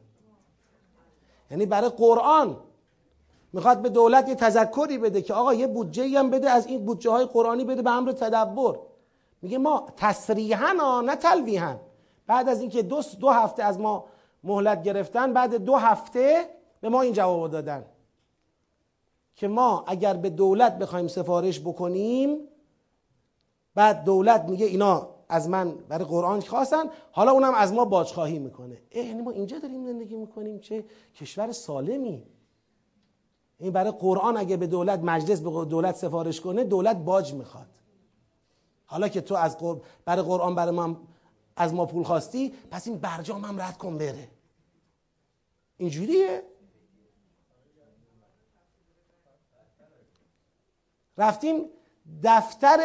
[1.52, 2.58] یعنی برای قرآن
[3.54, 7.10] می‌خواد به دولت یه تذکری بده که آقا یه بودجه هم بده از این بودجه
[7.10, 8.80] های قرآنی بده به امر تدبر.
[9.42, 11.76] میگه ما تصریحا نه تلویحا.
[12.28, 14.06] بعد از اینکه دو, دو هفته از ما
[14.44, 16.50] مهلت گرفتن بعد دو هفته
[16.82, 17.86] به ما این جواب دادن
[19.36, 22.38] که ما اگر به دولت بخوایم سفارش بکنیم
[23.78, 28.82] بعد دولت میگه اینا از من برای قرآن خواستن حالا اونم از ما باجخواهی می‌کنه.
[28.92, 32.28] یعنی ما اینجا داریم زندگی می‌کنیم چه کشور سالمی.
[33.58, 37.68] این برای قرآن اگه به دولت مجلس به دولت سفارش کنه دولت باج می‌خواد.
[38.86, 39.58] حالا که تو از
[40.06, 40.98] برای قرآن برای ما
[41.56, 44.28] از ما پول خواستی پس این برجام هم رد کن بره.
[45.78, 46.44] اینجوریه؟
[51.18, 51.66] رفتیم
[52.24, 52.80] دفتر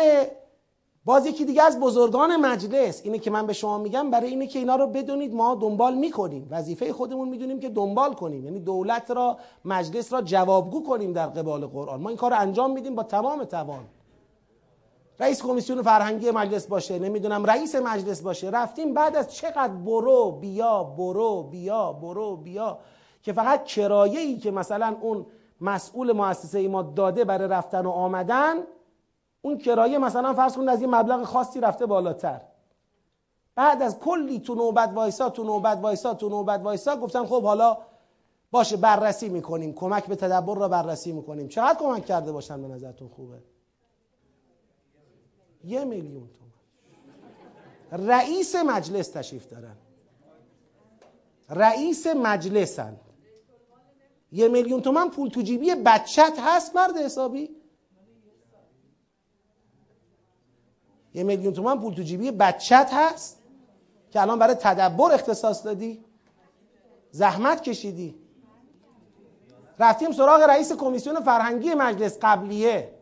[1.05, 4.59] باز یکی دیگه از بزرگان مجلس اینه که من به شما میگم برای اینه که
[4.59, 6.49] اینا رو بدونید ما دنبال می‌کنیم.
[6.51, 8.45] وظیفه خودمون می‌دونیم که دنبال کنیم.
[8.45, 12.01] یعنی دولت را مجلس را جوابگو کنیم در قبال قرآن.
[12.01, 13.85] ما این کار رو انجام میدیم با تمام توان.
[15.21, 18.51] رئیس کمیسیون فرهنگی مجلس باشه نمی‌دونم رئیس مجلس باشه.
[18.51, 22.79] رفتیم بعد از چقدر برو بیا برو بیا برو بیا.
[23.23, 25.27] که فقط کرایه ای که مثلا اون
[25.61, 28.55] مسئول مؤسسه ما داده برای رفتن و آمدن
[29.43, 32.41] اون کرایه مثلا فرض کنید از یه مبلغ خاصی رفته بالاتر.
[33.55, 37.79] بعد از کلی تو نوبت وایسا تو نوبت وایسا تو نوبت وایسا گفتن خب حالا
[38.51, 39.75] باشه بررسی می‌کنیم.
[39.75, 41.49] کمک به تدبر را بررسی می‌کنیم.
[41.49, 43.39] چقدر کمک کرده باشن به نظرتون خوبه؟
[45.65, 49.77] یه میلیون تومن رئیس مجلس تشریف دارن.
[51.51, 52.97] رئیس مجلسن.
[54.33, 57.62] یه میلیون تومن پول تو جیبی بچت هست مرد حسابی.
[61.15, 63.43] یه میلیون تومن پول تو جیبی بچت هست
[64.11, 66.05] که الان برای تدبر اختصاص دادی.
[67.11, 68.15] زحمت کشیدی.
[69.79, 72.95] رفتیم سراغ رئیس کمیسیون فرهنگی مجلس قبلیه.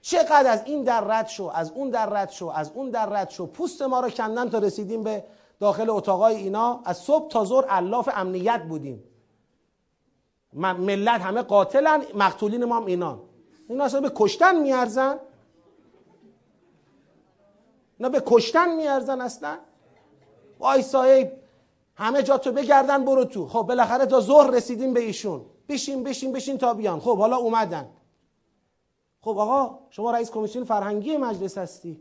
[0.00, 3.30] چقدر از این در رد شو از اون در رد شو از اون در رد
[3.30, 3.46] شو.
[3.46, 5.24] پوست ما رو کندن تا رسیدیم به
[5.60, 6.80] داخل اتاقای اینا.
[6.84, 9.04] از صبح تا ظهر الاف امنیت بودیم.
[10.52, 13.22] ملت همه قاتلن مقتولین ما هم اینا
[13.68, 15.18] اینا اصلا به کشتن میارزن.
[18.00, 19.58] اینا به کشتن میارزن اصلا.
[20.58, 21.32] وای صاحب
[21.94, 23.48] همه جا تو بگردن برو تو.
[23.48, 25.44] خب بالاخره تا ظهر رسیدیم به ایشون.
[25.68, 27.00] بشین بشین بشین تا بیان.
[27.00, 27.90] خب حالا اومدن.
[29.20, 32.00] خب آقا شما رئیس کمیسیون فرهنگی مجلس هستی.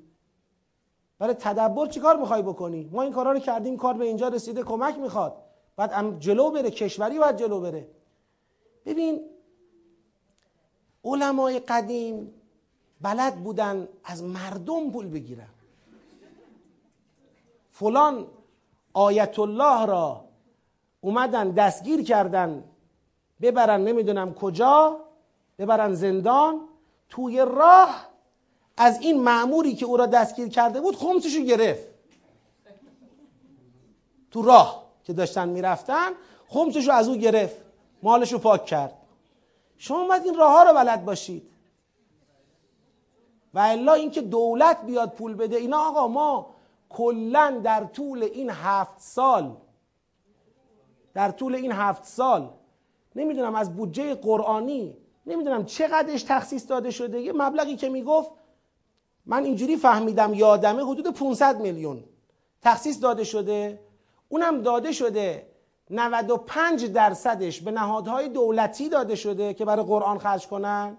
[1.19, 4.97] برای تدبر چیکار می‌خوای بکنی؟ ما این کارا رو کردیم کار به اینجا رسیده کمک
[4.97, 5.37] می‌خواد.
[5.75, 7.87] بعد جلو بره کشوری باید جلو بره.
[8.85, 9.21] ببین
[11.03, 12.33] علمای قدیم
[13.01, 15.49] بلد بودن از مردم پول بگیرن.
[17.79, 18.27] فلان
[18.93, 20.25] آیت الله را
[21.01, 22.63] اومدن دستگیر کردن
[23.41, 24.99] ببرن نمی‌دونم کجا
[25.59, 26.61] ببرن زندان
[27.09, 28.07] توی راه
[28.77, 31.87] از این معموری که او را دستگیر کرده بود خمسشو گرفت.
[34.31, 36.09] تو راه که داشتن می‌رفتن
[36.47, 37.61] خمسشو از او گرفت
[38.03, 38.93] مالشو پاک کرد.
[39.77, 41.49] شما باید این راه ها رو بلد باشید.
[43.53, 46.58] و الا اینکه دولت بیاد پول بده اینا آقا ما
[46.89, 49.57] کلا در طول این هفت سال
[51.13, 52.49] در طول این هفت سال
[53.15, 58.31] نمی‌دونم از بودجه قرآنی نمی‌دونم چقدرش تخصیص داده شده یه مبلغی که می‌گفت
[59.25, 62.03] من اینجوری فهمیدم یادمه حدود 500 میلیون
[62.61, 63.79] تخصیص داده شده
[64.29, 65.49] اونم داده شده
[65.89, 70.97] 95 درصدش به نهادهای دولتی داده شده که برای قرآن خرج کنن.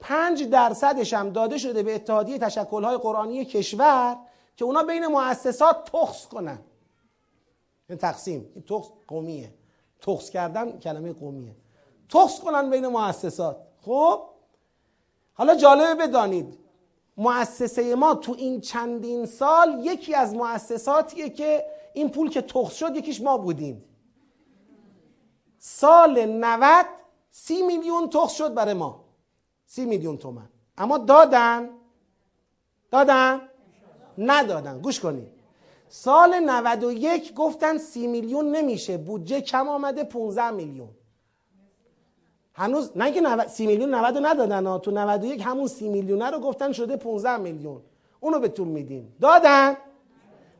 [0.00, 4.16] 5 درصدش هم داده شده به اتحادیه تشکلهای قرآنی کشور.
[4.56, 6.58] که اونا بین مؤسسات تخص کنن.
[7.88, 9.54] این تقسیم این تخص قومیه.
[10.00, 11.56] تخص کردن کلمه قومیه.
[12.08, 13.56] تخص کنن بین مؤسسات.
[13.80, 14.22] خب؟
[15.34, 16.58] حالا جالبه بدانید
[17.16, 21.64] مؤسسه ما تو این چندین سال یکی از مؤسساتیه که
[21.94, 23.84] این پول که تخص شد یکیش ما بودیم.
[25.58, 26.86] سال 90
[27.30, 29.04] سی میلیون تخص شد برای ما.
[29.66, 30.48] سی میلیون تومن.
[30.78, 31.70] اما دادن.
[32.90, 33.49] دادن.
[34.18, 34.78] ندادن.
[34.78, 35.28] گوش کنید
[35.88, 38.98] سال 91 گفتن سی میلیون نمیشه.
[38.98, 40.88] بودجه کم آمده 15 میلیون.
[42.54, 44.78] هنوز نه که سی میلیون 90 ندادن ها.
[44.78, 47.82] تو 91 همون سی میلیونه رو گفتن شده 15 میلیون.
[48.20, 49.16] اونو بهتون میدیم.
[49.20, 49.76] دادن؟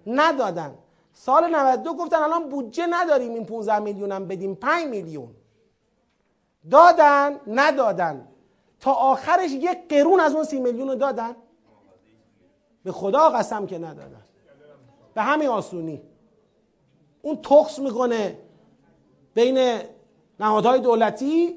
[0.07, 0.75] ندادن.
[1.13, 4.55] سال 92 گفتن الان بودجه نداریم این 15 میلیون هم بدیم.
[4.55, 5.29] 5 میلیون.
[6.71, 8.29] دادن؟ ندادن.
[8.81, 11.37] تا آخرش یک قرون از اون سی میلیون رو دادن.
[12.85, 14.25] به خدا قسم که ندادن.
[15.15, 16.03] به همین آسونی.
[17.23, 18.39] اون تخص می‌کنه
[19.35, 19.81] بین
[20.41, 21.57] نهادهای دولتی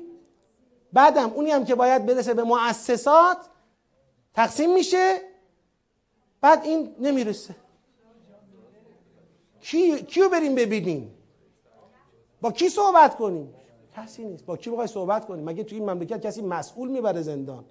[0.94, 3.38] بعدم اونی هم که باید برسه به مؤسسات
[4.34, 5.20] تقسیم میشه
[6.42, 7.56] بعد این نمی‌رسه.
[9.62, 11.14] کی کیو بریم ببینیم؟
[12.42, 13.54] با کی صحبت کنیم؟
[13.96, 14.46] کسی نیست.
[14.46, 17.66] با کی بخوای صحبت کنیم؟ مگه تو این مملکت کسی مسئول می‌بره زندان؟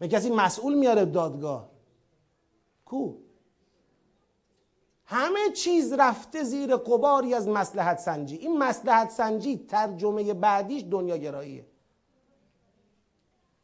[0.00, 1.68] مگه کسی مسئول میاره دادگاه؟
[2.88, 3.14] کو.
[5.04, 8.36] همه چیز رفته زیر قباری از مسلحت سنجی.
[8.36, 11.66] این مسلحت سنجی ترجمه بعدیش دنیا گراییه.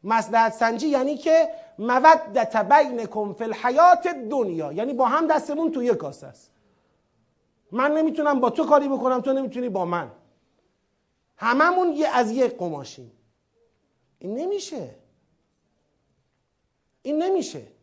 [0.05, 1.49] مسلحت سنجی یعنی که
[1.79, 6.51] مودت بینکم فی الحیات دنیا یعنی با هم دستمون تو یک کاسه است.
[7.73, 10.11] من نمی‌تونم با تو کاری بکنم تو نمی‌تونی با من.
[11.37, 13.13] هممون یه از یک قماشیم.
[14.19, 14.95] این نمیشه.
[17.03, 17.74] این نمیشه.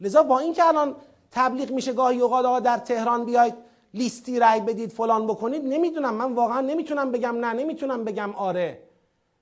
[0.00, 0.96] لذا با اینکه الان
[1.30, 3.54] تبلیغ میشه گاهی اوقات آقا در تهران بیاید
[3.94, 6.14] لیستی رای بدید فلان بکنید نمی‌دونم.
[6.14, 8.82] من واقعا نمی‌تونم بگم نه نمی‌تونم بگم آره.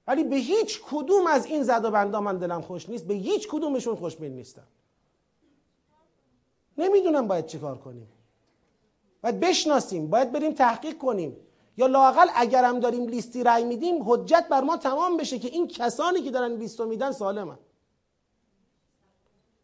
[0.06, 3.04] ولی به هیچ کدوم از این زد و بندا من دلم خوش نیست.
[3.04, 4.66] به هیچ کدومشون خوشبین نیستم.
[6.78, 8.08] نمی‌دونم باید چیکار کنیم.
[9.22, 11.36] باید بشناسیم باید بریم تحقیق کنیم.
[11.76, 16.22] یا لاقل اگرم داریم لیستی رای میدیم حجت بر ما تمام بشه که این کسانی
[16.22, 17.58] که دارن لیستو میدن سالمن.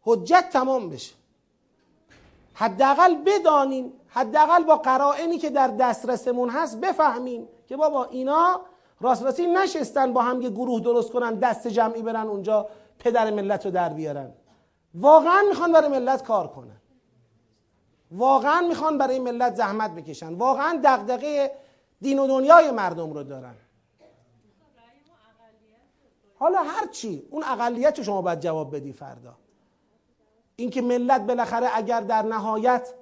[0.03, 1.15] حجت تمام بشه.
[2.53, 8.61] حداقل بدانیم حداقل با قرائنی که در دسترسمون هست بفهمیم که بابا اینا
[9.01, 12.67] راست راستی نشستن با هم یه گروه درست کنن دست جمعی برن اونجا
[12.99, 14.33] پدر ملت رو در بیارن.
[14.95, 16.81] واقعا می‌خوان برای ملت کار کنن.
[18.11, 20.33] واقعا می‌خوان برای ملت زحمت بکشن.
[20.33, 21.51] واقعا دغدغه
[22.01, 23.55] دین و دنیای مردم رو دارن.
[26.39, 29.35] حالا هر چی اون اقلیت شما باید جواب بدی فردا.
[30.55, 32.93] اینکه ملت بالاخره اگر در نهایت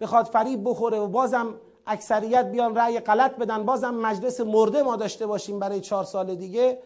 [0.00, 1.54] بخواد فریب بخوره و بازم
[1.86, 6.78] اکثریت بیان رأی غلط بدن بازم مجلس مرده ما داشته باشیم برای چهار سال دیگه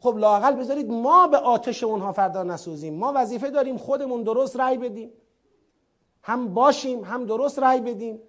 [0.00, 2.94] خب لاقل بذارید ما به آتش اونها فردا نسوزیم.
[2.94, 5.10] ما وظیفه داریم خودمون درست رأی بدیم.
[6.22, 8.20] هم باشیم هم درست رأی بدیم.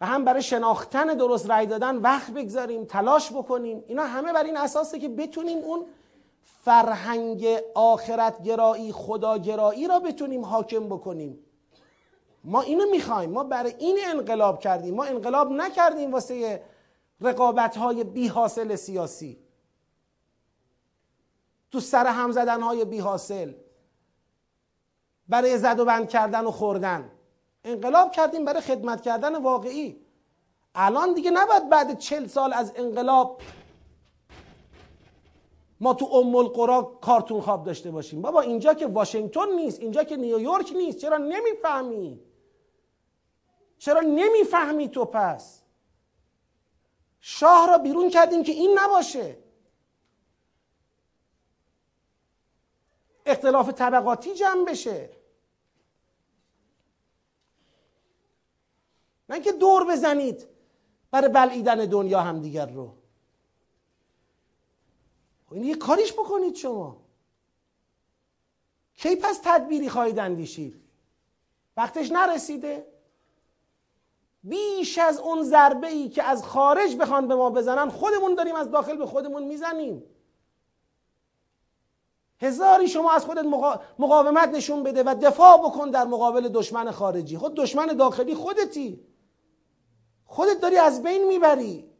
[0.00, 3.84] و هم برای شناختن درست رأی دادن وقت بگذاریم تلاش بکنیم.
[3.86, 5.86] اینا همه بر این اساسه که بتونیم اون
[6.46, 11.38] فرهنگ آخرت گرایی خدا گرایی را بتونیم حاکم بکنیم.
[12.44, 13.30] ما اینو می‌خوایم.
[13.30, 14.94] ما برای این انقلاب کردیم.
[14.94, 16.62] ما انقلاب نکردیم واسه
[17.20, 19.38] رقابت های بی حاصل سیاسی.
[21.70, 23.52] تو سر هم زدن های بی حاصل
[25.28, 27.10] برای زد و بند کردن و خوردن.
[27.64, 30.00] انقلاب کردیم برای خدمت کردن واقعی.
[30.74, 33.40] الان دیگه نباید بعد چل سال از انقلاب
[35.80, 38.22] ما تو ام القرا کارتون خواب داشته باشیم.
[38.22, 40.98] بابا اینجا که واشنگتن نیست اینجا که نیویورک نیست.
[40.98, 42.20] چرا نمی‌فهمی؟
[43.78, 45.62] چرا نمی‌فهمی تو پس؟
[47.20, 49.38] شاه را بیرون کردیم که این نباشه.
[53.26, 55.10] اختلاف طبقاتی جمع بشه.
[59.28, 60.48] نه که دور بزنید
[61.10, 62.95] برای بلعیدن دنیا هم دیگر رو.
[65.50, 66.96] این یه کاریش بکنید شما.
[68.96, 70.82] کی پس تدبیری خواهید اندیشید؟
[71.76, 72.86] وقتش نرسیده.
[74.42, 78.70] بیش از اون ضربه ای که از خارج بخوان به ما بزنن خودمون داریم از
[78.70, 80.02] داخل به خودمون می‌زنیم.
[82.40, 83.44] هزاری شما از خودت
[83.98, 87.38] مقاومت نشون بده و دفاع بکن در مقابل دشمن خارجی.
[87.38, 89.06] خود دشمن داخلی خودتی.
[90.26, 91.95] خودت داری از بین می‌بری.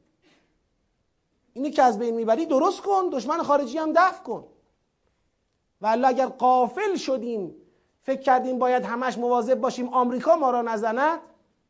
[1.57, 4.45] اینی که از بین می‌بری درست کن دشمن خارجی هم دفع کن.
[5.81, 7.55] و اگر قافل شدیم
[8.03, 11.20] فکر کردیم باید همش مواظب باشیم آمریکا ما را نزند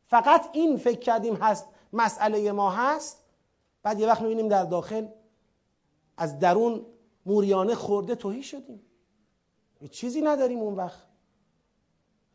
[0.05, 3.23] فقط این فکر کردیم هست مسئله ما هست.
[3.83, 5.07] بعد یه وقت می‌بینیم در داخل
[6.17, 6.85] از درون
[7.25, 8.81] موریانه خورده توهی شدیم.
[9.81, 11.07] یه چیزی نداریم اون وقت.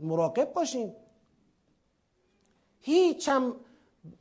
[0.01, 0.95] مراقب باشیم
[2.81, 3.57] هیچ هم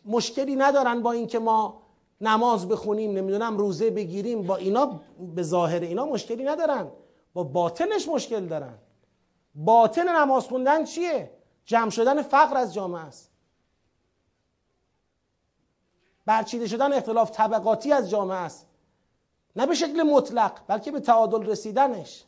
[0.05, 1.80] مشکلی ندارن با اینکه ما
[2.21, 5.01] نماز بخونیم نمی‌دونم روزه بگیریم با اینا
[5.35, 6.91] به ظاهر اینا مشکلی ندارن.
[7.33, 8.77] با باطنش مشکل دارن.
[9.55, 11.31] باطن نماز خوندن چیه؟
[11.65, 13.31] جمع شدن فقر از جامعه است.
[16.25, 18.67] برچیده شدن اختلاف طبقاتی از جامعه است.
[19.55, 22.23] نه به شکل مطلق بلکه به تعادل رسیدنش.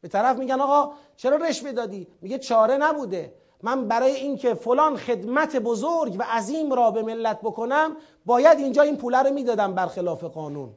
[0.00, 3.34] به طرف میگن آقا چرا رشوه دادی؟ میگه چاره نبوده.
[3.62, 7.96] من برای اینکه فلان خدمت بزرگ و عظیم را به ملت بکنم
[8.26, 10.72] باید اینجا این پوله رو می‌دادم برخلاف قانون.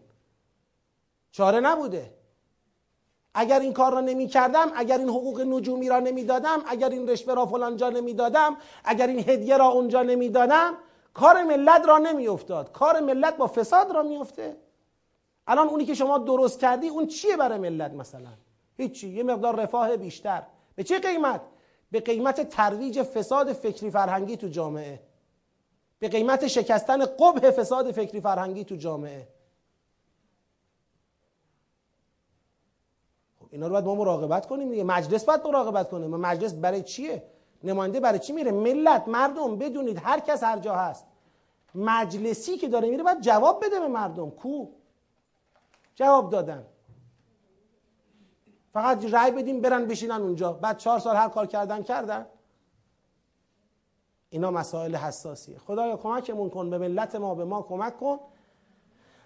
[1.32, 2.14] چاره نبوده.
[3.34, 7.10] اگر این کار را نمی کردم اگر این حقوق نجومی را نمی دادم اگر این
[7.10, 10.74] رشوه را فلان جا نمی دادم اگر این هدیه را اونجا نمی دادم
[11.14, 14.58] کار ملت را نمی افتاد کار ملت با فساد را می افته
[15.48, 18.30] الان اونی که شما درست کردی اون چیه برای ملت مثلا؟
[18.78, 20.44] هیچی یه مقدار رفاه بیشتر.
[20.76, 21.42] به چه قیمت؟
[21.92, 25.00] به قیمت ترویج فساد فکری فرهنگی تو جامعه.
[26.00, 29.28] به قیمت شکستن قبه فساد فکری فرهنگی تو جامعه.
[33.40, 34.84] خب اینا رو باید ما مراقبت کنیم دیگه.
[34.84, 36.08] مجلس باید مراقبت کنه.
[36.08, 37.24] مجلس برای چیه؟
[37.64, 41.06] نماینده برای چی میره؟ ملت مردم بدونید هر کس هر جا هست.
[41.76, 44.30] مجلسی که داره میره باید جواب بده به مردم.
[44.30, 44.68] کو؟
[45.96, 46.66] جواب دادن.
[48.74, 50.54] فقط رأی بدیم برن بشینن اونجا.
[50.54, 52.26] بعد چهار سال هر کار کردن کردن.
[54.30, 55.58] اینا مسائل حساسیه.
[55.58, 58.20] خدایا کمکمون کن به ملت ما به ما کمک کن.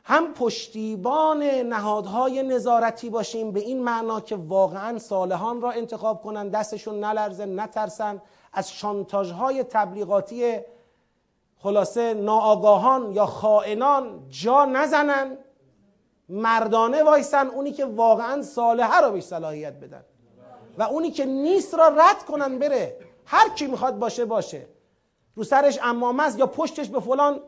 [0.04, 7.00] هم پشتیبان نهادهای نظارتی باشیم به این معنا که واقعا صالحان را انتخاب کنن دستشون
[7.00, 8.22] نلرزه نترسن.
[8.54, 10.60] از شانتاژهای تبلیغاتی
[11.58, 15.38] خلاصه ناآگاهان یا خائنان جا نزنن.
[16.30, 20.04] مردانه وایسن اونی که واقعا صالحه را بهش صلاحیت بدن.
[20.78, 22.98] و اونی که نیست را رد کنن بره.
[23.26, 24.66] هر کی می‌خواد باشه باشه.
[25.36, 27.40] رو سرش امامه است یا پشتش به فلان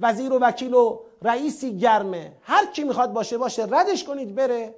[0.00, 2.36] وزیر و وکیل و رئیسی گرمه.
[2.42, 3.66] هر کی می‌خواد باشه باشه.
[3.70, 4.74] ردش کنید بره.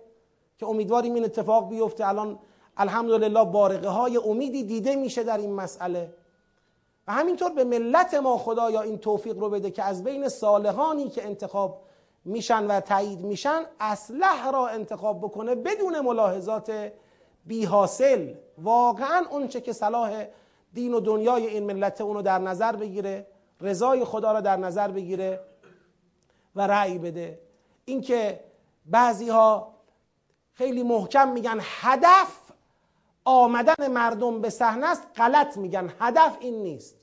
[0.58, 2.08] که امیدواریم این اتفاق بیفته.
[2.08, 2.38] الان
[2.76, 6.14] الحمدلله بارقه های امیدی دیده میشه در این مسئله.
[7.08, 11.08] و همینطور به ملت ما خدا یا این توفیق رو بده که از بین صالحانی
[11.08, 11.82] که انتخاب
[12.26, 16.92] میشن و تایید میشن اصلح را انتخاب بکنه بدون ملاحظات
[17.46, 20.26] بی حاصل واقعا اونچه که صلاح
[20.72, 23.26] دین و دنیای این ملت اونو در نظر بگیره
[23.60, 25.40] رضای خدا را در نظر بگیره
[26.56, 27.38] و رأی بده.
[27.84, 28.44] اینکه
[28.86, 29.74] بعضی ها
[30.52, 32.40] خیلی محکم میگن هدف
[33.24, 35.92] آمدن مردم به صحنه است غلط میگن.
[36.00, 36.96] هدف این نیست.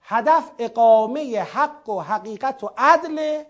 [0.00, 3.42] هدف اقامه حق و حقیقت و عدل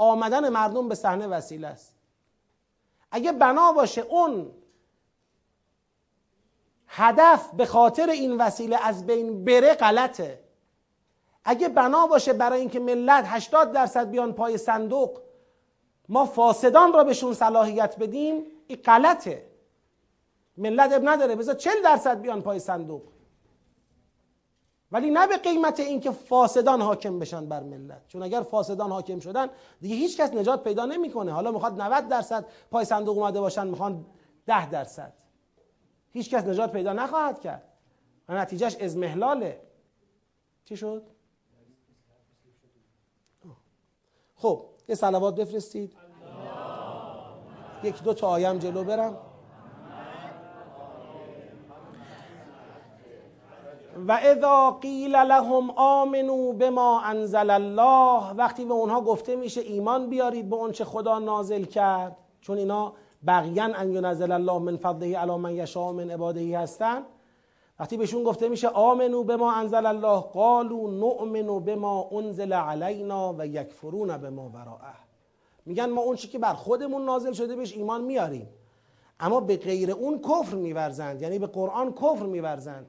[0.00, 1.94] آمدن مردم به صحنه وسیله است.
[3.10, 4.50] اگه بنا باشه اون
[6.86, 10.40] هدف به خاطر این وسیله از بین بره غلطه.
[11.44, 15.20] اگه بنا باشه برای اینکه ملت 80 درصد بیان پای صندوق
[16.08, 19.46] ما فاسدان را بهشون صلاحیت بدیم این غلطه.
[20.56, 23.02] ملت اب نداره بذار 40 درصد بیان پای صندوق.
[24.92, 28.06] ولی نه به قیمت اینکه فاسدان حاکم بشن بر ملت.
[28.08, 29.48] چون اگر فاسدان حاکم شدن
[29.80, 31.32] دیگه هیچ کس نجات پیدا نمی‌کنه.
[31.32, 34.06] حالا می‌خواد 90 درصد پای صندوق اومده باشن می‌خوان
[34.46, 35.12] 10 درصد.
[36.10, 37.62] هیچ کس نجات پیدا نخواهد کرد.
[38.28, 39.60] و نتیجهش ازمهلاله
[40.64, 41.06] چی شد؟
[44.36, 45.96] خب یه سلوات بفرستید.
[47.82, 49.29] یک دو تا آیم جلو برم.
[54.08, 60.48] و اذا قیل لهم آمنو بما انزل الله وقتی به اونها گفته میشه ایمان بیارید
[60.50, 62.16] به اونچه خدا نازل کرد.
[62.40, 62.92] چون اینا
[63.26, 67.02] بقیان ان ینزل الله من فضله علی من یشاء من عباده هستن.
[67.80, 73.34] وقتی بهشون گفته میشه آمنو به ما انزل الله قالو نؤمنو به ما انزل علینا
[73.38, 74.94] و یکفرون به ما وراءه.
[75.66, 78.48] میگن ما اون که بر خودمون نازل شده بهش ایمان میاریم.
[79.20, 82.86] اما به غیر اون کفر میورزند یعنی به قرآن کفر میورزند.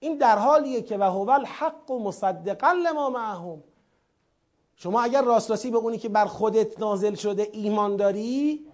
[0.00, 3.62] این در حالیه که و هو الحق و مصدقا لما معهم.
[4.76, 8.66] شما اگر راست به اونی که بر خودت نازل شده ایمان داری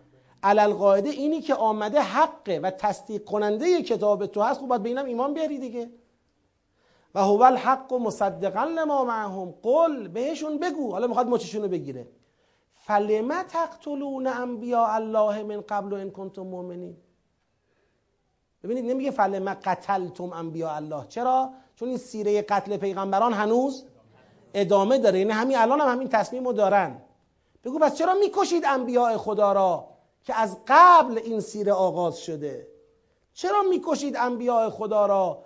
[0.43, 4.89] علل قاعده اینی که آمده حقه و تصدیق کننده کتاب تو هست خب باید به
[4.89, 5.91] اینم ایمان بیاری دیگه.
[7.15, 9.55] و هو الحق و مصدقا لما معهم.
[9.63, 10.93] قل بهشون بگو.
[10.93, 12.09] حالا می‌خواد مچشونو بگیره.
[12.75, 16.97] فلما تقتلون انبیاء الله من قبل و ان کنتم مؤمنین؟
[18.65, 21.07] ببینید نمیگه فلما قتلتم انبیاء الله.
[21.09, 23.85] چرا؟ چون این سیره قتل پیغمبران هنوز
[24.55, 25.19] ادامه داره.
[25.19, 27.03] یعنی همین الان هم همین تصمیم رو دارن.
[27.65, 29.89] بگو پس چرا می‌کشید انبیاء خدا را
[30.23, 32.69] که از قبل این سیره آغاز شده؟
[33.35, 35.43] چرا می‌کشید انبیاء خدا را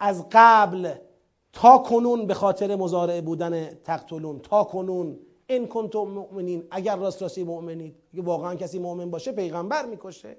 [0.00, 0.94] از قبل
[1.52, 5.18] تا کنون به خاطر مزارع بودن تقتلون؟ تا کنون.
[5.46, 6.66] این کنتم مؤمنین.
[6.70, 10.36] اگر راست راستی مؤمنید واقعا کسی مؤمن باشه پیغمبر می‌کشه.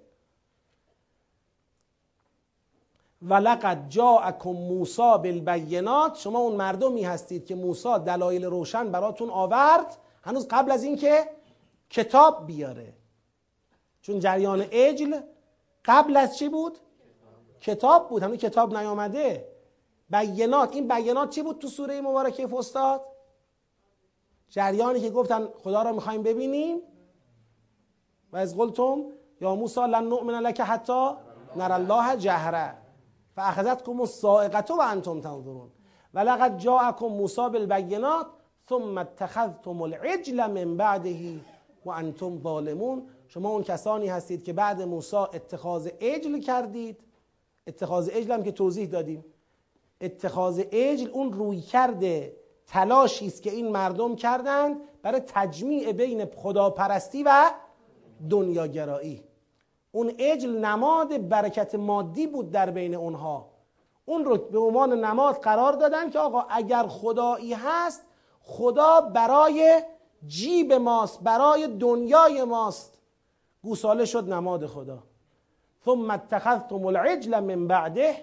[3.24, 6.16] ولقد جاءکم موسی بالبینات.
[6.16, 9.98] شما اون مردمی هستید که موسی دلایل روشن براتون آورد.
[10.22, 11.30] هنوز قبل از اینکه
[11.90, 12.94] کتاب بیاره.
[14.02, 15.20] چون جریان اجل
[15.86, 16.78] قبل از چی بود؟
[17.62, 18.24] کتاب بود.
[18.24, 19.48] همین کتاب نیامده.
[20.10, 20.76] بینات.
[20.76, 23.02] این بینات چی بود تو سوره مبارکه فستاد
[24.50, 26.82] جریانی که گفتن خدا را می‌خوایم ببینیم.
[28.32, 29.04] و از قلتم
[29.42, 31.10] یا موسی لن نؤمن لك حتی
[31.56, 32.83] نر الله جهره
[33.36, 35.70] فاخذتكم الصاعقه و انتم تنظرون.
[36.14, 38.28] ولقد جاءكم موسی بالبینات
[38.70, 41.40] ثم اتخذتم العجل من بعده
[41.86, 43.10] و انتم ظالمون.
[43.28, 47.04] شما اون کسانی هستید که بعد موسی اتخاذ عجل کردید.
[47.68, 49.26] اتخاذ عجل هم که توضیح دادیم.
[50.02, 52.36] اتخاذ عجل اون روی کرده
[52.68, 57.52] تلاشی است که این مردم کردند برای تجمیع بین خداپرستی و
[58.30, 59.24] دنیاگرایی.
[59.96, 63.50] اون عجل نماد برکت مادی بود در بین اونها.
[64.06, 68.06] اون رو به عنوان نماد قرار دادن که آقا اگر خدایی هست
[68.42, 69.82] خدا برای
[70.28, 73.00] جیب ماست برای دنیای ماست.
[73.64, 75.04] گوساله شد نماد خدا.
[75.86, 78.16] ثم اتخذتم العجل من بعده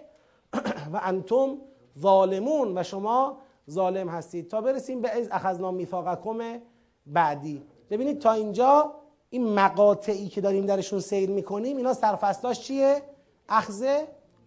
[0.92, 1.58] و انتم
[1.98, 2.78] ظالمون.
[2.78, 3.36] و شما
[3.70, 4.48] ظالم هستید.
[4.48, 6.60] تا برسیم به از اخذنا میثاقکم
[7.06, 7.62] بعدی.
[7.90, 8.99] ببینید تا اینجا
[9.30, 13.02] این مقاطعی که داریم درشون سیر می‌کنیم اینا سرفصلاش چیه؟
[13.48, 13.86] اخذ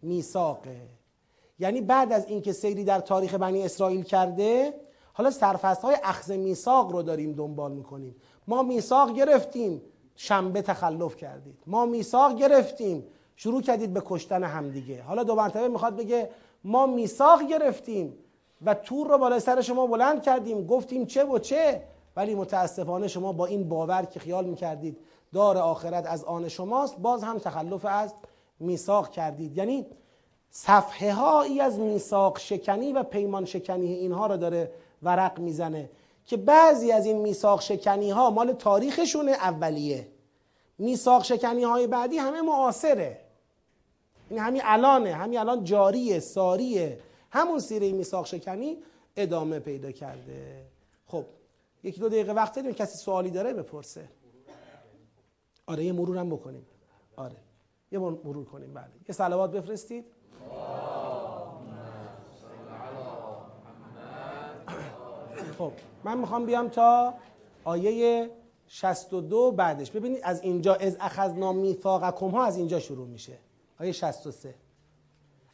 [0.02, 0.82] میثاقه.
[1.60, 4.74] یعنی بعد از اینکه سیری در تاریخ بنی اسرائیل کرده
[5.14, 8.16] حالا سرفصل های اخذ میثاق رو داریم دنبال می‌کنیم.
[8.48, 9.82] ما میثاق گرفتیم
[10.16, 11.58] شنبه تخلف کردید.
[11.68, 15.02] ما میثاق گرفتیم شروع کردید به کشتن همدیگه.
[15.02, 16.30] حالا دو مرتبه می‌خواد بگه
[16.64, 18.18] ما میثاق گرفتیم
[18.62, 20.68] و تور رو بالای سر شما بلند کردیم.
[20.68, 21.82] گفتیم چه و چه؟
[22.16, 24.98] ولی متاسفانه شما با این باور که خیال می‌کردید
[25.34, 28.14] دار آخرت از آن شماست باز هم تخلف از
[28.60, 29.58] میثاق کردید.
[29.58, 29.86] یعنی
[30.50, 34.72] صفحه هایی از میثاق شکنی و پیمان شکنی اینها رو داره
[35.04, 35.90] ورق می‌زنه
[36.26, 40.08] که بعضی از این میثاق شکنی ها مال تاریخشون اولیه.
[40.78, 43.20] میثاق شکنی های بعدی همه معاصره.
[44.30, 47.00] این همین الانه همین الان جاریه ساریه.
[47.32, 48.78] همون سیره میثاق شکنی
[49.16, 50.66] ادامه پیدا کرده.
[51.08, 51.26] خب
[51.84, 54.10] یکی دو دقیقه وقت داریم کسی سوالی داره بپرسه.
[55.66, 56.66] آره یه مرورم بکنیم.
[57.16, 57.38] آره.
[57.92, 58.90] یه مرور کنیم بله.
[59.10, 60.06] یه صلوات بفرستید.
[65.58, 65.72] خب
[66.04, 67.14] من می‌خوام بیام تا
[67.64, 68.30] آیه
[68.68, 69.92] 62 بعدش.
[69.92, 73.38] ببینید از اینجا از اخذنا میثاقکم ها از اینجا شروع میشه.
[73.80, 74.56] آیه 63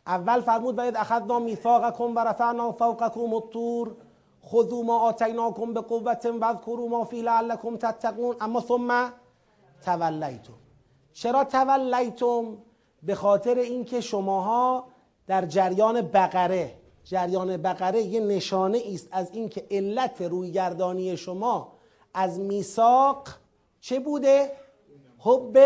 [0.07, 3.95] اول فرمود باید اخذنا میثاقکم و رفعنا فوقکم الطور.
[4.45, 8.36] خذوا ما آتیناکم به قوت و ما فی لعلکم تتقون.
[8.41, 9.14] اما ثم
[9.86, 10.53] تولیتم.
[11.14, 12.57] چرا تولیتم؟
[13.03, 14.86] به خاطر اینکه شماها
[15.28, 21.72] در جریان بقره جریان بقره یه نشانه است از اینکه علت رویگردانی شما
[22.14, 23.28] از میثاق
[23.82, 24.52] چه بوده؟
[25.20, 25.57] حب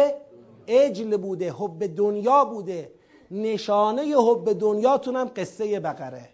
[0.68, 2.92] اجل بوده حب دنیا بوده.
[3.32, 6.30] نشانه حب دنیاتون هم قصه بقره.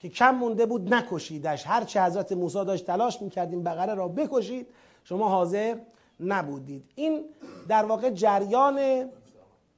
[0.00, 1.66] که کم مونده بود نکشیدش.
[1.66, 4.66] هر چه حضرت موسی داشت تلاش می‌کردیم بقره را بکشید
[5.04, 5.76] شما حاضر
[6.20, 6.84] نبودید.
[6.94, 7.24] این
[7.68, 9.08] در واقع جریان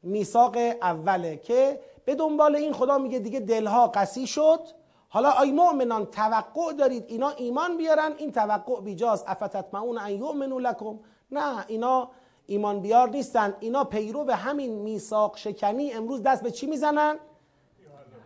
[0.02, 4.60] میثاق اوله که به دنبال این خدا میگه دیگه دلها قسی شد.
[5.08, 10.98] حالا آی مؤمنان توقع دارید اینا ایمان بیارن؟ این توقع بیجاست افتتمعون ان یؤمنوا لکم.
[11.30, 12.08] نه اینا
[12.46, 13.54] ایمان بیار نیستن.
[13.60, 17.18] اینا پیرو به همین میثاق شکنی امروز دست به چی می‌زنن؟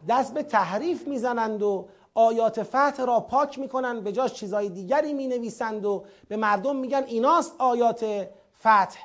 [0.09, 5.85] دست به تحریف می‌زنند و آیات فتح را پاک می‌کنن به جاش چیزای دیگری می‌نویسند
[5.85, 8.29] و به مردم میگن ایناست آیات
[8.61, 8.99] فتح.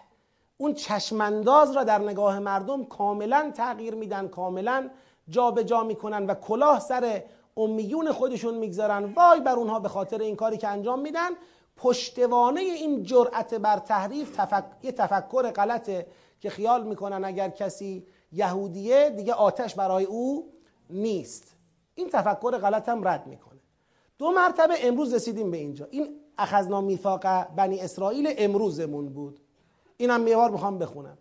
[0.57, 4.89] اون چشمانداز را در نگاه مردم کاملا تغییر میدن کاملا
[5.29, 7.23] جابجا جا می‌کنن و کلاه سر
[7.57, 9.13] امیون خودشون می‌گذارن.
[9.13, 11.29] وای بر اونها به خاطر این کاری که انجام میدن.
[11.77, 14.63] پشتوانه این جرأت بر تحریف تفک...
[14.83, 16.07] یه تفکر غلطه
[16.39, 20.51] که خیال می‌کنن اگر کسی یهودیه دیگه آتش برای او
[20.93, 21.55] نیست.
[21.95, 23.59] این تفکر غلط هم رد می‌کنه.
[24.17, 25.87] دو مرتبه امروز رسیدیم به اینجا.
[25.91, 29.39] این اخذنا میثاق بنی اسرائیل امروزمون بود.
[29.97, 31.17] اینم میوار می‌خوام بخونم.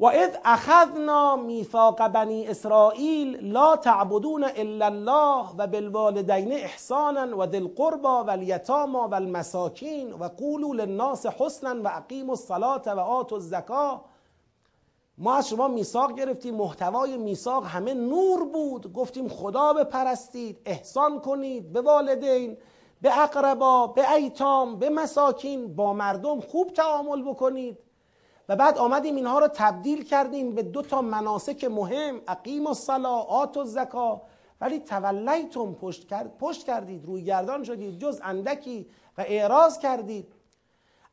[0.00, 7.56] و اذ اخذنا میثاق بنی اسرائیل لا تعبدون الا الله و بالوالدین احسانا و ذی
[7.56, 14.04] القربى و الیتاما و المساکین و قولوا للناس حسنا و اقیموا الصلاة و آتوا الزکاه
[15.18, 18.92] ما از شما میثاق گرفتیم محتوای میثاق همه نور بود.
[18.92, 22.56] گفتیم خدا بپرستید احسان کنید به والدین
[23.02, 27.78] به اقربا به ایتام به مساکین با مردم خوب تعامل بکنید.
[28.48, 33.14] و بعد آمدیم اینها رو تبدیل کردیم به دو تا مناسک مهم اقیم و صلا
[33.14, 34.22] آت و زکا.
[34.60, 38.86] ولی تولیتم پشت, کرد، پشت کردید روی گردان شدید جز اندکی
[39.18, 40.32] و اعراض کردید.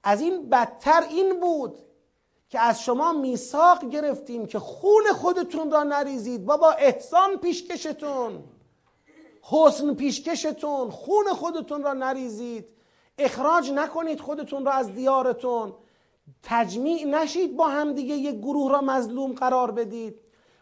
[0.03, 1.77] از این بدتر این بود
[2.49, 6.45] که از شما میثاق گرفتیم که خون خودتون را نریزید.
[6.45, 8.43] بابا احسان پیشکشتون.
[9.41, 10.89] حسن پیشکشتون.
[10.89, 12.65] خون خودتون را نریزید.
[13.17, 15.73] اخراج نکنید خودتون را از دیارتون.
[16.43, 20.19] تجمیع نشید با هم دیگه یک گروه را مظلوم قرار بدید.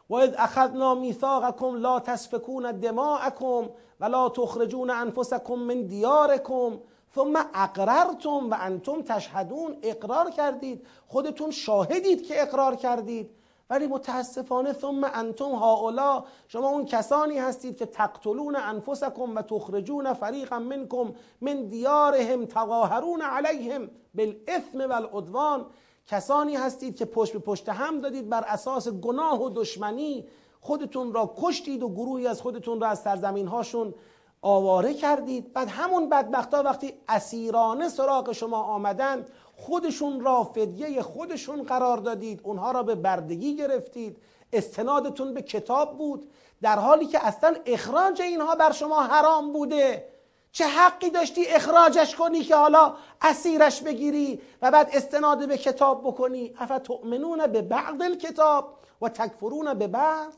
[0.10, 6.80] و اذ اخذنا میثاقکم لا تسفکون دماءکم ولا تخرجون انفسکم من دیارکم
[7.16, 10.88] ثم اقررتم و انتم تشهدون اقرار کردید.
[11.08, 13.30] خودتون شاهدید که اقرار کردید.
[13.70, 20.60] ولی متاسفانه ثم انتم هاولا شما اون کسانی هستید که تقتلون انفسکم و تخرجون فریقا
[20.60, 25.66] منکم من دیارهم تظاهرون علیهم بالاثم والعدوان.
[26.08, 30.28] کسانی هستید که پشت به پشت هم دادید بر اساس گناه و دشمنی.
[30.62, 33.94] خودتون را کشتید و گروهی از خودتون را از سرزمین هاشون
[34.42, 35.54] آواره کردید.
[35.54, 42.42] بعد همون بدبختا وقتی اسیرانه سراغ شما آمدن خودشون را فدیه خودشون قرار دادید.
[42.44, 44.18] اونها را به بردگی گرفتید.
[44.54, 46.32] استنادتون به کتاب بود.
[46.62, 50.08] در حالی که اصلا اخراج اینها بر شما حرام بوده.
[50.52, 56.54] چه حقی داشتی اخراجش کنی که حالا اسیرش بگیری و بعد استناد به کتاب بکنی؟
[56.60, 60.34] افتؤمنون به بعض الکتاب و تکفرون به بعض؟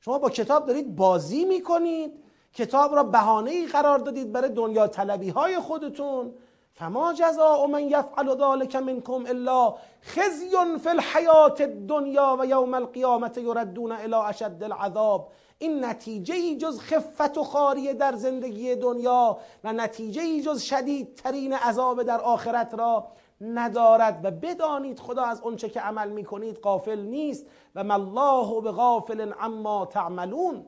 [0.00, 2.25] شما با کتاب دارید بازی می‌کنید.
[2.56, 6.34] کتاب را بهانه ای قرار دادید برای دنیا طلبی های خودتون.
[6.72, 10.50] فما جزاء من یفعل ذلك منکم الا خزی
[10.82, 15.28] فی الحیات الدنیا و یوم القیامت یردون الى اشد العذاب.
[15.58, 21.52] این نتیجه ای جز خفت و خاریه در زندگی دنیا و نتیجه ای جز شدیدترین
[21.52, 23.06] عذاب در آخرت را
[23.40, 24.20] ندارد.
[24.24, 27.46] و بدانید خدا از اونچه که عمل می‌کنید غافل نیست.
[27.74, 30.66] و مالله به غافل عما تعملون.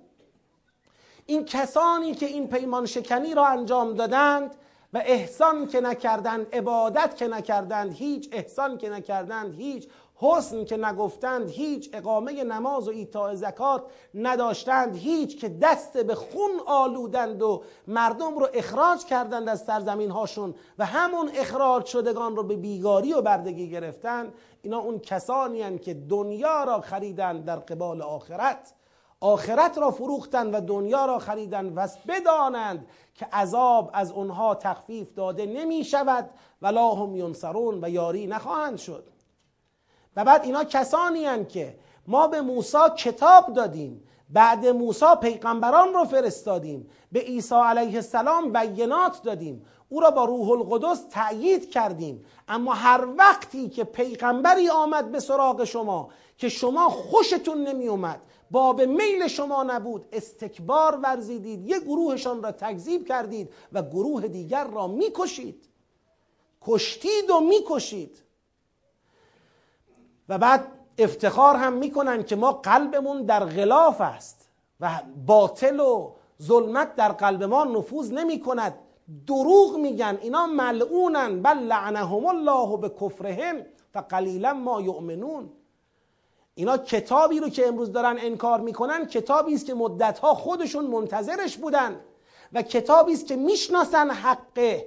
[1.31, 4.55] این کسانی که این پیمان شکنی را انجام دادند
[4.93, 11.51] و احسان که نکردند عبادت که نکردند هیچ احسان که نکردند هیچ حسن که نگفتند
[11.51, 13.83] هیچ اقامه نماز و ایتاء زکات
[14.15, 20.55] نداشتند هیچ که دست به خون آلودند و مردم رو اخراج کردند از سرزمین هاشون
[20.79, 24.33] و همون اخراج شدگان رو به بیگاری و بردگی گرفتند
[24.63, 28.75] اینا اون کسانی که دنیا را خریدند در قبال آخرت.
[29.21, 35.47] آخرت را فروختند و دنیا را خریدند و بدانند که عذاب از اونها تخفیف داده
[35.47, 36.31] نمی شود
[36.63, 39.05] ولا هم ینصرون و یاری نخواهند شد.
[40.17, 46.05] و بعد اینا کسانی هن که ما به موسی کتاب دادیم بعد موسی پیغمبران رو
[46.05, 52.25] فرستادیم به عیسی علیه السلام بینات دادیم او را با روح القدس تأیید کردیم.
[52.49, 58.21] اما هر وقتی که پیغمبری آمد به سراغ شما که شما خوشتون نمی اومد
[58.51, 60.07] باب میل شما نبود.
[60.13, 61.69] استکبار ورزیدید.
[61.69, 65.69] یک گروهشان را تکذیب کردید و گروه دیگر را می‌کشید.
[66.63, 68.23] کشتید و می‌کشید.
[70.29, 74.49] و بعد افتخار هم می‌کنن که ما قلبمون در غلاف است
[74.81, 74.91] و
[75.27, 76.13] باطل و
[76.43, 78.75] ظلمت در قلب ما نفوذ نمی کند
[79.27, 80.19] دروغ میگن.
[80.23, 81.43] اینا ملعونن.
[81.43, 85.51] بل لعنهم الله به کفرهم فقلیلا ما یؤمنون.
[86.59, 92.01] اینا کتابی رو که امروز دارن انکار می‌کنن کتابی است که مدتها خودشون منتظرش بودن
[92.53, 94.87] و کتابی است که می‌شناسن حقه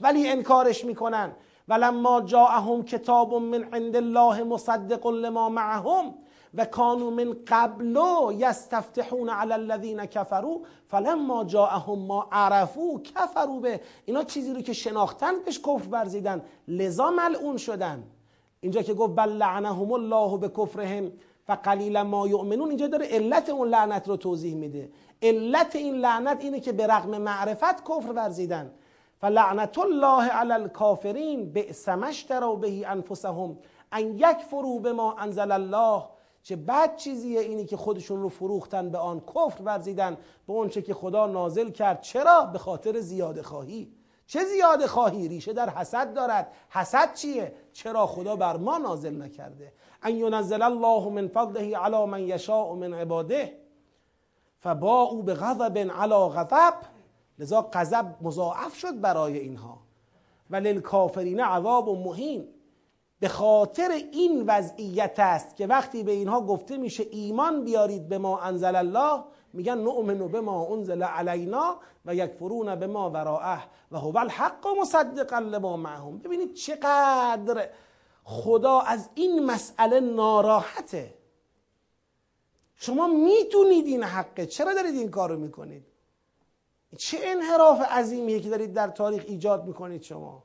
[0.00, 1.32] ولی انکارش می‌کنن.
[1.68, 6.14] ولما جاءهم کتاب من عند الله مصدق لما معهم
[6.54, 8.00] و کانوا من قبل
[8.38, 13.80] یستفتحون علی الذین کفروا فلما جاءهم ما عرفوا کفروا به.
[14.04, 16.42] اینا چیزی رو که شناختن بهش کفر ورزیدن.
[16.68, 18.02] لذا ملعون شدن.
[18.62, 21.12] اینجا که گفت بل لعنهم الله به کفرهم
[21.48, 21.56] و
[22.02, 24.90] ما یؤمنون اینجا داره علت اون لعنت رو توضیح میده.
[25.22, 28.70] علت این لعنت اینه که به رغم معرفت کفر ورزیدن.
[29.20, 33.58] فلعنت الله علی الکافرین بئس ما بهی انفسهم
[33.92, 36.02] ان یکفروا بما انزل الله.
[36.42, 40.16] چه بد چیزیه اینی که خودشون رو فروختن به آن کفر ورزیدن
[40.46, 42.00] به اونچه که خدا نازل کرد.
[42.00, 43.92] چرا؟ به خاطر زیاده خواهی.
[44.32, 46.52] چه زیاده خواهی؟ ریشه در حسد دارد.
[46.68, 49.72] حسد چیه؟ چرا خدا بر ما نازل نکرده؟
[50.02, 53.58] ان ینزل الله من فضله علی من یشاء من عباده.
[54.58, 56.74] فباءوا بغضب علی غضب.
[57.38, 59.78] لذا غضب مضاعف شد برای اینها.
[60.50, 62.48] و للکافرین عذاب و مهین.
[63.20, 68.40] به خاطر این وضعیت است که وقتی به اینها گفته میشه ایمان بیارید به ما
[68.40, 74.18] انزل الله میگن نؤمن به ما انزل علینا و یکفرون به ما وراءه و هو
[74.18, 76.18] الحق مصدقا لما معهم.
[76.18, 77.68] ببینید چقدر
[78.24, 81.14] خدا از این مسئله ناراحته.
[82.76, 84.46] شما می‌تونید این حقه.
[84.46, 85.86] چرا دارید این کارو می‌کنید؟
[86.98, 90.42] چه انحراف عظیمیه که دارید در تاریخ ایجاد می‌کنید شما؟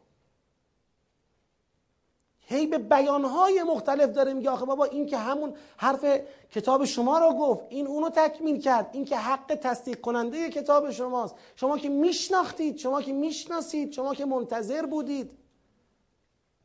[2.50, 6.06] هی به بیانهای مختلف داره میگه آخه بابا این که همون حرف
[6.52, 8.90] کتاب شما رو گفت این اونو تکمیل کرد.
[8.92, 11.36] این که حق تصدیق کننده کتاب شماست.
[11.56, 15.32] شما که میشناختید شما که می‌شناسید شما که منتظر بودید.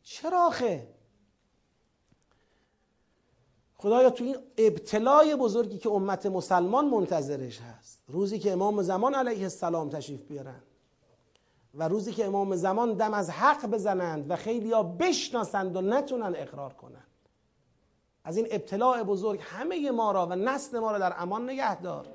[0.03, 0.87] چرا آخه؟
[3.77, 9.43] خدایا تو این ابتلای بزرگی که امت مسلمان منتظرش هست روزی که امام زمان علیه
[9.43, 10.63] السلام تشریف بیارن
[11.75, 16.35] و روزی که امام زمان دم از حق بزنند و خیلی ها بشناسند و نتونن
[16.37, 17.07] اقرار کنند.
[18.25, 22.07] از این ابتلاع بزرگ همه ما را و نسل ما را در امان نگه دار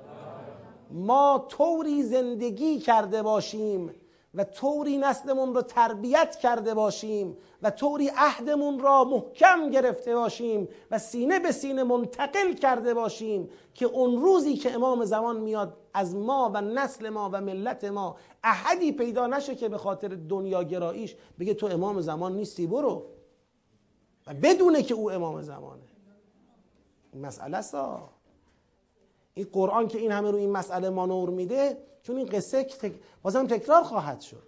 [0.90, 3.94] ما طوری زندگی کرده باشیم
[4.34, 10.98] و طوری نسلمون رو تربیت کرده باشیم و طوری عهدمون را محکم گرفته باشیم و
[10.98, 16.50] سینه به سینه منتقل کرده باشیم که اون روزی که امام زمان میاد از ما
[16.54, 21.54] و نسل ما و ملت ما احدی پیدا نشه که به خاطر دنیا گراییش بگه
[21.54, 23.06] تو امام زمان نیستی برو.
[24.26, 25.82] و بدونه که او امام زمانه.
[27.12, 28.08] این مسئله سا
[29.34, 32.66] این قرآن که این همه رو این مسئله ما نور میده چون این قصه.
[33.22, 34.42] بازم تکرار خواهد شد.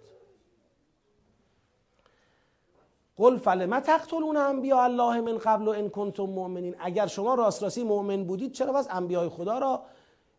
[3.17, 6.75] قل فلما تقتلون انبیاء الله من قبل و ان کنتم مؤمنین.
[6.79, 9.83] اگر شما راست راستی مؤمن بودید چرا بس انبیاء خدا را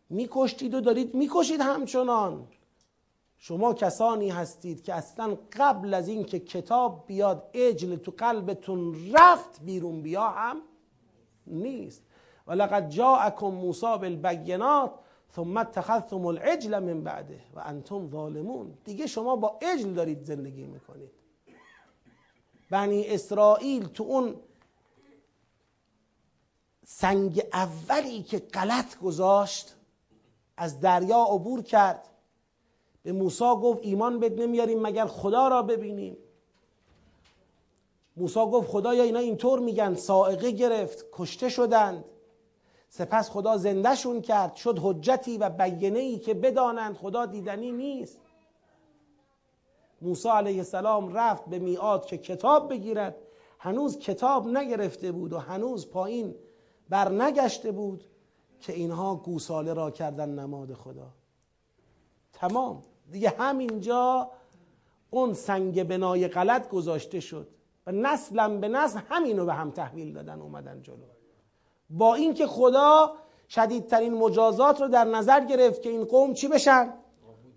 [0.09, 2.47] میکشتید و دارید می‌کشید همچنان؟
[3.37, 10.01] شما کسانی هستید که اصلا قبل از اینکه کتاب بیاد اجل تو قلبتون رفت بیرون
[10.01, 10.61] بیا هم
[11.47, 12.03] نیست.
[12.47, 14.91] ولقد جاءکم موسی بالبینات
[15.35, 18.77] ثم اتخذتم العجل من بعده و انتم ظالمون.
[18.85, 21.11] دیگه شما با عجل دارید زندگی می‌کنید.
[22.69, 24.35] بنی اسرائیل تو اون
[26.85, 29.75] سنگ اولی که غلط گذاشت
[30.57, 32.09] از دریا عبور کرد.
[33.03, 36.17] به موسی گفت ایمان بد نمیاریم مگر خدا را ببینیم؟
[38.17, 42.05] موسی گفت خدایا اینا اینطور میگن سائقه گرفت کشته شدند.
[42.95, 48.19] سپس خدا زندهشون کرد شد حجتی و بیینه ای که بدانند خدا دیدنی نیست.
[50.01, 53.15] موسی علیه السلام رفت به میعاد که کتاب بگیرد.
[53.59, 56.35] هنوز کتاب نگرفته بود و هنوز پایین
[56.89, 58.03] بر نگشته بود
[58.59, 61.07] که اینها گوساله را کردن نماد خدا.
[62.33, 62.83] تمام.
[63.11, 64.31] دیگه همینجا
[65.09, 67.47] اون سنگ بنای غلط گذاشته شد
[67.87, 71.22] و نسلم به نسل همینو به هم تحویل دادن اومدن جلو.
[71.93, 73.13] با اینکه خدا
[73.49, 76.93] شدیدترین مجازات رو در نظر گرفت که این قوم چی بشن؟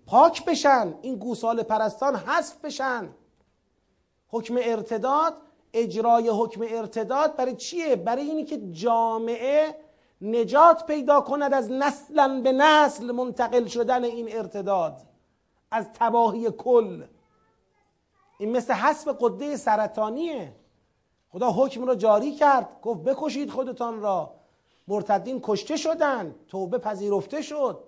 [0.05, 0.93] پاک بشن.
[1.01, 3.09] این گوساله پرستان حذف بشن.
[4.27, 5.33] حکم ارتداد
[5.73, 9.75] اجرای حکم ارتداد برای چیه؟ برای اینی که جامعه
[10.21, 14.97] نجات پیدا کند از نسلا به نسل منتقل شدن این ارتداد.
[15.71, 17.03] از تباهی کل.
[18.39, 20.55] این مثل حسب قده سرطانیه.
[21.37, 22.69] خدا حکم را جاری کرد.
[22.81, 24.33] گفت بکشید خودتان را.
[24.87, 27.83] مرتدین کشته شدند توبه پذیرفته شد.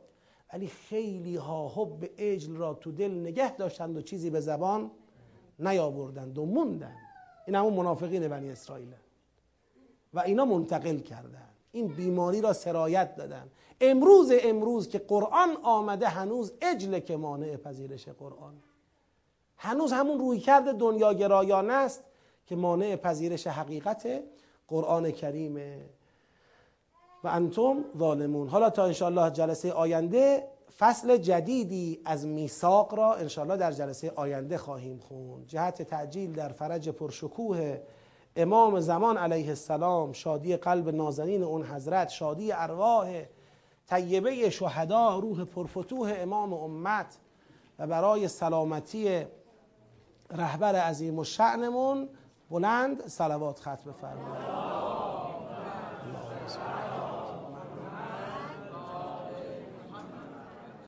[0.54, 4.92] ولی خیلی ها حب اجل را تو دل نگه داشتند و چیزی به زبان
[5.60, 6.96] نیاوردند و موندن.
[7.48, 8.94] این همون منافقین بنی اسرائیل.
[10.14, 11.50] و اینا منتقل کردن.
[11.72, 13.50] این بیماری را سرایت دادن.
[13.82, 18.54] امروز امروز که قرآن آمده هنوز اجل که مانع پذیرش قرآن.
[19.58, 22.04] هنوز همون رویکرد دنیاگرایانه است.
[22.50, 24.24] که مانع پذیرش حقیقت
[24.68, 25.86] قرآن کریمه
[27.24, 28.48] و انتم ظالمون.
[28.48, 30.44] حالا تا انشاءالله جلسه آینده
[30.80, 35.48] فصل جدیدی از میثاق را انشاءالله در جلسه آینده خواهیم خوند.
[35.48, 37.82] جهت تعجیل در فرج پرشکوه
[38.36, 43.24] امام زمان علیه السلام شادی قلب نازنین اون حضرت شادی ارواح
[43.90, 47.18] طیبه شهدا روح پرفتوه امام امت
[47.80, 49.26] و برای سلامتی
[50.32, 52.10] رهبر عظیم و شعنمون
[52.50, 54.50] بلند سلوات خط بفرمایید.